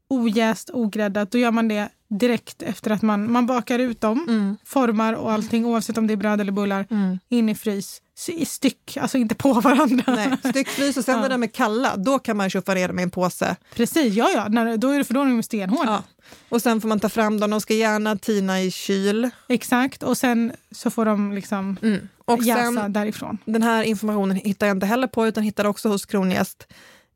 ojäst, 0.09 0.71
ogräddat, 0.73 1.31
då 1.31 1.39
gör 1.39 1.51
man 1.51 1.69
det 1.69 1.89
direkt 2.11 2.63
efter 2.63 2.91
att 2.91 3.03
man, 3.03 3.33
man 3.33 3.47
bakar 3.47 3.79
ut 3.79 4.01
dem, 4.01 4.25
Mm. 4.29 4.57
formar 4.65 5.13
och 5.13 5.33
allting, 5.33 5.67
oavsett 5.67 5.99
om 5.99 6.07
det 6.07 6.13
är 6.13 6.17
bröd 6.17 6.41
eller 6.41 6.53
bullar, 6.53 6.87
Mm. 6.91 7.19
in 7.29 7.49
i 7.49 7.55
frys. 7.55 8.03
I 8.29 8.45
styck, 8.47 8.97
alltså 9.01 9.19
inte 9.19 9.35
på 9.35 9.53
varandra. 9.61 10.05
Nej, 10.15 10.31
styckfrys 10.51 10.97
och 10.97 11.05
sen 11.05 11.15
Ja. 11.15 11.21
när 11.21 11.29
de 11.29 11.43
är 11.43 11.47
kalla, 11.47 11.97
då 11.97 12.19
kan 12.19 12.37
man 12.37 12.51
tjuffa 12.51 12.75
ner 12.75 12.89
dem 12.89 12.99
i 12.99 13.03
en 13.03 13.11
påse. 13.11 13.57
Precis, 13.75 14.15
ja 14.15 14.31
ja, 14.35 14.49
när, 14.49 14.77
då 14.77 14.91
är 14.91 14.99
det 14.99 15.05
för 15.05 15.15
då 15.15 15.21
är 15.23 15.27
de 15.27 15.43
stenhårda. 15.43 15.91
Ja. 15.93 16.03
Och 16.49 16.63
sen 16.63 16.81
får 16.81 16.89
man 16.89 17.01
ta 17.01 17.09
fram 17.09 17.41
dem, 17.41 17.51
de 17.51 17.61
ska 17.61 17.75
gärna 17.75 18.17
tina 18.17 18.63
i 18.63 18.71
kyl. 18.71 19.31
Exakt, 19.49 20.03
och 20.03 20.17
sen 20.19 20.53
så 20.71 20.91
får 20.91 21.05
de 21.05 21.33
liksom 21.33 21.77
Mm. 21.83 22.09
Och 22.25 22.43
jäsa 22.43 22.73
sen, 22.83 22.93
därifrån. 22.93 23.39
den 23.45 23.63
här 23.63 23.83
informationen 23.83 24.37
hittar 24.37 24.67
jag 24.67 24.77
inte 24.77 24.87
heller 24.87 25.07
på, 25.07 25.27
utan 25.27 25.43
hittar 25.43 25.65
också 25.65 25.89
hos 25.89 26.07
Kronjäst, 26.07 26.67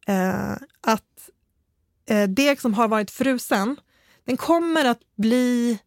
eh, 0.06 0.52
att 0.86 1.02
eh, 2.06 2.28
deg 2.28 2.60
som 2.60 2.74
har 2.74 2.88
varit 2.88 3.10
frusen, 3.10 3.76
den 4.24 4.36
kommer 4.36 4.84
att 4.84 5.00
bli, 5.16 5.78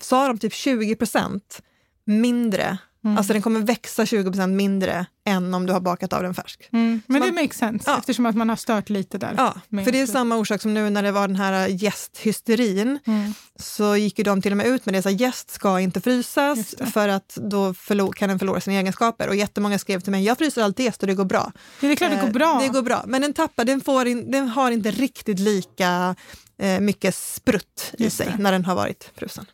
sa 0.00 0.28
de, 0.28 0.38
typ 0.38 0.54
20 0.54 0.96
procent 0.96 1.62
mindre. 2.04 2.78
Mm. 3.04 3.18
Alltså 3.18 3.32
den 3.32 3.42
kommer 3.42 3.60
växa 3.60 4.04
20% 4.04 4.46
mindre 4.46 5.06
än 5.26 5.54
om 5.54 5.66
du 5.66 5.72
har 5.72 5.80
bakat 5.80 6.12
av 6.12 6.22
den 6.22 6.34
färsk. 6.34 6.68
Mm. 6.72 7.02
Men 7.06 7.20
Så 7.20 7.26
det 7.26 7.32
man- 7.32 7.42
makes 7.44 7.58
sense 7.58 7.90
Ja. 7.90 7.98
eftersom 7.98 8.26
att 8.26 8.36
man 8.36 8.48
har 8.48 8.56
stört 8.56 8.90
lite 8.90 9.18
där. 9.18 9.34
Ja, 9.36 9.54
för 9.84 9.92
det 9.92 10.00
är 10.00 10.06
samma 10.06 10.36
orsak 10.36 10.62
som 10.62 10.74
nu 10.74 10.90
när 10.90 11.02
det 11.02 11.12
var 11.12 11.28
den 11.28 11.36
här 11.36 11.68
gästhysterin. 11.68 12.98
Mm. 13.06 13.34
så 13.56 13.96
gick 13.96 14.18
ju 14.18 14.24
de 14.24 14.42
till 14.42 14.52
och 14.52 14.56
med 14.56 14.66
ut 14.66 14.86
med 14.86 14.94
det, 14.94 15.02
så 15.02 15.10
gäst 15.10 15.50
ska 15.50 15.80
inte 15.80 16.00
frysas 16.00 16.74
för 16.92 17.08
att 17.08 17.38
då 17.50 18.12
kan 18.12 18.28
den 18.28 18.38
förlora 18.38 18.60
sina 18.60 18.76
egenskaper. 18.76 19.28
Och 19.28 19.36
jättemånga 19.36 19.78
skrev 19.78 20.00
till 20.00 20.10
mig, 20.10 20.24
jag 20.24 20.38
fryser 20.38 20.62
alltid 20.62 20.86
gäst 20.86 21.00
och 21.02 21.06
det 21.06 21.14
går 21.14 21.24
bra. 21.24 21.52
Det 21.80 21.86
är 21.86 21.96
klart 21.96 22.10
det 22.10 22.16
går 22.16 22.26
Eh, 22.26 22.32
bra. 22.32 22.58
Det 22.62 22.68
går 22.68 22.82
bra, 22.82 23.04
men 23.06 23.22
den 23.22 23.32
tappar, 23.32 23.64
den, 23.64 23.80
får 23.80 24.06
in, 24.06 24.30
den 24.30 24.48
har 24.48 24.70
inte 24.70 24.90
riktigt 24.90 25.38
lika 25.38 26.16
eh, 26.58 26.80
mycket 26.80 27.14
sprutt 27.14 27.92
i 27.98 28.10
sig 28.10 28.34
när 28.38 28.52
den 28.52 28.64
har 28.64 28.74
varit 28.74 29.10
frusen. 29.16 29.46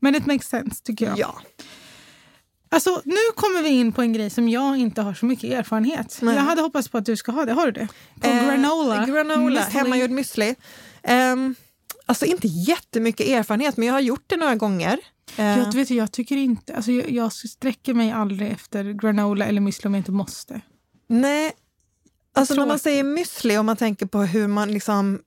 Men 0.00 0.12
det 0.12 0.26
makes 0.26 0.48
sense 0.48 0.82
tycker 0.84 1.06
jag. 1.06 1.18
Ja. 1.18 1.34
Alltså, 2.68 3.02
nu 3.04 3.16
kommer 3.34 3.62
vi 3.62 3.68
in 3.68 3.92
på 3.92 4.02
en 4.02 4.12
grej 4.12 4.30
som 4.30 4.48
jag 4.48 4.76
inte 4.78 5.02
har 5.02 5.14
så 5.14 5.26
mycket 5.26 5.50
erfarenhet. 5.52 6.18
Nej. 6.22 6.34
Jag 6.34 6.42
hade 6.42 6.62
hoppats 6.62 6.88
på 6.88 6.98
att 6.98 7.06
du 7.06 7.16
ska 7.16 7.32
ha 7.32 7.44
det. 7.44 7.52
Har 7.52 7.66
du 7.66 7.72
det? 7.72 7.88
På 8.20 8.28
Eh, 8.28 8.44
granola. 8.46 9.06
Granola, 9.06 9.60
hemmagjord 9.60 10.10
müsli. 10.10 10.54
Um, 11.32 11.54
alltså 12.06 12.24
inte 12.26 12.46
jättemycket 12.46 13.26
erfarenhet, 13.28 13.76
men 13.76 13.86
jag 13.86 13.94
har 13.94 14.00
gjort 14.00 14.24
det 14.26 14.36
några 14.36 14.54
gånger. 14.54 14.98
Eh, 15.36 15.44
Jag, 15.58 15.72
vet, 15.72 15.88
du, 15.88 15.94
jag 15.94 16.12
tycker 16.12 16.36
inte... 16.36 16.74
Alltså, 16.76 16.92
jag, 16.92 17.10
jag 17.10 17.32
sträcker 17.32 17.94
mig 17.94 18.12
aldrig 18.12 18.50
efter 18.52 18.84
granola 18.92 19.44
eller 19.44 19.60
müsli 19.60 19.86
om 19.86 19.94
jag 19.94 20.00
inte 20.00 20.12
måste. 20.12 20.60
Nej, 21.08 21.52
alltså 22.34 22.54
när 22.54 22.66
man 22.66 22.78
säger 22.78 23.04
müsli 23.04 23.58
och 23.58 23.64
man 23.64 23.76
tänker 23.76 24.06
på 24.06 24.22
hur 24.22 24.46
man 24.46 24.72
liksom 24.72 25.20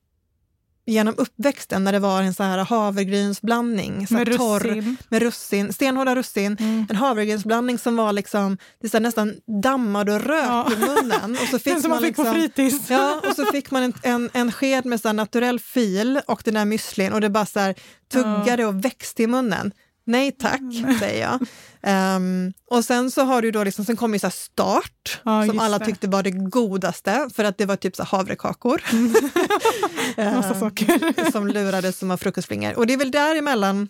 genom 0.90 1.14
uppväxten 1.18 1.84
när 1.84 1.92
det 1.92 2.00
var 2.00 2.22
en 2.22 2.34
så 2.34 2.44
här 2.44 2.58
havregrynsblandning, 2.58 4.08
så 4.08 4.14
Med 4.14 4.38
torr, 4.38 4.60
russin. 4.60 4.98
med 5.10 5.22
russin, 5.22 5.74
stenhårda 5.74 6.16
russin, 6.16 6.58
Mm. 6.60 6.86
en 6.90 6.96
havregrynsblandning 6.96 7.78
som 7.80 7.96
var 7.96 8.14
liksom, 8.14 8.58
det 8.82 8.90
så 8.90 9.00
nästan 9.00 9.36
dammad 9.64 10.10
och 10.10 10.22
rök 10.22 10.46
Ja. 10.46 10.72
i 10.74 10.76
munnen. 10.80 11.32
Och 11.42 11.48
så 11.52 11.60
fick 11.60 11.74
Den 11.74 11.82
som 11.82 11.92
man 11.92 12.02
fick 12.02 12.16
på 12.16 12.22
liksom, 12.24 12.36
fritids. 12.42 12.90
Ja, 12.90 13.22
och 13.30 13.36
så 13.36 13.46
fick 13.46 13.72
man 13.72 13.84
en, 13.84 13.94
en, 14.04 14.30
en 14.34 14.52
sked 14.52 14.86
med 14.86 15.02
så 15.02 15.08
här 15.08 15.14
naturell 15.14 15.60
fil 15.60 16.22
och 16.28 16.42
den 16.46 16.54
där 16.54 16.66
müslin 16.66 17.12
och 17.14 17.22
det 17.22 17.30
bara 17.30 17.46
så 17.46 17.60
här 17.60 17.76
tuggade 18.12 18.66
och 18.66 18.86
växte 18.86 19.24
i 19.24 19.28
munnen. 19.28 19.72
Nej 20.10 20.32
tack, 20.32 20.60
Mm. 20.60 21.00
säger 21.00 21.22
jag. 21.22 21.40
Ehm, 21.82 22.54
och 22.72 22.86
sen 22.86 23.12
så 23.12 23.22
har 23.24 23.42
du 23.42 23.52
då 23.52 23.64
liksom, 23.64 23.86
sen 23.86 23.96
kom 23.98 24.14
ju 24.14 24.20
så 24.20 24.30
start, 24.30 25.22
Ja, 25.26 25.46
som 25.46 25.60
alla 25.60 25.80
det. 25.80 25.86
tyckte 25.86 26.08
var 26.08 26.24
det 26.24 26.32
godaste, 26.32 27.30
för 27.36 27.44
att 27.44 27.58
det 27.58 27.66
var 27.66 27.76
typ 27.76 27.96
så 27.96 28.04
havrekakor. 28.04 28.82
Massa 30.18 30.54
Ehm, 30.54 30.60
saker. 30.60 31.32
som 31.32 31.48
lurades 31.48 31.98
som 32.00 32.10
var 32.10 32.18
frukostflingor. 32.18 32.78
Och 32.78 32.88
det 32.88 32.94
är 32.94 32.98
väl 32.98 33.12
däremellan 33.12 33.90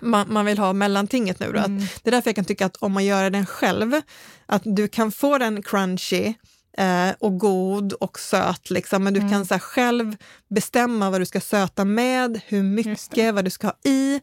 man, 0.00 0.32
man 0.32 0.46
vill 0.46 0.58
ha 0.58 0.72
mellantinget 0.72 1.40
nu. 1.40 1.52
Då. 1.52 1.58
Att 1.58 1.66
Mm. 1.66 1.84
det 2.02 2.10
är 2.10 2.12
därför 2.12 2.28
jag 2.30 2.36
kan 2.36 2.44
tycka 2.44 2.66
att 2.66 2.76
om 2.76 2.92
man 2.92 3.04
gör 3.04 3.30
den 3.30 3.46
själv, 3.46 4.00
att 4.46 4.62
du 4.64 4.88
kan 4.88 5.12
få 5.12 5.38
den 5.38 5.62
crunchy 5.62 6.34
eh, 6.78 7.08
och 7.18 7.38
god 7.38 7.92
och 7.92 8.18
söt, 8.18 8.70
liksom, 8.70 9.04
men 9.04 9.14
du 9.14 9.20
Mm. 9.20 9.32
kan 9.32 9.46
så 9.46 9.58
själv 9.58 10.16
bestämma 10.50 11.10
vad 11.10 11.20
du 11.20 11.26
ska 11.26 11.40
söta 11.40 11.84
med, 11.84 12.40
hur 12.46 12.62
mycket, 12.62 13.34
vad 13.34 13.44
du 13.44 13.50
ska 13.50 13.66
ha 13.66 13.76
i. 13.84 14.20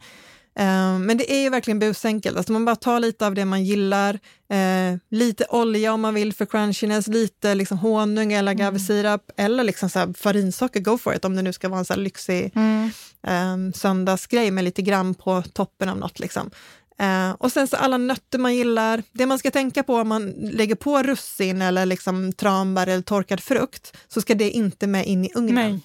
Eh, 0.59 0.99
men 0.99 1.17
det 1.17 1.33
är 1.33 1.41
ju 1.41 1.49
verkligen 1.49 1.79
busenkelt. 1.79 2.37
Alltså 2.37 2.53
man 2.53 2.65
bara 2.65 2.75
tar 2.75 2.99
lite 2.99 3.25
av 3.27 3.33
det 3.35 3.45
man 3.45 3.63
gillar, 3.63 4.19
eh, 4.51 4.97
lite 5.11 5.45
olja 5.49 5.93
om 5.93 6.01
man 6.01 6.13
vill 6.13 6.33
för 6.33 6.45
crunchiness, 6.45 7.07
lite 7.07 7.55
liksom 7.55 7.77
honung 7.77 8.33
eller 8.33 8.51
agavesirap 8.51 9.31
eller 9.37 9.63
liksom 9.63 9.89
så 9.89 10.13
farinsocker, 10.17 10.79
go 10.79 10.97
for 10.97 11.15
it, 11.15 11.25
om 11.25 11.35
det 11.35 11.41
nu 11.41 11.53
ska 11.53 11.69
vara 11.69 11.79
en 11.79 11.85
så 11.85 11.95
lyxig 11.95 12.51
Mm. 12.55 12.91
eh, 13.27 13.73
söndagsgrej 13.75 14.51
med 14.51 14.63
lite 14.63 14.81
grann 14.81 15.13
på 15.15 15.41
toppen 15.53 15.89
av 15.89 15.97
något. 15.97 16.19
Liksom. 16.19 16.51
Eh, 16.99 17.31
och 17.31 17.51
sen 17.51 17.67
så 17.67 17.75
alla 17.75 17.97
nötter 17.97 18.39
man 18.39 18.55
gillar. 18.55 19.03
Det 19.11 19.25
man 19.25 19.39
ska 19.39 19.51
tänka 19.51 19.83
på 19.83 19.95
om 19.95 20.07
man 20.07 20.29
lägger 20.29 20.75
på 20.75 21.03
russin 21.03 21.61
eller 21.61 21.85
liksom 21.85 22.33
tranbär 22.33 22.87
eller 22.87 23.01
torkad 23.03 23.39
frukt, 23.39 23.97
så 24.07 24.21
ska 24.21 24.35
det 24.35 24.51
inte 24.51 24.87
med 24.87 25.05
in 25.05 25.25
i 25.25 25.31
ugnen. 25.35 25.55
Nej. 25.71 25.79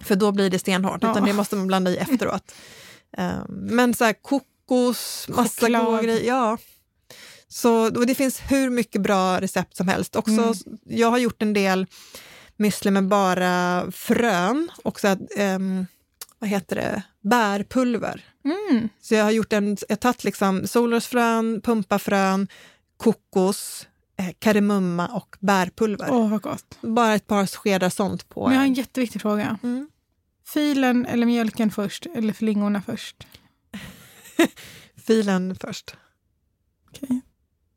För 0.00 0.16
då 0.16 0.32
blir 0.32 0.50
det 0.50 0.58
stenhårt, 0.58 1.02
Ja. 1.02 1.10
utan 1.10 1.24
det 1.24 1.32
måste 1.32 1.56
man 1.56 1.66
blanda 1.66 1.90
i 1.90 1.96
efteråt. 1.96 2.54
Eh, 3.18 3.44
men 3.48 3.94
så 3.94 4.04
här 4.04 4.12
kokos, 4.22 5.26
massa 5.28 5.60
Choklad. 5.60 5.84
goda 5.86 6.02
grejer. 6.02 6.24
Ja. 6.28 6.58
Så, 7.48 7.84
och 7.98 8.06
det 8.06 8.14
finns 8.14 8.40
hur 8.48 8.70
mycket 8.70 9.00
bra 9.02 9.40
recept 9.40 9.76
som 9.76 9.88
helst. 9.88 10.16
Också, 10.16 10.32
Mm. 10.32 10.54
Jag 10.84 11.10
har 11.10 11.18
gjort 11.18 11.42
en 11.42 11.52
del 11.52 11.86
müsli 12.56 12.90
med 12.90 13.08
bara 13.08 13.84
frön 13.92 14.70
och 14.84 15.00
så 15.00 15.08
att, 15.08 15.18
ehm, 15.36 15.86
vad 16.38 16.50
heter 16.50 16.76
det, 16.76 17.02
bärpulver. 17.20 18.24
Mm. 18.44 18.88
Så 19.00 19.14
jag 19.14 19.24
har 19.24 19.30
gjort 19.30 19.52
en, 19.52 19.76
jag 19.88 20.00
tagit 20.00 20.24
liksom 20.24 20.66
solrosfrön, 20.66 21.60
pumpafrön, 21.60 22.48
kokos, 22.96 23.86
eh, 24.18 24.28
kardemumma 24.38 25.06
och 25.08 25.36
bärpulver. 25.40 26.08
Åh, 26.10 26.30
vad 26.30 26.42
gott. 26.42 26.78
Bara 26.80 27.14
ett 27.14 27.26
par 27.26 27.46
skedar 27.46 27.90
sånt 27.90 28.28
på. 28.28 28.42
Men 28.44 28.52
jag 28.52 28.60
har 28.60 28.64
en 28.64 28.70
en. 28.70 28.74
jätteviktig 28.74 29.22
fråga. 29.22 29.58
Mm. 29.62 29.88
Filen 30.46 31.06
eller 31.06 31.26
mjölken 31.26 31.70
först, 31.70 32.06
eller 32.14 32.32
flingorna 32.32 32.82
först? 32.86 33.26
Filen 35.06 35.56
först. 35.60 35.96
Okej. 36.88 37.20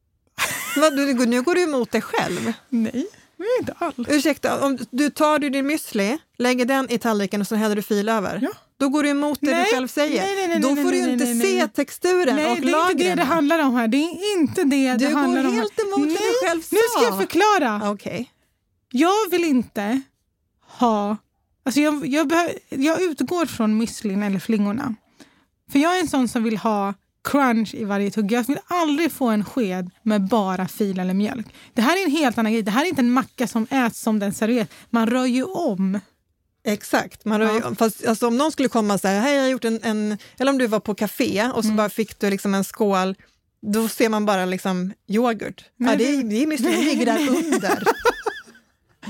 Vad, 0.78 0.96
du, 0.96 1.26
nu 1.26 1.42
går 1.42 1.56
du 1.56 1.62
emot 1.64 1.92
dig 1.92 2.02
själv. 2.02 2.54
Nej, 2.70 3.08
det 3.38 3.44
är 3.44 3.60
inte 3.60 3.74
alls. 3.78 3.96
Ursäkta, 4.10 4.66
om 4.66 4.78
du 4.92 5.10
tar 5.10 5.40
du 5.40 5.50
din 5.50 5.72
müsli, 5.72 6.18
lägger 6.38 6.66
den 6.66 6.92
i 6.92 6.98
tallriken 6.98 7.42
och 7.42 7.48
så 7.48 7.56
häller 7.56 7.76
du 7.76 7.82
fil 7.82 8.10
över. 8.10 8.40
Ja. 8.42 8.50
Då 8.80 8.90
går 8.90 9.04
du 9.04 9.10
emot 9.10 9.38
det 9.42 9.52
Nej, 9.52 9.64
du 9.64 9.76
själv 9.76 9.88
säger. 9.88 10.22
nej, 10.24 10.36
nej, 10.36 10.48
nej, 10.48 10.60
Då 10.60 10.68
nej, 10.70 10.84
får 10.84 10.92
nej, 10.92 11.00
du 11.02 11.06
nej, 11.06 11.14
inte 11.14 11.26
nej, 11.26 11.42
se 11.42 11.58
nej. 11.60 11.70
texturen 11.70 12.36
Nej, 12.36 12.46
och 12.52 12.52
det 12.52 12.52
är 12.52 12.56
inte 12.56 12.68
det 12.68 12.72
lagren. 12.72 13.18
det 13.18 13.24
handlar 13.24 13.60
om 13.60 13.76
här. 13.76 13.88
Det 13.88 13.98
är 13.98 14.40
inte 14.40 14.64
det 14.64 14.92
Du 14.94 14.98
det 14.98 15.12
går 15.12 15.20
handlar 15.20 15.44
om. 15.44 15.52
här. 15.54 15.60
helt 15.60 15.80
emot 15.80 16.00
Nej, 16.08 16.18
du 16.42 16.48
själv 16.48 16.62
sa. 16.62 16.76
Nu 16.76 16.80
ska 16.96 17.04
jag 17.04 17.18
förklara. 17.18 17.92
Okej. 17.92 18.32
Jag 18.92 19.30
vill 19.32 19.44
inte 19.44 20.02
ha... 20.62 21.18
Alltså 21.68 21.80
jag, 21.82 22.06
jag, 22.08 22.32
jag 22.70 23.02
utgår 23.02 23.46
från 23.46 23.78
müslin 23.78 24.24
eller 24.24 24.40
flingorna. 24.40 24.96
För 25.72 25.80
jag 25.80 25.98
är 25.98 26.02
en 26.02 26.08
sån 26.08 26.28
som 26.28 26.44
vill 26.44 26.58
ha 26.58 26.94
crunch 27.24 27.74
i 27.76 27.84
varje 27.84 28.12
tugga. 28.12 28.38
Jag 28.38 28.48
vill 28.48 28.60
aldrig 28.68 29.12
få 29.12 29.28
en 29.28 29.46
sked 29.46 29.90
med 30.04 30.28
bara 30.28 30.68
fil 30.68 31.00
eller 31.00 31.14
mjölk. 31.14 31.48
Det 31.74 31.82
här 31.82 31.98
är 32.02 32.06
en 32.06 32.12
helt 32.12 32.38
annan 32.38 32.52
grej. 32.54 32.62
Det 32.62 32.72
här 32.72 32.86
är 32.86 32.90
inte 32.90 33.02
en 33.02 33.12
macka 33.12 33.48
som 33.48 33.68
äts 33.70 34.00
som 34.02 34.20
den 34.20 34.34
serveras. 34.34 34.68
Man 34.90 35.08
rör 35.10 35.26
ju 35.26 35.44
om. 35.44 36.00
Exakt. 36.66 37.26
Man 37.26 37.42
har 37.42 37.54
ju, 37.54 37.60
Ja. 37.60 37.76
fast, 37.76 38.06
alltså, 38.08 38.28
om 38.28 38.38
någon 38.38 38.52
skulle 38.52 38.70
komma 38.70 38.94
och 38.94 39.00
säga, 39.00 39.22
hej 39.22 39.36
jag 39.36 39.42
har 39.44 39.50
gjort 39.50 39.66
en, 39.66 39.80
en... 39.84 40.18
Eller 40.40 40.52
om 40.52 40.58
du 40.58 40.68
var 40.68 40.80
på 40.80 40.96
café 40.96 41.50
och 41.54 41.64
så 41.64 41.68
Mm. 41.68 41.78
bara 41.78 41.90
fick 41.90 42.20
du 42.20 42.30
liksom 42.30 42.54
en 42.54 42.64
skål, 42.64 43.16
då 43.62 43.88
ser 43.88 44.10
man 44.10 44.26
bara 44.26 44.46
liksom 44.46 44.94
yoghurt. 45.08 45.66
Nej, 45.78 45.92
ja, 45.92 45.98
det, 45.98 46.10
är, 46.16 46.24
det- 46.24 46.44
är 46.44 46.48
müsli, 46.48 46.72
det 46.78 46.84
ligger 46.84 47.06
där 47.06 47.30
under. 47.30 47.84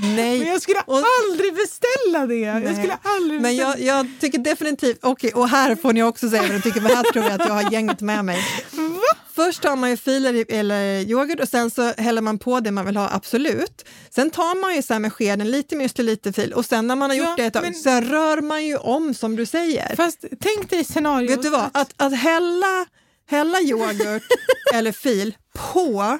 Nej. 0.01 0.39
Men 0.39 0.47
jag 0.47 0.61
skulle 0.61 0.79
Och- 0.85 1.03
aldrig 1.29 1.53
beställa 1.55 2.25
det. 2.27 2.35
Jag 2.35 2.63
Nej. 2.63 2.75
skulle 2.75 2.97
aldrig 3.01 3.41
Men 3.41 3.55
jag, 3.55 3.79
jag 3.81 4.07
tycker 4.19 4.37
definitivt, 4.39 4.99
okej, 5.01 5.31
och 5.33 5.49
här 5.49 5.75
får 5.75 5.93
ni 5.93 6.03
också 6.03 6.29
säga 6.29 6.41
vad 6.41 6.51
ni 6.51 6.61
tycker, 6.61 6.81
för 6.81 6.89
här 6.95 7.03
tror 7.03 7.25
jag 7.25 7.33
att 7.41 7.47
jag 7.47 7.53
har 7.53 7.71
gänget 7.71 8.01
med 8.01 8.25
mig. 8.25 8.37
Först 9.35 9.61
tar 9.61 9.75
man 9.75 9.89
ju 9.89 9.97
filer 9.97 10.45
eller 10.49 10.99
yoghurt 10.99 11.39
och 11.39 11.47
sen 11.49 11.71
så 11.71 11.81
häller 11.97 12.21
man 12.21 12.39
på 12.39 12.59
det 12.59 12.71
man 12.71 12.85
vill 12.85 12.97
ha, 12.97 13.09
absolut. 13.13 13.85
Sen 14.09 14.29
tar 14.29 14.61
man 14.61 14.75
ju 14.75 14.81
så 14.81 14.99
med 14.99 15.13
skeden 15.13 15.51
lite 15.51 15.75
müsli, 15.75 16.03
lite 16.03 16.33
fil 16.33 16.53
och 16.53 16.65
sen 16.65 16.87
när 16.87 16.95
man 16.95 17.09
har 17.09 17.17
gjort 17.17 17.27
Ja, 17.27 17.33
det 17.37 17.43
ett 17.45 17.53
tag, 17.53 17.63
men- 17.63 17.73
så 17.73 17.89
rör 18.01 18.41
man 18.41 18.65
ju 18.65 18.77
om 18.77 19.13
som 19.13 19.35
du 19.35 19.45
säger. 19.45 19.95
Fast 19.95 20.25
tänk 20.41 20.69
dig 20.69 20.83
scenariot. 20.83 21.31
Vet 21.31 21.41
du 21.41 21.49
vad, 21.49 21.69
att, 21.73 21.93
att 21.97 22.15
hälla, 22.17 22.85
hälla 23.29 23.59
yoghurt 23.61 24.23
eller 24.73 24.91
fil 24.91 25.35
på 25.73 26.19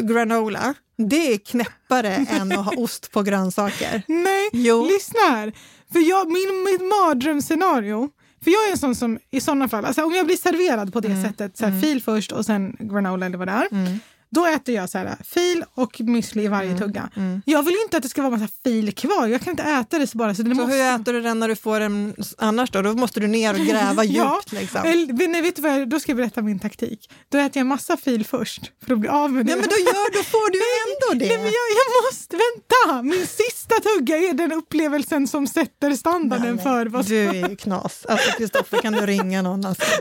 granola, 0.00 0.74
det 0.98 1.32
är 1.32 1.38
knäppare 1.38 2.08
än 2.30 2.52
att 2.52 2.64
ha 2.64 2.72
ost 2.76 3.10
på 3.12 3.22
grönsaker. 3.22 4.02
Nej, 4.06 4.48
Jo. 4.52 4.84
lyssna 4.84 5.20
här. 5.20 5.52
För 5.92 5.98
jag, 6.10 6.26
min, 6.26 6.64
mitt 6.72 6.80
mardrömsscenario, 6.80 8.08
för 8.44 8.50
jag 8.50 8.66
är 8.66 8.70
en 8.70 8.78
sån 8.78 8.94
som 8.94 9.18
i 9.30 9.40
sådana 9.40 9.68
fall, 9.68 9.84
alltså 9.84 10.04
om 10.04 10.12
jag 10.14 10.26
blir 10.26 10.36
serverad 10.36 10.92
på 10.92 11.00
det 11.00 11.08
Mm. 11.08 11.22
sättet, 11.22 11.56
så 11.58 11.66
här, 11.66 11.80
fil 11.80 12.02
först 12.02 12.32
och 12.32 12.46
sen 12.46 12.76
granola 12.80 13.26
eller 13.26 13.38
vad 13.38 13.48
det 13.48 13.52
är, 13.52 13.98
då 14.30 14.46
äter 14.46 14.74
jag 14.74 14.90
så 14.90 14.98
här, 14.98 15.16
fil 15.24 15.64
och 15.74 15.92
müsli 16.00 16.42
i 16.44 16.48
varje 16.48 16.68
Mm. 16.70 16.78
tugga. 16.80 17.10
Jag 17.44 17.62
vill 17.62 17.74
inte 17.84 17.96
att 17.96 18.02
det 18.02 18.08
ska 18.08 18.22
vara 18.22 18.36
massa 18.36 18.48
fil 18.64 18.94
kvar, 18.94 19.26
jag 19.26 19.40
kan 19.40 19.50
inte 19.50 19.62
äta 19.62 19.98
det 19.98 20.06
så 20.06 20.18
bara. 20.18 20.34
Så 20.34 20.42
det 20.42 20.50
Så 20.50 20.56
måste... 20.56 20.76
hur 20.76 20.94
äter 21.00 21.12
du 21.12 21.20
den 21.22 21.40
när 21.40 21.48
du 21.48 21.56
får 21.56 21.80
den 21.80 22.14
annars 22.38 22.70
då? 22.70 22.82
Då 22.82 22.94
måste 22.94 23.20
du 23.20 23.26
ner 23.26 23.54
och 23.54 23.60
gräva 23.66 24.04
djupt. 24.04 24.16
Ja, 24.18 24.40
liksom. 24.50 24.80
nej, 25.28 25.42
vet 25.42 25.56
du 25.56 25.62
vad, 25.62 25.88
då 25.88 26.00
ska 26.00 26.10
jag 26.10 26.16
berätta 26.16 26.42
min 26.42 26.58
taktik. 26.58 27.10
Då 27.28 27.38
äter 27.38 27.60
jag 27.60 27.66
massa 27.66 27.96
fil 27.96 28.24
först 28.26 28.62
för 28.86 28.92
att 28.92 28.98
bli 29.00 29.08
av 29.08 29.32
med 29.32 29.46
det. 29.46 29.52
Ja, 29.52 29.56
men 29.56 29.68
då, 29.68 29.76
gör, 29.76 30.12
då 30.12 30.22
får 30.22 30.50
du 30.52 30.58
ändå 30.84 31.24
det. 31.24 31.28
Nej, 31.28 31.36
men 31.44 31.46
jag, 31.46 31.68
jag 31.80 32.04
måste, 32.06 32.36
vänta! 32.36 33.02
Min 33.02 33.26
sista 33.26 33.74
tugga 33.80 34.16
är 34.16 34.32
den 34.32 34.52
upplevelsen 34.52 35.28
som 35.28 35.46
sätter 35.46 35.92
standarden 35.94 36.54
Nej, 36.54 36.64
för 36.64 36.86
vad 36.86 37.06
Du 37.06 37.16
är 37.28 37.48
ju 37.48 37.56
knas. 37.56 38.06
Alltså 38.08 38.30
Kristoffer, 38.38 38.78
kan 38.82 38.92
du 38.92 39.06
ringa 39.06 39.42
någon? 39.42 39.66
Alltså? 39.66 39.84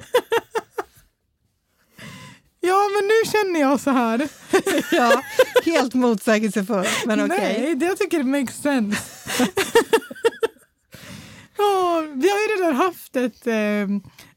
Ja, 2.68 2.82
men 2.94 3.08
nu 3.08 3.32
känner 3.32 3.60
jag 3.60 3.80
så 3.80 3.92
här. 3.92 4.28
Ja, 4.92 5.22
helt 5.66 5.94
motsägelsefull, 5.94 6.86
men 7.06 7.26
okej. 7.26 7.58
Nej, 7.60 7.76
det 7.76 7.86
jag 7.86 7.98
tycker 7.98 8.18
det 8.18 8.24
makes 8.24 8.62
sense. 8.62 9.02
Ja, 11.58 12.04
vi 12.16 12.30
har 12.30 12.38
ju 12.38 12.62
redan 12.62 12.76
haft 12.76 13.16
ett 13.16 13.48
eh, 13.48 13.88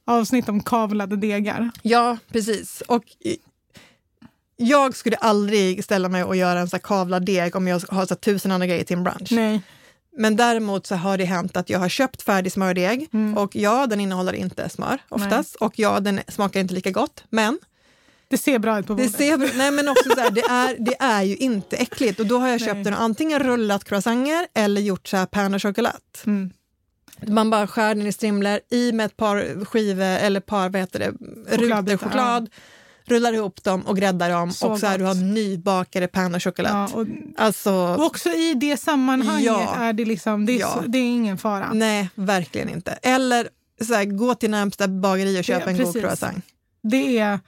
avsnitt 0.05 0.49
om 0.49 0.63
kavlade 0.63 1.17
degar. 1.17 1.71
Ja, 1.83 2.19
precis. 2.33 2.81
Och 2.87 3.05
jag 4.57 4.97
skulle 4.97 5.17
aldrig 5.17 5.85
ställa 5.85 6.09
mig 6.09 6.25
och 6.25 6.37
göra 6.37 6.61
en 6.61 6.69
så 6.69 6.79
kavlad 6.79 7.25
deg 7.27 7.57
om 7.57 7.69
jag 7.69 7.81
har 7.89 8.07
så 8.07 8.15
tusen 8.15 8.53
andra 8.53 8.67
grejer 8.67 8.85
till 8.85 8.97
en 8.97 9.05
brunch. 9.05 9.33
Nej. 9.33 9.61
Men 10.17 10.37
däremot 10.37 10.87
så 10.87 10.95
har 10.95 11.19
det 11.19 11.25
hänt 11.25 11.57
att 11.57 11.71
jag 11.71 11.79
har 11.79 11.89
köpt 11.89 12.23
färdig 12.23 12.53
smördeg 12.53 13.09
Mm. 13.13 13.39
och 13.39 13.57
ja, 13.57 13.87
den 13.87 14.01
innehåller 14.01 14.33
inte 14.33 14.69
smör 14.69 14.99
oftast 15.09 15.55
och 15.55 15.79
ja, 15.79 16.01
den 16.01 16.21
smakar 16.29 16.61
inte 16.61 16.75
lika 16.75 16.91
gott. 16.91 17.25
Men 17.31 17.59
Det 18.31 18.39
ser 18.39 18.59
bra 18.59 18.79
ut 18.79 18.87
på 18.87 18.95
det 18.95 19.03
bordet. 19.03 19.17
ser, 19.19 19.59
nej, 19.59 19.71
men 19.71 19.89
också 19.89 20.11
så 20.15 20.21
här, 20.21 20.31
det, 20.31 20.41
är, 20.41 20.77
det 20.79 20.97
är 21.01 21.23
ju 21.23 21.37
inte 21.37 21.77
äckligt 21.77 22.21
och 22.21 22.27
då 22.27 22.39
har 22.39 22.49
jag 22.49 22.61
köpt 22.61 22.75
Nej. 22.75 22.85
den 22.85 22.95
och 22.95 23.03
antingen 23.03 23.39
rullat 23.39 23.85
croissanter 23.85 24.47
eller 24.55 24.81
gjort 24.81 25.09
så 25.09 25.17
här 25.17 25.27
pain 25.27 25.55
au 25.55 25.61
chocolat. 25.61 26.23
Mm. 26.27 26.51
Man 27.27 27.51
bara 27.51 27.67
skär 27.67 27.95
den 27.95 28.07
i 28.07 28.13
strimlor, 28.13 28.61
i 28.71 28.93
med 28.93 29.07
ett 29.07 29.17
par 29.17 29.65
skivor 29.65 30.03
eller 30.05 30.41
par, 30.41 30.69
vad 30.69 30.81
heter 30.81 30.99
det, 30.99 31.11
rutor 31.57 31.97
choklad, 31.97 32.51
rullar 33.05 33.33
ihop 33.33 33.63
dem 33.65 33.81
och 33.83 33.97
gräddar 33.97 34.31
dem 34.31 34.53
Så 34.53 34.69
och 34.69 34.79
så 34.81 34.87
här, 34.87 34.99
du 34.99 35.05
har 35.05 35.15
nybakade 35.15 36.07
pain 36.09 36.35
au 36.35 36.41
chocolat. 36.41 36.91
Ja, 36.93 36.99
och, 37.01 37.07
Alltså, 37.37 37.73
och 37.73 38.05
också 38.07 38.29
i 38.31 38.55
det 38.55 38.77
sammanhanget 38.77 39.45
Ja. 39.47 39.75
är 39.77 39.93
det 39.93 40.05
liksom, 40.05 40.47
det 40.47 40.53
är, 40.53 40.61
Ja. 40.61 40.75
så, 40.75 40.81
det 40.89 40.99
är 40.99 41.03
ingen 41.13 41.39
fara. 41.39 41.71
nej, 41.73 42.09
verkligen 42.15 42.69
inte. 42.69 42.93
Eller 43.03 43.49
så 43.81 43.95
här, 43.95 44.05
gå 44.05 44.35
till 44.35 44.51
närmsta 44.51 44.89
bageri 44.89 45.41
och 45.41 45.45
köp 45.45 45.65
Det- 45.65 45.71
en 45.71 45.79
god 45.79 46.01
croissant. 46.01 46.45
Det 46.83 47.19
är... 47.19 47.39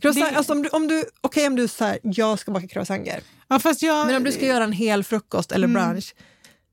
croissant 0.00 0.30
Det- 0.30 0.36
alltså 0.36 0.52
om 0.52 0.62
du, 0.62 0.68
om 0.68 0.88
du, 0.88 1.04
okej 1.20 1.46
om 1.46 1.56
du 1.56 1.68
säger 1.68 1.98
jag 2.02 2.38
ska 2.38 2.50
baka 2.52 2.66
croissanter, 2.68 3.20
Ja, 3.48 3.58
fast 3.58 3.82
jag, 3.82 4.06
men 4.06 4.16
om 4.16 4.24
du 4.24 4.32
ska 4.32 4.46
göra 4.46 4.64
en 4.64 4.72
hel 4.72 5.04
frukost 5.04 5.52
eller 5.52 5.68
Mm. 5.68 5.82
brunch, 5.88 6.14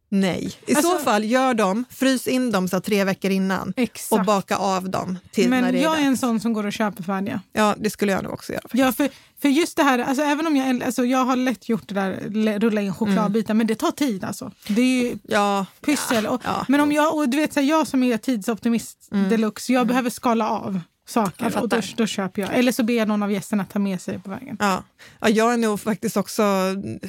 nej. 0.10 0.54
I 0.68 0.76
Alltså- 0.76 0.92
så 0.92 1.00
fall, 1.00 1.24
gör 1.26 1.54
dem, 1.54 1.86
frys 1.90 2.28
in 2.28 2.52
dem 2.52 2.68
så 2.68 2.80
tre 2.80 3.04
veckor 3.04 3.32
innan 3.32 3.74
Exakt. 3.78 4.12
och 4.12 4.26
baka 4.26 4.58
av 4.58 4.90
dem 4.90 5.18
till 5.32 5.50
när 5.50 5.62
Men 5.62 5.74
det 5.74 5.80
är 5.80 5.84
jag 5.84 5.92
är 5.94 5.98
dags. 5.98 6.08
en 6.08 6.18
sån 6.18 6.40
som 6.40 6.54
går 6.54 6.66
och 6.66 6.74
köper 6.74 7.04
färdiga. 7.04 7.42
Ja, 7.54 7.76
det 7.78 7.90
skulle 7.90 8.12
jag 8.12 8.24
nog 8.24 8.34
också 8.34 8.54
göra. 8.54 8.64
Ja, 8.74 8.92
för, 8.92 9.10
för 9.42 9.50
just 9.50 9.78
det 9.78 9.84
här, 9.84 10.00
alltså, 10.00 10.24
även 10.24 10.48
om 10.48 10.56
jag, 10.56 10.84
alltså, 10.84 11.06
jag 11.06 11.26
har 11.26 11.36
lätt 11.36 11.70
gjort 11.70 11.88
det 11.88 11.96
där, 11.96 12.60
rulla 12.60 12.82
in 12.82 12.94
chokladbitar, 12.94 13.54
men 13.54 13.68
det 13.68 13.76
tar 13.76 13.92
tid 13.92 14.24
alltså. 14.24 14.52
Det 14.68 14.82
är 14.82 15.04
ju 15.04 15.18
Ja, 15.24 15.66
pyssel. 15.86 16.28
Och, 16.28 16.42
ja. 16.46 16.66
Men 16.68 16.80
om 16.80 16.92
jag, 16.92 17.16
och 17.16 17.30
du 17.30 17.38
vet, 17.38 17.54
så 17.54 17.60
här, 17.60 17.68
jag 17.68 17.88
som 17.88 18.04
är 18.04 18.18
tidsoptimist 18.18 19.08
deluxe, 19.30 19.74
jag 19.74 19.88
behöver 19.88 20.10
skala 20.10 20.50
av 20.50 20.80
saker 21.10 21.62
och 21.62 21.70
då, 21.70 21.82
då 21.96 22.06
köper 22.06 22.42
jag. 22.42 22.54
Eller 22.54 22.72
så 22.72 22.84
ber 22.84 22.94
jag 22.94 23.08
någon 23.08 23.24
av 23.24 23.32
gästerna 23.32 23.66
ta 23.66 23.80
med 23.80 24.02
sig 24.02 24.20
på 24.20 24.30
vägen. 24.30 24.58
Ja. 24.60 24.84
ja, 25.20 25.30
jag 25.30 25.54
är 25.54 25.58
nog 25.58 25.80
faktiskt 25.80 26.18
också 26.18 26.44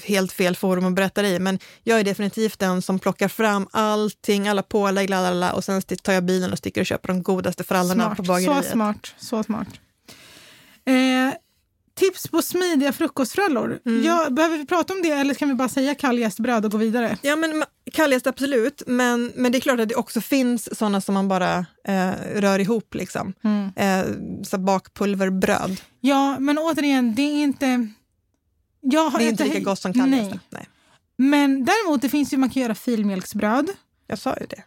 helt 0.04 0.32
fel 0.32 0.56
forum 0.56 0.84
att 0.84 0.92
berätta 0.92 1.22
det 1.22 1.28
i, 1.28 1.38
men 1.38 1.58
jag 1.82 2.00
är 2.00 2.04
definitivt 2.04 2.58
den 2.58 2.82
som 2.82 2.98
plockar 2.98 3.28
fram 3.28 3.68
allting, 3.70 4.48
alla 4.48 4.62
pålägg, 4.62 5.10
lalala, 5.10 5.52
och 5.52 5.64
sen 5.64 5.82
tar 5.82 6.12
jag 6.12 6.24
bilen 6.24 6.52
och 6.52 6.58
sticker 6.58 6.80
och 6.80 6.86
köper 6.86 7.08
de 7.08 7.22
godaste 7.22 7.64
frallorna 7.64 8.14
på 8.14 8.22
bageriet. 8.22 8.64
Så 8.64 8.70
smart. 8.70 9.14
Så 9.18 9.42
smart. 9.42 9.68
Eh, 10.84 11.34
Tips 11.98 12.28
på 12.28 12.42
smidiga 12.42 12.92
frukostfrallor. 12.92 13.78
Mm. 13.86 14.04
Ja, 14.04 14.30
behöver 14.30 14.58
vi 14.58 14.66
prata 14.66 14.92
om 14.92 15.02
det 15.02 15.10
eller 15.10 15.34
kan 15.34 15.48
vi 15.48 15.54
bara 15.54 15.68
säga 15.68 15.94
kalljästbröd 15.94 16.64
och 16.64 16.70
gå 16.70 16.78
vidare? 16.78 17.18
Ja, 17.22 17.36
men 17.36 17.64
kalljäst 17.92 18.26
absolut, 18.26 18.82
men, 18.86 19.32
men 19.36 19.52
det 19.52 19.58
är 19.58 19.60
klart 19.60 19.80
att 19.80 19.88
det 19.88 19.94
också 19.94 20.20
finns 20.20 20.78
såna 20.78 21.00
som 21.00 21.14
man 21.14 21.28
bara 21.28 21.66
eh, 21.88 22.10
rör 22.34 22.58
ihop. 22.58 22.94
Liksom. 22.94 23.34
Mm. 23.44 23.70
Eh, 23.76 24.14
så 24.44 24.58
bakpulverbröd. 24.58 25.80
Ja, 26.00 26.38
men 26.38 26.58
återigen, 26.58 27.14
det 27.14 27.22
är 27.22 27.42
inte... 27.42 27.88
Jag 28.80 29.10
har 29.10 29.18
Det 29.18 29.24
är 29.24 29.30
inte 29.30 29.44
lika 29.44 29.60
gott 29.60 29.78
som 29.78 29.92
kalljäst. 29.92 30.30
Nej. 30.30 30.40
Nej. 30.50 30.68
Men 31.16 31.64
däremot, 31.64 32.02
det 32.02 32.08
finns 32.08 32.32
ju, 32.32 32.36
man 32.36 32.50
kan 32.50 32.62
göra 32.62 32.74
filmjölksbröd. 32.74 33.70
Jag 34.06 34.18
sa 34.18 34.36
ju 34.40 34.46
det. 34.46 34.62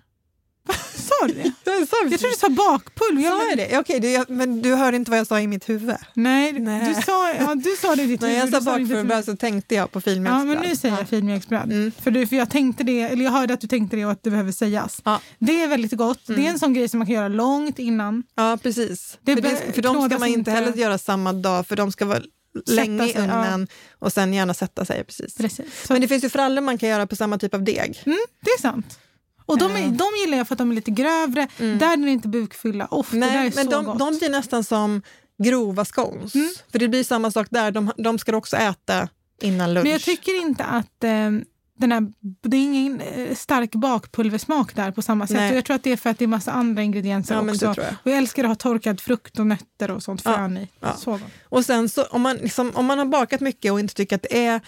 Sa 1.20 1.28
du 1.28 1.34
det? 1.34 1.52
Jag 1.72 1.80
Jag 2.12 2.20
tror 2.20 2.30
du 2.30 2.36
sa 2.40 2.50
bakpulver. 2.50 3.24
Ja, 3.24 3.30
sa 3.32 3.48
jag 3.50 3.58
det? 3.58 3.68
Ja, 3.72 3.80
Okej, 3.80 4.00
det, 4.00 4.30
men 4.30 4.62
du 4.62 4.76
hörde 4.76 4.98
inte 4.98 5.12
vad 5.12 5.20
jag 5.20 5.28
sa 5.28 5.40
i 5.40 5.48
mitt 5.48 5.70
huvud. 5.70 5.96
nej, 6.14 6.54
Nej. 6.54 6.94
Du, 6.96 7.02
sa, 7.02 7.34
ja, 7.34 7.56
du 7.56 7.76
sa 7.82 7.96
det 7.96 8.04
i 8.04 8.06
ditt 8.08 8.22
När 8.22 8.30
jag 8.30 8.36
huvud. 8.46 8.54
sa 8.54 8.60
du 8.60 8.66
bakpulverbröd 8.66 9.12
huvud. 9.12 9.26
så 9.26 9.36
tänkte 9.36 9.76
jag 9.76 9.92
på 9.92 9.98
Ja, 10.00 10.02
filmjölksbröd. 10.02 10.48
men 10.58 10.70
nu 10.70 10.76
säger 10.76 10.98
jag 10.98 11.10
filmjölksbröd. 11.10 11.64
Mm. 11.72 11.92
För, 12.02 12.12
du, 12.12 12.28
för 12.28 12.36
jag 12.36 12.50
tänkte 12.50 12.84
det, 12.84 13.02
eller 13.02 13.24
jag 13.26 13.32
hörde 13.32 13.54
att 13.54 13.62
du 13.62 13.68
tänkte 13.68 13.96
det 13.98 14.06
och 14.06 14.12
att 14.12 14.24
det 14.24 14.30
behöver 14.30 14.52
sägas. 14.52 15.02
Ja. 15.06 15.22
Det 15.40 15.62
är 15.64 15.68
väldigt 15.68 15.92
gott. 15.92 16.20
Det 16.28 16.34
är 16.46 16.50
en 16.50 16.60
sån 16.60 16.74
grej 16.74 16.88
som 16.90 16.98
man 16.98 17.08
kan 17.08 17.16
göra 17.16 17.28
långt 17.28 17.80
innan. 17.80 18.24
Ja, 18.36 18.58
precis. 18.64 19.18
Det 19.22 19.36
för, 19.36 19.42
det, 19.42 19.74
för 19.76 19.82
de 19.82 20.10
ska 20.10 20.20
man 20.20 20.30
inte 20.30 20.52
heller 20.52 20.74
göra 20.74 20.98
samma 20.98 21.34
dag, 21.34 21.68
för 21.68 21.76
de 21.76 21.92
ska 21.92 22.06
vara 22.06 22.22
länge 22.68 23.04
sig, 23.08 23.14
ja. 23.16 23.24
ugnen 23.24 23.68
och 24.00 24.14
sen 24.14 24.34
gärna 24.34 24.54
sätta 24.54 24.86
sig. 24.86 25.04
Precis. 25.04 25.36
Precis. 25.36 25.66
Men 25.90 26.02
det 26.02 26.08
finns 26.08 26.24
ju 26.24 26.30
frallor 26.30 26.62
man 26.62 26.78
kan 26.78 26.90
göra 26.90 27.08
på 27.08 27.16
samma 27.16 27.38
typ 27.38 27.54
av 27.54 27.64
deg. 27.64 28.02
mm, 28.06 28.18
det 28.42 28.50
är 28.52 28.62
sant. 28.62 29.00
Och 29.46 29.58
de, 29.58 29.72
är, 29.72 29.88
de 29.88 30.06
gillar 30.24 30.38
jag 30.38 30.48
för 30.48 30.54
att 30.56 30.60
de 30.60 30.72
är 30.72 30.76
lite 30.76 30.92
grövre. 30.92 31.48
Där 31.58 31.94
är 31.94 31.98
det 32.06 32.12
inte 32.12 32.28
bukfylla. 32.28 32.84
Är 32.92 33.16
Nej, 33.16 33.52
men 33.56 33.70
de, 33.70 33.86
gott. 33.86 34.00
de 34.00 34.18
blir 34.18 34.30
nästan 34.30 34.64
som 34.64 35.02
grova 35.44 35.86
scones. 35.86 36.36
Mm. 36.36 36.50
För 36.72 36.80
det 36.80 36.88
blir 36.88 37.04
samma 37.04 37.32
sak 37.32 37.48
där, 37.50 37.72
de, 37.72 37.92
de 37.98 38.20
ska 38.20 38.38
också 38.38 38.58
äta 38.58 39.10
innan 39.42 39.74
lunch. 39.74 39.84
Men 39.84 39.92
jag 39.92 40.02
tycker 40.02 40.42
inte 40.42 40.64
att 40.64 41.04
eh, 41.04 41.30
den 41.78 41.92
här, 41.92 42.12
det 42.42 42.58
är 42.58 42.62
ingen 42.62 43.02
eh, 43.02 43.36
stark 43.36 43.72
bakpulversmak 43.76 44.76
där 44.76 44.92
på 44.92 45.02
samma 45.02 45.28
sätt. 45.28 45.38
Nej. 45.38 45.52
Och 45.52 45.58
jag 45.58 45.66
tror 45.66 45.76
att 45.76 45.84
det 45.84 45.92
är 45.92 45.98
för 45.98 46.10
att 46.10 46.18
det 46.20 46.26
är 46.26 46.28
massa 46.28 46.52
andra 46.52 46.82
ingredienser 46.84 47.36
Ja, 47.36 47.42
men 47.42 47.58
det 47.58 47.68
också. 47.68 47.74
tror 47.74 47.86
jag. 47.86 47.96
Och 48.04 48.12
jag 48.12 48.18
älskar 48.18 48.44
att 48.44 48.48
ha 48.50 48.56
torkad 48.56 49.02
frukt 49.02 49.40
och 49.40 49.48
nötter 49.48 49.92
och 49.92 50.04
sånt 50.04 50.22
Ja, 50.26 50.36
frön 50.36 50.58
i. 50.58 50.68
ja. 50.80 50.94
Så 50.98 51.12
gott. 51.12 51.22
Och 51.44 51.66
sen 51.66 51.90
så, 51.90 52.04
om, 52.04 52.22
man 52.22 52.36
liksom, 52.38 52.72
om 52.76 52.86
man 52.86 52.98
har 52.98 53.06
bakat 53.06 53.42
mycket 53.42 53.72
och 53.72 53.80
inte 53.80 53.94
tycker 53.94 54.16
att 54.16 54.22
det 54.22 54.46
är 54.46 54.62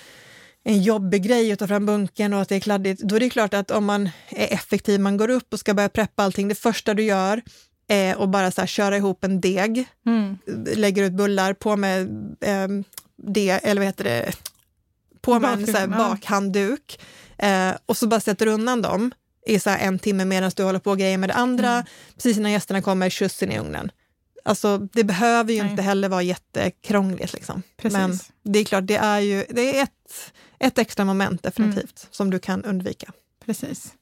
en 0.63 0.81
jobbig 0.83 1.23
grej 1.23 1.51
att 1.51 1.59
ta 1.59 1.67
fram 1.67 1.85
bunken 1.85 2.33
och 2.33 2.41
att 2.41 2.49
det 2.49 2.55
är 2.55 2.59
kladdigt, 2.59 3.01
då 3.01 3.15
är 3.15 3.19
det 3.19 3.29
klart 3.29 3.53
att 3.53 3.71
om 3.71 3.85
man 3.85 4.09
är 4.29 4.53
effektiv, 4.53 4.99
man 4.99 5.17
går 5.17 5.29
upp 5.29 5.53
och 5.53 5.59
ska 5.59 5.73
börja 5.73 5.89
preppa 5.89 6.23
allting, 6.23 6.47
det 6.47 6.55
första 6.55 6.93
du 6.93 7.03
gör 7.03 7.41
är 7.87 8.23
att 8.23 8.29
bara 8.29 8.51
så 8.51 8.61
här, 8.61 8.67
köra 8.67 8.97
ihop 8.97 9.23
en 9.23 9.41
deg, 9.41 9.85
Mm. 10.05 10.37
lägger 10.75 11.03
ut 11.03 11.13
bullar, 11.13 11.53
på 11.53 11.75
med 11.75 12.01
eh, 12.41 12.67
det, 13.17 13.49
eller 13.49 13.81
vad 13.81 13.85
heter 13.85 14.03
det, 14.03 14.31
på 15.21 15.39
med 15.39 15.53
en 15.53 15.65
så 15.67 15.77
här, 15.77 15.87
bakhandduk 15.87 16.99
eh, 17.37 17.71
och 17.85 17.97
så 17.97 18.07
bara 18.07 18.19
sätter 18.19 18.47
undan 18.47 18.81
dem 18.81 19.11
i 19.47 19.59
så 19.59 19.69
en 19.69 19.99
timme 19.99 20.25
medan 20.25 20.51
du 20.55 20.63
håller 20.63 20.79
på 20.79 20.91
och 20.91 20.97
grejer 20.99 21.17
med 21.17 21.29
det 21.29 21.33
andra, 21.33 21.71
Mm. 21.73 21.85
precis 22.15 22.37
innan 22.37 22.51
gästerna 22.51 22.81
kommer, 22.81 23.09
skjutsen 23.09 23.51
i 23.51 23.59
ugnen. 23.59 23.91
Alltså, 24.45 24.77
det 24.77 25.03
behöver 25.03 25.53
ju 25.53 25.61
Nej. 25.61 25.71
inte 25.71 25.83
heller 25.83 26.09
vara 26.09 26.21
jättekrångligt. 26.21 27.33
Liksom. 27.33 27.63
Precis. 27.77 27.97
Men 27.97 28.19
det 28.43 28.59
är 28.59 28.63
klart, 28.63 28.87
det 28.87 28.95
är 28.95 29.19
ju 29.19 29.45
det 29.49 29.77
är 29.79 29.83
ett, 29.83 29.89
ett 30.63 30.77
extra 30.77 31.05
moment 31.05 31.43
definitivt 31.43 32.07
som 32.11 32.29
du 32.29 32.39
kan 32.39 32.63
undvika. 32.63 33.11
Precis. 33.45 33.93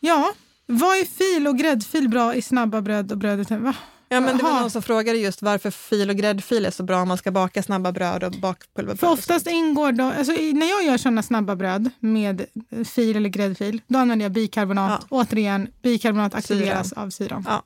Ja, 0.00 0.32
vad 0.66 0.96
är 0.96 1.04
fil 1.04 1.46
och 1.46 1.58
gräddfil 1.58 2.08
bra 2.08 2.34
i 2.34 2.42
snabba 2.42 2.80
bröd 2.80 3.12
och 3.12 3.18
brödet? 3.18 3.50
Va? 3.50 3.74
Ja, 4.08 4.20
men 4.20 4.36
det 4.36 4.42
var 4.42 4.60
någon 4.60 4.70
som 4.70 4.82
frågade 4.82 5.18
just 5.18 5.42
varför 5.42 5.70
fil 5.70 6.10
och 6.10 6.16
gräddfil 6.16 6.66
är 6.66 6.70
så 6.70 6.82
bra 6.82 7.02
om 7.02 7.08
man 7.08 7.18
ska 7.18 7.30
baka 7.30 7.62
snabba 7.62 7.92
bröd 7.92 8.24
och 8.24 8.32
bakpulverbröd. 8.32 9.00
För 9.00 9.06
och 9.06 9.12
oftast 9.12 9.46
ingår 9.46 9.92
då, 9.92 10.04
alltså, 10.04 10.32
när 10.32 10.70
jag 10.70 10.84
gör 10.84 10.96
sådana 10.96 11.22
snabba 11.22 11.56
bröd 11.56 11.90
med 12.00 12.46
fil 12.84 13.16
eller 13.16 13.28
gräddfil, 13.28 13.80
då 13.86 13.98
använder 13.98 14.24
jag 14.24 14.32
bikarbonat. 14.32 15.06
Ja. 15.10 15.16
Återigen, 15.16 15.68
bikarbonat 15.82 16.34
aktiveras 16.34 16.92
av 16.92 17.10
syran. 17.10 17.44
Ja, 17.48 17.62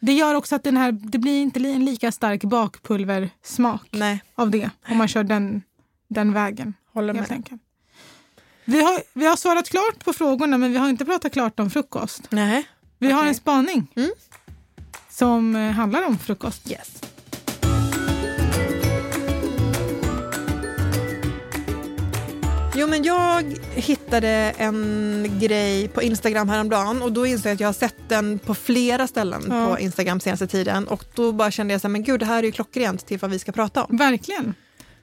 Det 0.00 0.12
gör 0.12 0.34
också 0.34 0.54
att 0.54 0.64
den 0.64 0.76
här, 0.76 0.92
det 0.92 1.18
blir 1.18 1.42
inte 1.42 1.58
en 1.58 1.84
lika 1.84 2.12
stark 2.12 2.44
bakpulversmak 2.44 3.88
nej, 3.90 4.22
av 4.34 4.50
det 4.50 4.70
om 4.88 4.96
man 4.96 5.08
kör 5.08 5.24
den, 5.24 5.62
den 6.08 6.32
vägen. 6.32 6.74
Håller 6.94 7.14
Helt 7.14 7.28
med. 7.28 7.36
enkelt. 7.36 7.62
Vi 8.64 8.82
har, 8.82 9.02
vi 9.12 9.26
har 9.26 9.36
svarat 9.36 9.68
klart 9.68 10.04
på 10.04 10.12
frågorna 10.12 10.58
men 10.58 10.72
vi 10.72 10.78
har 10.78 10.88
inte 10.88 11.04
pratat 11.04 11.32
klart 11.32 11.60
om 11.60 11.70
frukost. 11.70 12.22
Nej. 12.30 12.64
Vi 12.98 13.10
har 13.12 13.20
Okej. 13.20 13.28
en 13.28 13.34
spaning 13.34 13.86
Mm. 13.96 14.10
som 15.10 15.56
eh, 15.56 15.70
handlar 15.70 16.06
om 16.06 16.18
frukost. 16.18 16.70
Yes. 16.70 17.00
Jo, 22.76 22.86
men 22.86 23.02
jag 23.02 23.44
hittade 23.74 24.28
en 24.58 25.38
grej 25.40 25.88
på 25.88 26.02
Instagram 26.02 26.48
häromdagen 26.48 27.02
och 27.02 27.12
då 27.12 27.26
insåg 27.26 27.46
jag 27.46 27.54
att 27.54 27.60
jag 27.60 27.68
har 27.68 27.72
sett 27.72 27.96
den 28.08 28.38
på 28.38 28.54
flera 28.54 29.06
ställen 29.06 29.42
Ja. 29.48 29.66
på 29.68 29.78
Instagram 29.80 30.20
senaste 30.20 30.46
tiden 30.46 30.88
och 30.88 31.04
då 31.14 31.32
bara 31.32 31.50
kände 31.50 31.74
jag 31.74 31.80
så 31.80 31.86
här, 31.88 31.92
men 31.92 32.02
gud, 32.02 32.20
det 32.20 32.26
här 32.26 32.38
är 32.38 32.42
ju 32.42 32.52
klockrent 32.52 33.06
till 33.06 33.18
vad 33.18 33.30
vi 33.30 33.38
ska 33.38 33.52
prata 33.52 33.84
om. 33.84 33.96
Verkligen. 33.96 34.54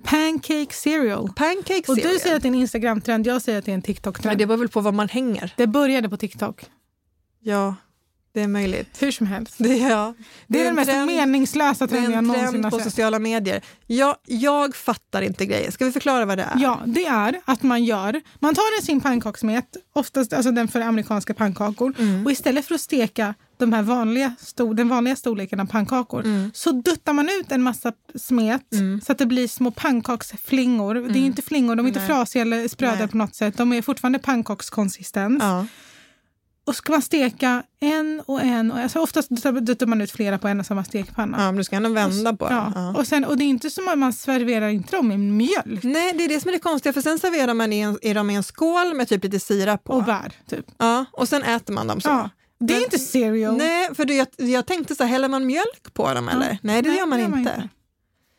Pancake 0.04 0.74
cereal. 0.74 1.30
Pancake 1.36 1.84
Och 1.88 1.96
du 1.96 2.20
säger 2.20 2.36
att 2.36 2.42
det 2.42 2.48
är 2.48 2.50
en 2.50 2.56
Instagram-trend, 2.56 3.28
jag 3.28 3.42
säger 3.42 3.60
att 3.60 3.66
det 3.66 3.72
är 3.72 3.76
en 3.76 3.82
TikTok-trend. 3.82 4.38
det 4.38 4.44
Det, 4.44 4.46
var 4.46 4.58
väl 4.58 4.70
på 4.70 4.82
vad 4.82 4.94
man 4.94 5.10
hänger. 5.10 5.68
började 5.68 6.10
på 6.10 6.18
TikTok. 6.18 6.66
Ja, 7.44 7.76
det 8.34 8.42
är 8.42 8.48
möjligt. 8.48 9.02
Hur 9.02 9.12
som 9.12 9.28
helst. 9.28 9.56
Det, 9.58 9.78
ja. 9.78 10.14
Det 10.48 10.58
är, 10.58 10.62
en 10.62 10.66
den 10.68 10.76
mest 10.76 10.90
trend- 10.92 11.06
meningslösa 11.06 11.88
det 11.88 11.94
är 11.94 11.98
trenden 11.98 12.14
jag 12.14 12.24
någonsin 12.24 12.50
trend 12.52 12.64
har 12.66 12.72
på 12.72 12.78
sett. 12.78 12.84
sociala 12.88 13.20
medier. 13.20 13.62
Jag, 13.88 14.16
jag 14.26 14.76
fattar 14.76 15.22
inte 15.22 15.46
grejen. 15.46 15.72
Ska 15.72 15.86
vi 15.86 15.92
förklara 15.92 16.26
vad 16.26 16.38
det 16.38 16.44
är? 16.44 16.54
Ja, 16.60 16.80
det 16.86 17.06
är 17.06 17.42
att 17.46 17.64
man 17.64 17.84
gör, 17.84 18.22
man 18.40 18.56
tar 18.56 18.78
en 18.80 18.86
sin 18.86 19.02
pannkakssmet, 19.02 19.66
oftast 19.94 20.34
alltså 20.34 20.52
den 20.52 20.68
för 20.68 20.82
amerikanska 20.82 21.34
pannkakor, 21.34 21.94
Mm. 22.00 22.26
och 22.26 22.32
istället 22.32 22.66
för 22.66 22.76
att 22.76 22.82
steka 22.82 23.34
de 23.66 23.74
här 23.74 23.84
vanliga, 23.84 24.36
stor, 24.40 24.74
den 24.74 24.90
vanliga 24.90 25.16
storleken 25.16 25.60
av 25.60 25.66
pannkakor 25.66 26.26
Mm. 26.26 26.52
så 26.54 26.72
duttar 26.72 27.14
man 27.14 27.30
ut 27.30 27.52
en 27.52 27.64
massa 27.64 27.92
smet 28.16 28.62
så 29.04 29.12
att 29.12 29.18
det 29.18 29.26
blir 29.26 29.48
små 29.48 29.72
pannkaksflingor. 29.72 30.96
Det 30.96 31.20
är 31.20 31.26
inte 31.26 31.42
flingor, 31.42 31.76
de 31.76 31.86
är 31.86 31.88
inte 31.88 32.00
Mm. 32.00 32.10
Nej. 32.10 32.18
frasiga 32.18 32.42
eller 32.42 32.68
spröda 32.68 32.96
Nej. 32.96 33.08
på 33.08 33.18
något 33.18 33.36
sätt. 33.36 33.58
De 33.58 33.74
är 33.74 33.82
fortfarande 33.82 34.20
pannkakskonsistens. 34.20 35.44
Ja. 35.44 35.66
Och 36.66 36.76
ska 36.76 36.92
man 36.92 37.02
steka 37.02 37.64
en 37.80 38.22
och 38.26 38.42
en, 38.42 38.72
och 38.72 38.80
alltså 38.80 39.00
oftast 39.00 39.30
duttar 39.62 39.86
man 39.86 40.02
ut 40.02 40.12
flera 40.12 40.38
på 40.38 40.48
en 40.48 40.60
och 40.60 40.66
samma 40.66 40.84
stekpanna. 40.84 41.38
ja, 41.40 41.46
men 41.46 41.56
du 41.56 41.64
ska 41.64 41.76
ändå 41.76 41.90
vända 41.90 42.34
på 42.34 42.46
Ja. 42.46 42.72
den. 42.76 42.84
Ja. 42.84 43.00
Och, 43.00 43.08
sen, 43.08 43.26
och 43.26 43.38
det 43.38 43.44
är 43.44 43.48
inte 43.48 43.70
som 43.70 43.88
att 43.88 43.98
man 43.98 44.14
serverar 44.14 44.70
inte 44.70 44.96
dem 44.96 45.12
i 45.12 45.18
mjölk 45.18 45.84
Nej, 45.84 46.14
det 46.14 46.24
är 46.24 46.28
det 46.30 46.40
som 46.40 46.50
är 46.50 46.54
det 46.54 46.60
konstiga, 46.60 46.94
för 46.94 47.02
sen 47.02 47.20
serverar 47.20 47.54
man 47.54 47.74
i, 47.74 47.80
en, 47.80 47.98
i 48.02 48.14
dem 48.14 48.30
i 48.30 48.36
en 48.36 48.44
skål 48.44 48.94
med 48.94 49.08
typ 49.10 49.24
lite 49.24 49.40
sirap 49.40 49.84
på. 49.84 49.94
och 49.94 50.04
bär. 50.04 50.34
Typ. 50.50 50.66
Ja, 50.78 51.06
och 51.12 51.28
sen 51.30 51.44
äter 51.44 51.74
man 51.74 51.88
dem 51.88 52.02
så. 52.02 52.10
Ja. 52.10 52.30
Det 52.68 52.74
är 52.74 52.76
Men- 52.78 52.84
inte 52.84 53.00
cereal. 53.00 53.58
Nej, 53.58 53.90
för 53.96 54.06
du, 54.06 54.14
jag, 54.16 54.28
jag 54.38 54.66
tänkte 54.66 54.96
så 54.96 55.04
här, 55.04 55.10
häller 55.12 55.28
man 55.30 55.46
mjölk 55.46 55.94
på 55.94 56.14
dem 56.14 56.30
eller? 56.30 56.58
Nej, 56.62 56.82
det 56.82 56.90
Nej, 56.90 56.98
gör 57.00 57.06
man 57.06 57.18
det 57.18 57.24
gör 57.24 57.30
man 57.30 57.40
inte. 57.40 57.52
inte. 57.58 57.70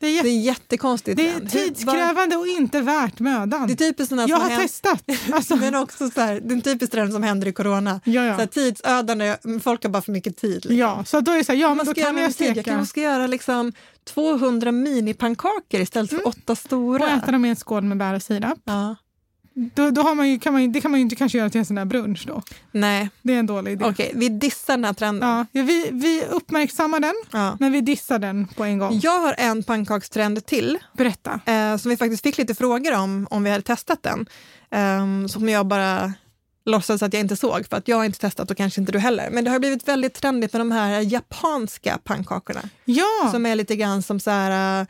Det 0.00 0.06
är, 0.06 0.10
Det 0.10 0.16
jätte, 0.16 0.28
är 0.28 0.40
jättekonstigt. 0.40 1.16
det 1.16 1.28
är 1.28 1.40
var- 1.40 1.48
tidskrävande 1.48 2.36
och 2.36 2.46
inte 2.46 2.80
värt 2.80 3.20
mödan. 3.20 3.66
Det 3.66 3.72
är 3.72 3.76
typiskt 3.76 4.08
sådana 4.08 4.28
jag 4.28 4.36
har 4.36 4.50
hänt- 4.50 4.62
testat. 4.62 5.02
Alltså, 5.32 5.56
Men 5.56 5.74
också 5.74 6.10
så 6.10 6.20
här, 6.20 6.40
det 6.40 6.48
är 6.48 6.52
en 6.52 6.60
typisk 6.62 6.92
trend 6.92 7.12
som 7.12 7.22
händer 7.22 7.46
i 7.48 7.52
corona. 7.52 8.00
ja, 8.04 8.24
ja. 8.24 8.34
Så 8.34 8.40
här, 8.40 8.46
tidsödande, 8.46 9.36
folk 9.62 9.82
har 9.82 9.90
bara 9.90 10.02
för 10.02 10.12
mycket 10.12 10.36
tid. 10.36 10.54
liksom. 10.54 10.76
ja, 10.76 11.04
så 11.04 11.20
då 11.20 11.32
är 11.32 11.36
det 11.38 11.44
så 11.44 11.52
här, 11.52 11.58
ja 11.60 11.74
men 11.74 11.86
då 11.86 11.94
kan 11.94 12.04
jag 12.04 12.14
tid? 12.14 12.22
Jag 12.24 12.32
steka 12.54 12.62
kanske 12.70 12.90
ska 12.90 13.00
göra 13.00 13.26
liksom 13.26 13.72
200 14.04 14.72
minipannkakor 14.72 15.80
istället 15.80 16.10
för 16.10 16.26
åtta 16.28 16.52
och 16.52 16.58
stora. 16.58 17.10
äta 17.10 17.32
dem 17.32 17.44
i 17.44 17.48
en 17.48 17.56
skål 17.56 17.82
med 17.84 17.96
bär 17.98 18.14
och 18.14 18.22
sirap. 18.22 18.58
Ja. 18.64 18.96
Då, 19.54 19.90
då 19.90 20.02
har 20.02 20.14
man 20.14 20.30
ju, 20.30 20.38
kan 20.38 20.52
man, 20.52 20.72
det 20.72 20.80
kan 20.80 20.90
man 20.90 21.00
ju 21.00 21.02
inte 21.02 21.16
kanske 21.16 21.38
göra 21.38 21.50
till 21.50 21.58
en 21.58 21.64
sån 21.66 21.76
där 21.76 21.84
brunch 21.84 22.24
då. 22.26 22.42
Nej, 22.72 23.08
Det 23.22 23.34
är 23.34 23.38
en 23.38 23.46
dålig 23.46 23.72
idé. 23.72 23.84
okej, 23.84 24.12
vi 24.14 24.28
dissar 24.28 24.76
den 24.76 24.84
här 24.84 24.92
trenden. 24.92 25.46
Ja, 25.52 25.62
vi, 25.62 25.88
vi 25.92 26.24
uppmärksammar 26.30 27.00
den, 27.00 27.14
Ja. 27.30 27.56
men 27.60 27.72
vi 27.72 27.80
dissar 27.80 28.18
den 28.18 28.46
på 28.48 28.64
en 28.64 28.78
gång. 28.78 29.00
Jag 29.02 29.20
har 29.20 29.34
en 29.38 29.62
pannkakstrend 29.62 30.46
till 30.46 30.78
Berätta. 30.92 31.40
eh, 31.46 31.76
som 31.76 31.88
vi 31.90 31.96
faktiskt 31.96 32.22
fick 32.22 32.38
lite 32.38 32.54
frågor 32.54 32.94
om, 32.96 33.26
om 33.30 33.44
vi 33.44 33.50
hade 33.50 33.62
testat 33.62 34.02
den. 34.02 34.26
Eh, 34.70 35.26
som 35.28 35.48
jag 35.48 35.66
bara 35.66 36.12
låtsades 36.64 37.02
att 37.02 37.12
jag 37.12 37.20
inte 37.20 37.36
såg, 37.36 37.66
för 37.70 37.76
att 37.76 37.88
jag 37.88 37.96
har 37.96 38.04
inte 38.04 38.18
testat 38.18 38.50
och 38.50 38.56
kanske 38.56 38.80
inte 38.80 38.92
du 38.92 38.98
heller. 38.98 39.28
Men 39.32 39.44
det 39.44 39.50
har 39.50 39.58
blivit 39.58 39.88
väldigt 39.88 40.14
trendigt 40.14 40.52
med 40.52 40.60
de 40.60 40.70
här 40.72 41.00
japanska 41.00 41.98
pannkakorna. 42.04 42.60
Ja, 42.84 43.28
Som 43.32 43.46
är 43.46 43.54
lite 43.54 43.76
grann 43.76 44.02
som 44.02 44.20
så 44.20 44.30
här 44.30 44.80
uh, 44.80 44.86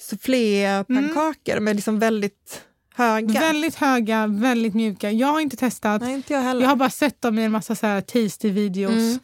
soufflépannkakor, 0.00 1.60
med 1.60 1.76
liksom 1.76 1.98
väldigt 1.98 2.62
höga. 2.96 3.40
väldigt 3.40 3.74
höga, 3.74 4.26
väldigt 4.26 4.74
mjuka. 4.74 5.10
Jag 5.10 5.28
har 5.28 5.40
inte 5.40 5.56
testat. 5.56 6.02
Nej, 6.02 6.14
inte 6.14 6.32
jag 6.32 6.40
heller. 6.40 6.60
Jag 6.62 6.68
har 6.68 6.76
bara 6.76 6.90
sett 6.90 7.20
dem 7.22 7.38
i 7.38 7.44
en 7.44 7.52
massa 7.52 7.74
så 7.74 7.86
här 7.86 8.00
tasty 8.00 8.50
videos. 8.50 9.18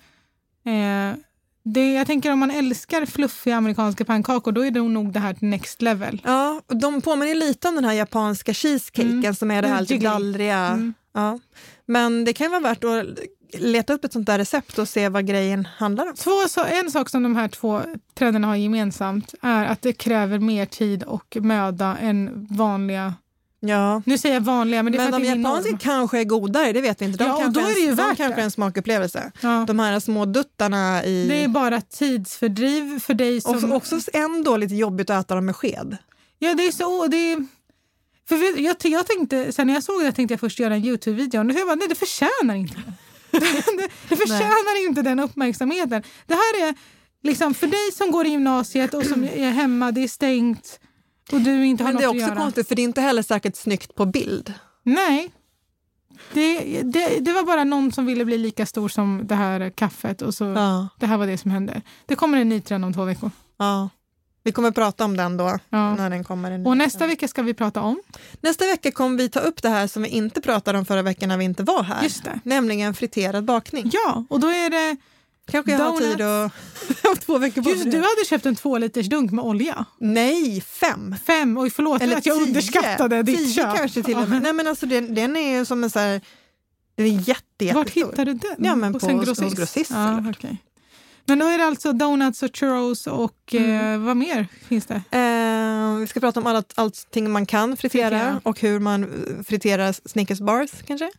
Mm. 0.65 1.11
Eh, 1.11 1.17
det, 1.65 1.93
jag 1.93 2.07
tänker 2.07 2.33
om 2.33 2.39
man 2.39 2.51
älskar 2.51 3.07
fluffiga 3.07 3.57
amerikanska 3.57 4.05
pannkakor 4.05 4.53
då 4.53 4.65
är 4.67 4.71
det 4.71 4.83
nog 4.83 5.13
det 5.13 5.21
här 5.21 5.37
next 5.41 5.83
level. 5.83 6.23
Ja, 6.25 6.61
och 6.67 6.77
de 6.77 7.01
påminner 7.03 7.35
lite 7.35 7.69
om 7.69 7.75
den 7.75 7.85
här 7.85 7.93
japanska 7.93 8.55
cheesecaken 8.55 9.11
Mm. 9.19 9.35
som 9.35 9.51
är 9.51 9.63
det 9.63 9.69
här 9.69 9.81
lite 9.81 9.95
jiggly. 9.95 10.09
dallriga. 10.09 10.59
Mm. 10.67 10.95
Ja. 11.15 11.39
Men 11.87 12.25
det 12.25 12.33
kan 12.33 12.45
ju 12.45 12.51
vara 12.51 12.61
värt 12.61 12.85
att 12.85 13.05
leta 13.61 13.93
upp 13.93 14.05
ett 14.05 14.13
sånt 14.13 14.27
där 14.27 14.39
recept 14.39 14.79
och 14.79 14.89
se 14.89 15.09
vad 15.09 15.27
grejen 15.27 15.69
handlar 15.77 16.07
om. 16.07 16.15
Två, 16.15 16.49
så, 16.49 16.65
en 16.65 16.91
sak 16.91 17.09
som 17.09 17.23
de 17.23 17.37
här 17.37 17.49
två 17.49 17.81
trenderna 18.15 18.47
har 18.47 18.57
gemensamt 18.57 19.35
är 19.43 19.65
att 19.65 19.83
det 19.83 19.93
kräver 19.93 20.39
mer 20.39 20.67
tid 20.67 21.03
och 21.03 21.37
möda 21.41 21.97
än 21.99 22.47
vanliga 22.51 23.15
Ja. 23.65 24.03
Nu 24.07 24.19
säger 24.19 24.35
jag 24.35 24.41
vanliga, 24.41 24.83
men 24.83 24.93
det 24.93 24.99
är 24.99 25.11
Men 25.11 25.23
de 25.23 25.29
japanska 25.29 25.79
kanske 25.81 26.21
är 26.21 26.25
godare, 26.25 26.73
det 26.73 26.81
vet 26.81 27.01
vi 27.01 27.05
inte. 27.05 27.19
De 27.19 27.25
Ja, 27.25 27.35
och 27.35 27.41
kanske 27.43 27.61
då 27.61 27.67
är 27.67 27.75
det 27.75 27.81
ju 27.81 27.89
en, 27.89 27.97
de 27.97 28.03
värt 28.03 28.17
kanske 28.17 28.41
är 28.41 28.45
en 28.45 28.51
smakupplevelse. 28.51 29.33
Ja. 29.41 29.65
De 29.67 29.79
här 29.79 30.01
små 30.01 30.25
duttarna 30.25 31.05
i... 31.05 31.29
Det 31.29 31.45
är 31.45 31.49
bara 31.49 31.81
tidsfördriv 31.81 33.01
för 33.01 33.15
dig 33.15 33.41
som... 33.41 33.55
också, 33.55 33.97
också 33.97 34.11
ändå 34.13 34.57
lite 34.57 34.75
jobbigt 34.75 35.11
att 35.11 35.25
äta 35.25 35.35
dem 35.35 35.47
med 35.47 35.57
sked. 35.57 35.97
Ja, 36.39 36.55
det 36.55 36.67
är 36.67 36.73
så... 36.73 37.07
Det 37.07 37.17
är... 37.17 37.47
För 38.29 38.61
jag, 38.61 38.77
jag 38.83 39.07
tänkte, 39.07 39.53
sen 39.53 39.67
när 39.67 39.75
jag 39.75 39.83
såg 39.83 40.03
det 40.03 40.13
tänkte 40.13 40.33
jag 40.33 40.41
först 40.41 40.59
göra 40.59 40.75
en 40.75 40.85
Youtube-video. 40.85 41.41
Och 41.41 41.53
jag 41.53 41.67
bara, 41.67 41.75
nej 41.75 41.89
det 41.89 41.95
förtjänar 41.95 42.55
inte 42.55 42.75
det. 43.31 43.41
det, 44.09 44.17
förtjänar 44.17 44.87
inte 44.87 45.03
den 45.03 45.21
uppmärksamheten. 45.21 46.03
Det 46.27 46.35
här 46.35 46.69
är 46.69 46.75
liksom 47.23 47.55
för 47.55 47.67
dig 47.67 47.93
som 47.93 48.11
går 48.11 48.27
i 48.27 48.29
gymnasiet 48.29 48.95
och 48.95 49.05
som 49.05 49.25
är 49.25 49.51
hemma, 49.51 49.93
det 49.93 50.05
är 50.05 50.09
stängt 50.09 50.81
och 51.33 51.41
du 51.41 51.67
inte 51.67 51.85
har 51.85 51.93
Men 51.93 52.01
det 52.01 52.05
är 52.05 52.07
något 52.07 52.15
att 52.17 52.21
också 52.23 52.29
göra. 52.31 52.41
konstigt 52.41 52.69
för 52.69 52.75
det 52.75 52.83
är 52.83 52.85
inte 52.85 53.01
heller 53.01 53.23
särskilt 53.23 53.57
snyggt 53.57 53.95
på 53.95 54.07
bild. 54.07 54.55
Nej. 54.83 55.33
Det, 56.33 56.83
det, 56.83 57.19
det 57.21 57.33
var 57.33 57.43
bara 57.43 57.65
någon 57.65 57.93
som 57.93 58.07
ville 58.07 58.25
bli 58.25 58.39
lika 58.39 58.67
stor 58.67 58.89
som 58.89 59.23
det 59.25 59.35
här 59.35 59.71
kaffet 59.71 60.23
och 60.23 60.35
så 60.35 60.45
Ja. 60.45 60.89
det 60.99 61.07
här 61.07 61.17
var 61.17 61.27
det 61.27 61.39
som 61.39 61.51
hände. 61.51 61.83
Det 62.07 62.17
kommer 62.17 62.39
en 62.41 62.49
ny 62.49 62.61
trend 62.61 62.85
om 62.85 62.93
två 62.95 63.05
veckor. 63.05 63.31
Ja. 63.59 63.89
Vi 64.45 64.53
kommer 64.53 64.71
prata 64.71 65.05
om 65.05 65.17
den 65.17 65.37
då, 65.37 65.59
Ja. 65.71 65.95
när 65.95 66.11
den 66.11 66.25
kommer. 66.25 66.51
En 66.51 66.67
Och 66.67 66.77
nästa 66.77 67.07
vecka 67.07 67.29
ska 67.29 67.43
vi 67.43 67.55
prata 67.55 67.81
om 67.81 68.03
nästa 68.41 68.67
vecka 68.67 68.93
kommer 68.93 69.19
vi 69.19 69.29
ta 69.29 69.41
upp 69.41 69.63
det 69.63 69.69
här 69.69 69.87
som 69.87 70.03
vi 70.03 70.09
inte 70.09 70.41
pratade 70.41 70.79
om 70.79 70.85
förra 70.85 71.03
veckan 71.03 71.29
när 71.29 71.37
vi 71.37 71.45
inte 71.45 71.63
var 71.63 71.83
här. 71.83 72.03
Just 72.03 72.25
det. 72.25 72.41
Nämligen 72.45 72.95
friterad 72.95 73.45
bakning. 73.45 73.91
Ja, 73.93 74.25
och 74.31 74.41
då 74.41 74.47
är 74.49 74.71
det... 74.71 74.97
Kanske 75.51 75.73
jag 75.73 75.79
har 75.79 75.85
Donuts. 75.87 76.07
tid 76.17 76.21
att... 76.21 76.53
Har 77.03 77.15
två 77.17 77.39
veckor 77.39 77.69
Just, 77.69 77.85
du 77.85 77.97
hade 77.97 78.25
köpt 78.29 78.47
en 78.47 78.57
två 78.57 78.79
liters 78.79 79.07
dunk 79.09 79.31
med 79.31 79.45
olja. 79.45 79.85
Nej, 80.01 80.61
fem! 80.61 81.15
Fem, 81.27 81.59
oj 81.59 81.71
förlåt 81.71 82.03
att 82.03 82.11
jag 82.11 82.23
tio. 82.23 82.33
underskattade 82.33 83.23
ditt 83.23 83.39
tio 83.39 83.55
köp. 83.55 83.77
kanske 83.77 84.03
till 84.03 84.17
och 84.17 84.29
med. 84.29 84.43
Nej, 84.43 84.53
men 84.53 84.67
alltså, 84.67 84.87
den, 84.87 85.15
den 85.15 85.37
är 85.37 85.59
ju 85.59 85.65
som 85.65 85.85
en 85.85 85.91
så 85.91 85.99
här... 85.99 86.21
Den 86.97 87.07
är 87.07 87.11
jätte, 87.11 87.25
jättestor. 87.59 87.75
Vart 87.75 87.91
hittade 87.91 88.25
du 88.33 88.39
den? 88.39 88.65
Ja, 88.65 88.75
men 88.77 88.93
hos 88.93 89.03
på- 89.03 89.09
en 89.11 89.17
hos 89.19 89.27
grossist? 89.27 89.57
grossist, 89.57 89.91
Ja. 89.91 90.33
Men 91.25 91.39
då 91.39 91.47
är 91.47 91.59
det 91.59 91.65
alltså 91.65 91.93
donuts 91.93 92.43
och 92.43 92.57
churros 92.57 93.07
och 93.07 93.55
eh, 93.55 93.99
vad 94.01 94.17
mer 94.17 94.47
finns 94.69 94.87
det? 94.87 95.03
Eh, 95.11 95.97
vi 95.97 96.07
ska 96.07 96.21
prata 96.21 96.41
om 96.41 96.47
allt, 96.47 96.73
allting 96.77 97.31
man 97.31 97.47
kan 97.47 97.77
fritera 97.77 98.09
Fritera. 98.11 98.41
och 98.45 98.61
hur 98.61 98.81
man 98.81 99.05
eh, 99.05 99.43
friterar 99.45 100.09
Snickers 100.09 100.41
bars 100.41 100.71
kanske. 100.87 101.11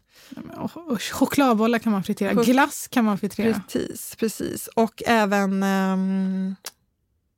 Och, 0.57 0.77
och 0.91 1.01
chokladbollar 1.01 1.79
kan 1.79 1.91
man 1.91 2.03
fritera, 2.03 2.33
Chok- 2.33 2.45
glass 2.45 2.87
kan 2.87 3.05
man 3.05 3.17
fritera. 3.17 3.61
Precis, 3.67 4.15
precis. 4.15 4.67
Och 4.67 5.03
även... 5.05 5.63
ehm, 5.63 6.55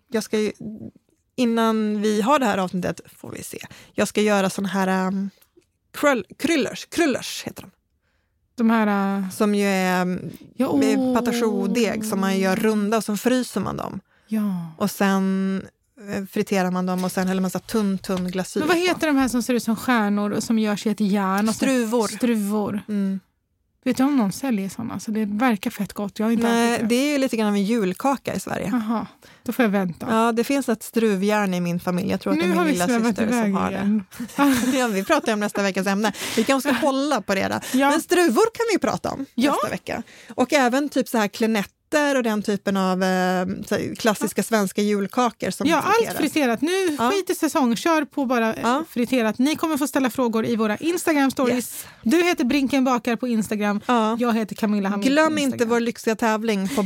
jag 0.08 0.24
ska 0.24 0.40
ju, 0.40 0.52
innan 1.36 2.02
vi 2.02 2.22
har 2.22 2.40
det 2.40 2.46
här 2.46 2.58
avsnittet 2.58 3.02
får 3.18 3.32
vi 3.32 3.44
se. 3.44 3.60
Jag 3.94 4.08
ska 4.08 4.22
göra 4.22 4.50
sån 4.50 4.66
här 4.66 5.08
um, 5.08 5.30
krull, 5.94 6.26
kryllers, 6.38 6.86
krullers 6.86 7.44
heter 7.44 7.62
de. 7.62 7.72
De 8.56 8.70
här... 8.70 9.18
eh, 9.18 9.30
Som 9.30 9.56
ju 9.56 9.66
är 9.66 10.02
um, 10.02 10.20
Ja, 10.56 10.76
med 10.76 10.98
åh. 11.00 11.14
patachoudeg 11.20 12.06
som 12.06 12.20
man 12.20 12.40
gör 12.40 12.56
runda 12.56 12.98
och 12.98 13.04
så 13.04 13.18
fryser 13.18 13.62
man 13.62 13.78
dem. 13.78 14.00
Ja. 14.28 14.72
Och 14.78 14.92
sen 14.92 15.62
eh, 16.10 16.26
friterar 16.26 16.72
man 16.72 16.86
dem 16.86 17.04
och 17.04 17.12
sen 17.12 17.28
häller 17.28 17.42
man 17.42 17.52
så 17.52 17.60
tunn, 17.60 17.98
tunn 17.98 18.28
glasyr 18.32 18.60
Men 18.60 18.68
vad 18.68 18.78
på. 18.78 18.84
heter 18.84 19.08
de 19.08 19.16
här 19.18 19.28
som 19.28 19.44
ser 19.44 19.54
ut 19.54 19.64
som 19.64 19.76
stjärnor 19.76 20.32
och 20.32 20.44
som 20.44 20.60
görs 20.60 20.86
i 20.86 20.90
ett 20.90 21.00
järn? 21.00 21.50
Och 21.50 21.56
Struvor. 21.56 22.08
Struvor. 22.08 22.82
Mm. 22.88 23.20
Vet 23.86 23.98
du 23.98 24.04
om 24.04 24.18
någon 24.18 24.32
säljer 24.32 24.70
såna? 24.70 25.00
Så 25.00 25.12
det 25.12 25.26
verkar 25.26 25.72
fett 25.72 25.94
gott. 25.94 26.20
Jag 26.20 26.26
har 26.26 26.32
inte 26.32 26.48
Nej, 26.48 26.80
det. 26.80 26.86
det 26.86 26.96
är 26.96 27.12
ju 27.12 27.18
lite 27.18 27.38
grann 27.38 27.48
av 27.48 27.54
en 27.56 27.64
julkaka 27.64 28.34
i 28.34 28.40
Sverige. 28.40 28.70
Jaha, 28.72 29.08
då 29.44 29.52
får 29.52 29.64
jag 29.64 29.70
vänta. 29.70 30.08
Ja, 30.10 30.32
det 30.32 30.44
finns 30.44 30.70
ett 30.70 30.84
struvjärn 30.84 31.54
i 31.54 31.60
min 31.62 31.80
familj. 31.80 32.12
Jag 32.12 32.22
tror 32.22 32.34
att 32.34 32.40
det 32.40 32.46
nu 32.48 32.52
är 32.54 32.58
min 32.58 32.68
lilla 32.68 32.88
syster 32.88 33.28
som 33.32 33.54
har 33.56 33.72
det. 33.72 33.76
igen. 33.78 34.04
Ja, 34.80 34.88
vi 34.88 35.04
pratar 35.04 35.34
om 35.34 35.40
nästa 35.40 35.64
veckas 35.64 35.88
ämne. 35.88 36.14
Vi 36.36 36.44
kanske 36.44 36.70
ska 36.76 36.80
hålla 36.88 37.22
på 37.22 37.36
det. 37.36 37.48
Då. 37.48 37.60
Ja. 37.80 37.90
Men 37.90 38.02
struvor 38.02 38.46
kan 38.54 38.66
vi 38.74 38.80
prata 38.80 39.10
om 39.12 39.26
Ja. 39.36 39.52
nästa 39.52 39.70
vecka. 39.70 40.04
Och 40.36 40.54
även 40.54 40.90
typ 40.90 41.08
så 41.10 41.18
här 41.18 41.28
klenetter 41.28 41.72
och 42.16 42.24
den 42.24 42.42
typen 42.42 42.78
av 42.78 43.04
eh, 43.04 43.46
klassiska 43.98 44.44
svenska 44.44 44.82
julkakor 44.82 45.50
som 45.50 45.68
Ja, 45.68 45.78
allt 45.86 46.18
friterat. 46.18 46.62
Nu 46.62 46.96
Ja. 47.00 47.12
skit 47.12 47.30
i 47.30 47.36
säsong, 47.36 47.76
kör 47.76 48.06
på 48.06 48.26
bara 48.26 48.54
eh, 48.54 48.60
Ja. 48.64 48.84
friterat. 48.90 49.38
Ni 49.38 49.56
kommer 49.56 49.78
få 49.78 49.88
ställa 49.88 50.10
frågor 50.10 50.46
i 50.46 50.56
våra 50.56 50.78
Instagram 50.78 51.32
stories. 51.32 51.56
Yes. 51.56 51.86
Du 52.04 52.24
heter 52.24 52.44
Brinken 52.44 52.84
bakar 52.84 53.16
på 53.16 53.28
Instagram. 53.28 53.82
Ja. 53.86 54.18
Jag 54.20 54.34
heter 54.34 54.56
Camilla 54.56 54.90
Hamid 54.90 55.08
Glöm 55.08 55.38
inte 55.38 55.66
vår 55.66 55.80
lyxiga 55.80 56.16
tävling 56.16 56.68
på 56.76 56.82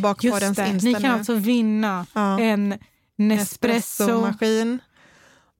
det, 0.63 0.69
Insta 0.69 0.85
ni 0.87 0.93
kan 0.93 1.01
nu. 1.01 1.07
alltså 1.09 1.33
vinna 1.33 2.05
en 2.39 2.75
Nespresso. 3.17 3.73
Espressomaskin. 4.03 4.79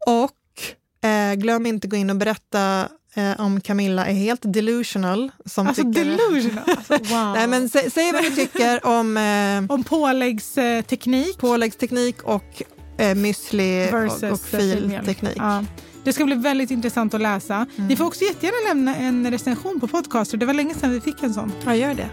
Och 0.07 1.07
eh, 1.09 1.33
glöm 1.35 1.65
inte 1.65 1.87
gå 1.87 1.95
in 1.95 2.09
och 2.09 2.15
berätta 2.15 2.87
eh, 3.13 3.41
om 3.41 3.61
Camilla 3.61 4.05
är 4.05 4.13
helt 4.13 4.41
delusional. 4.43 5.31
Som 5.45 5.67
Alltså 5.67 5.83
tycker, 5.83 6.05
delusional. 6.05 6.63
Alltså, 6.67 6.93
wow. 7.15 7.33
Nej, 7.33 7.47
men 7.47 7.69
sä, 7.69 7.89
säg 7.89 8.11
vad 8.11 8.23
du 8.23 8.29
tycker 8.29 8.85
om 8.99 9.17
eh, 9.17 9.73
Om 9.75 9.83
påläggsteknik 9.83 11.37
påläggsteknik 11.37 12.23
och 12.23 12.63
eh, 12.97 13.15
müsli 13.15 13.93
och, 13.93 14.31
och 14.31 14.39
filteknik. 14.41 15.37
Ja. 15.37 15.65
Det 16.03 16.13
ska 16.13 16.25
bli 16.25 16.35
väldigt 16.35 16.71
intressant 16.71 17.13
att 17.13 17.21
läsa. 17.21 17.65
Ni 17.75 17.95
får 17.95 18.05
också 18.05 18.23
jättegärna 18.23 18.69
lämna 18.69 18.95
en 18.95 19.31
recension 19.31 19.79
på 19.79 19.87
Podcaster. 19.87 20.37
Det 20.37 20.45
var 20.45 20.53
länge 20.53 20.73
sedan 20.73 20.91
vi 20.91 21.01
fick 21.01 21.23
en 21.23 21.33
sån. 21.33 21.51
Ja, 21.65 21.75
gör 21.75 21.93
det. 21.93 22.09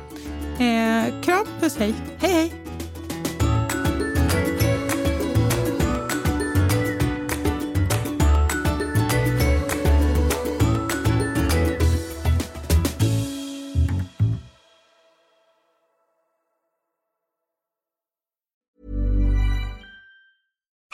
Eh, 0.65 1.23
kram, 1.23 1.47
puss, 1.61 1.77
hej. 1.79 1.95
Hej, 2.19 2.33
hej! 2.33 2.66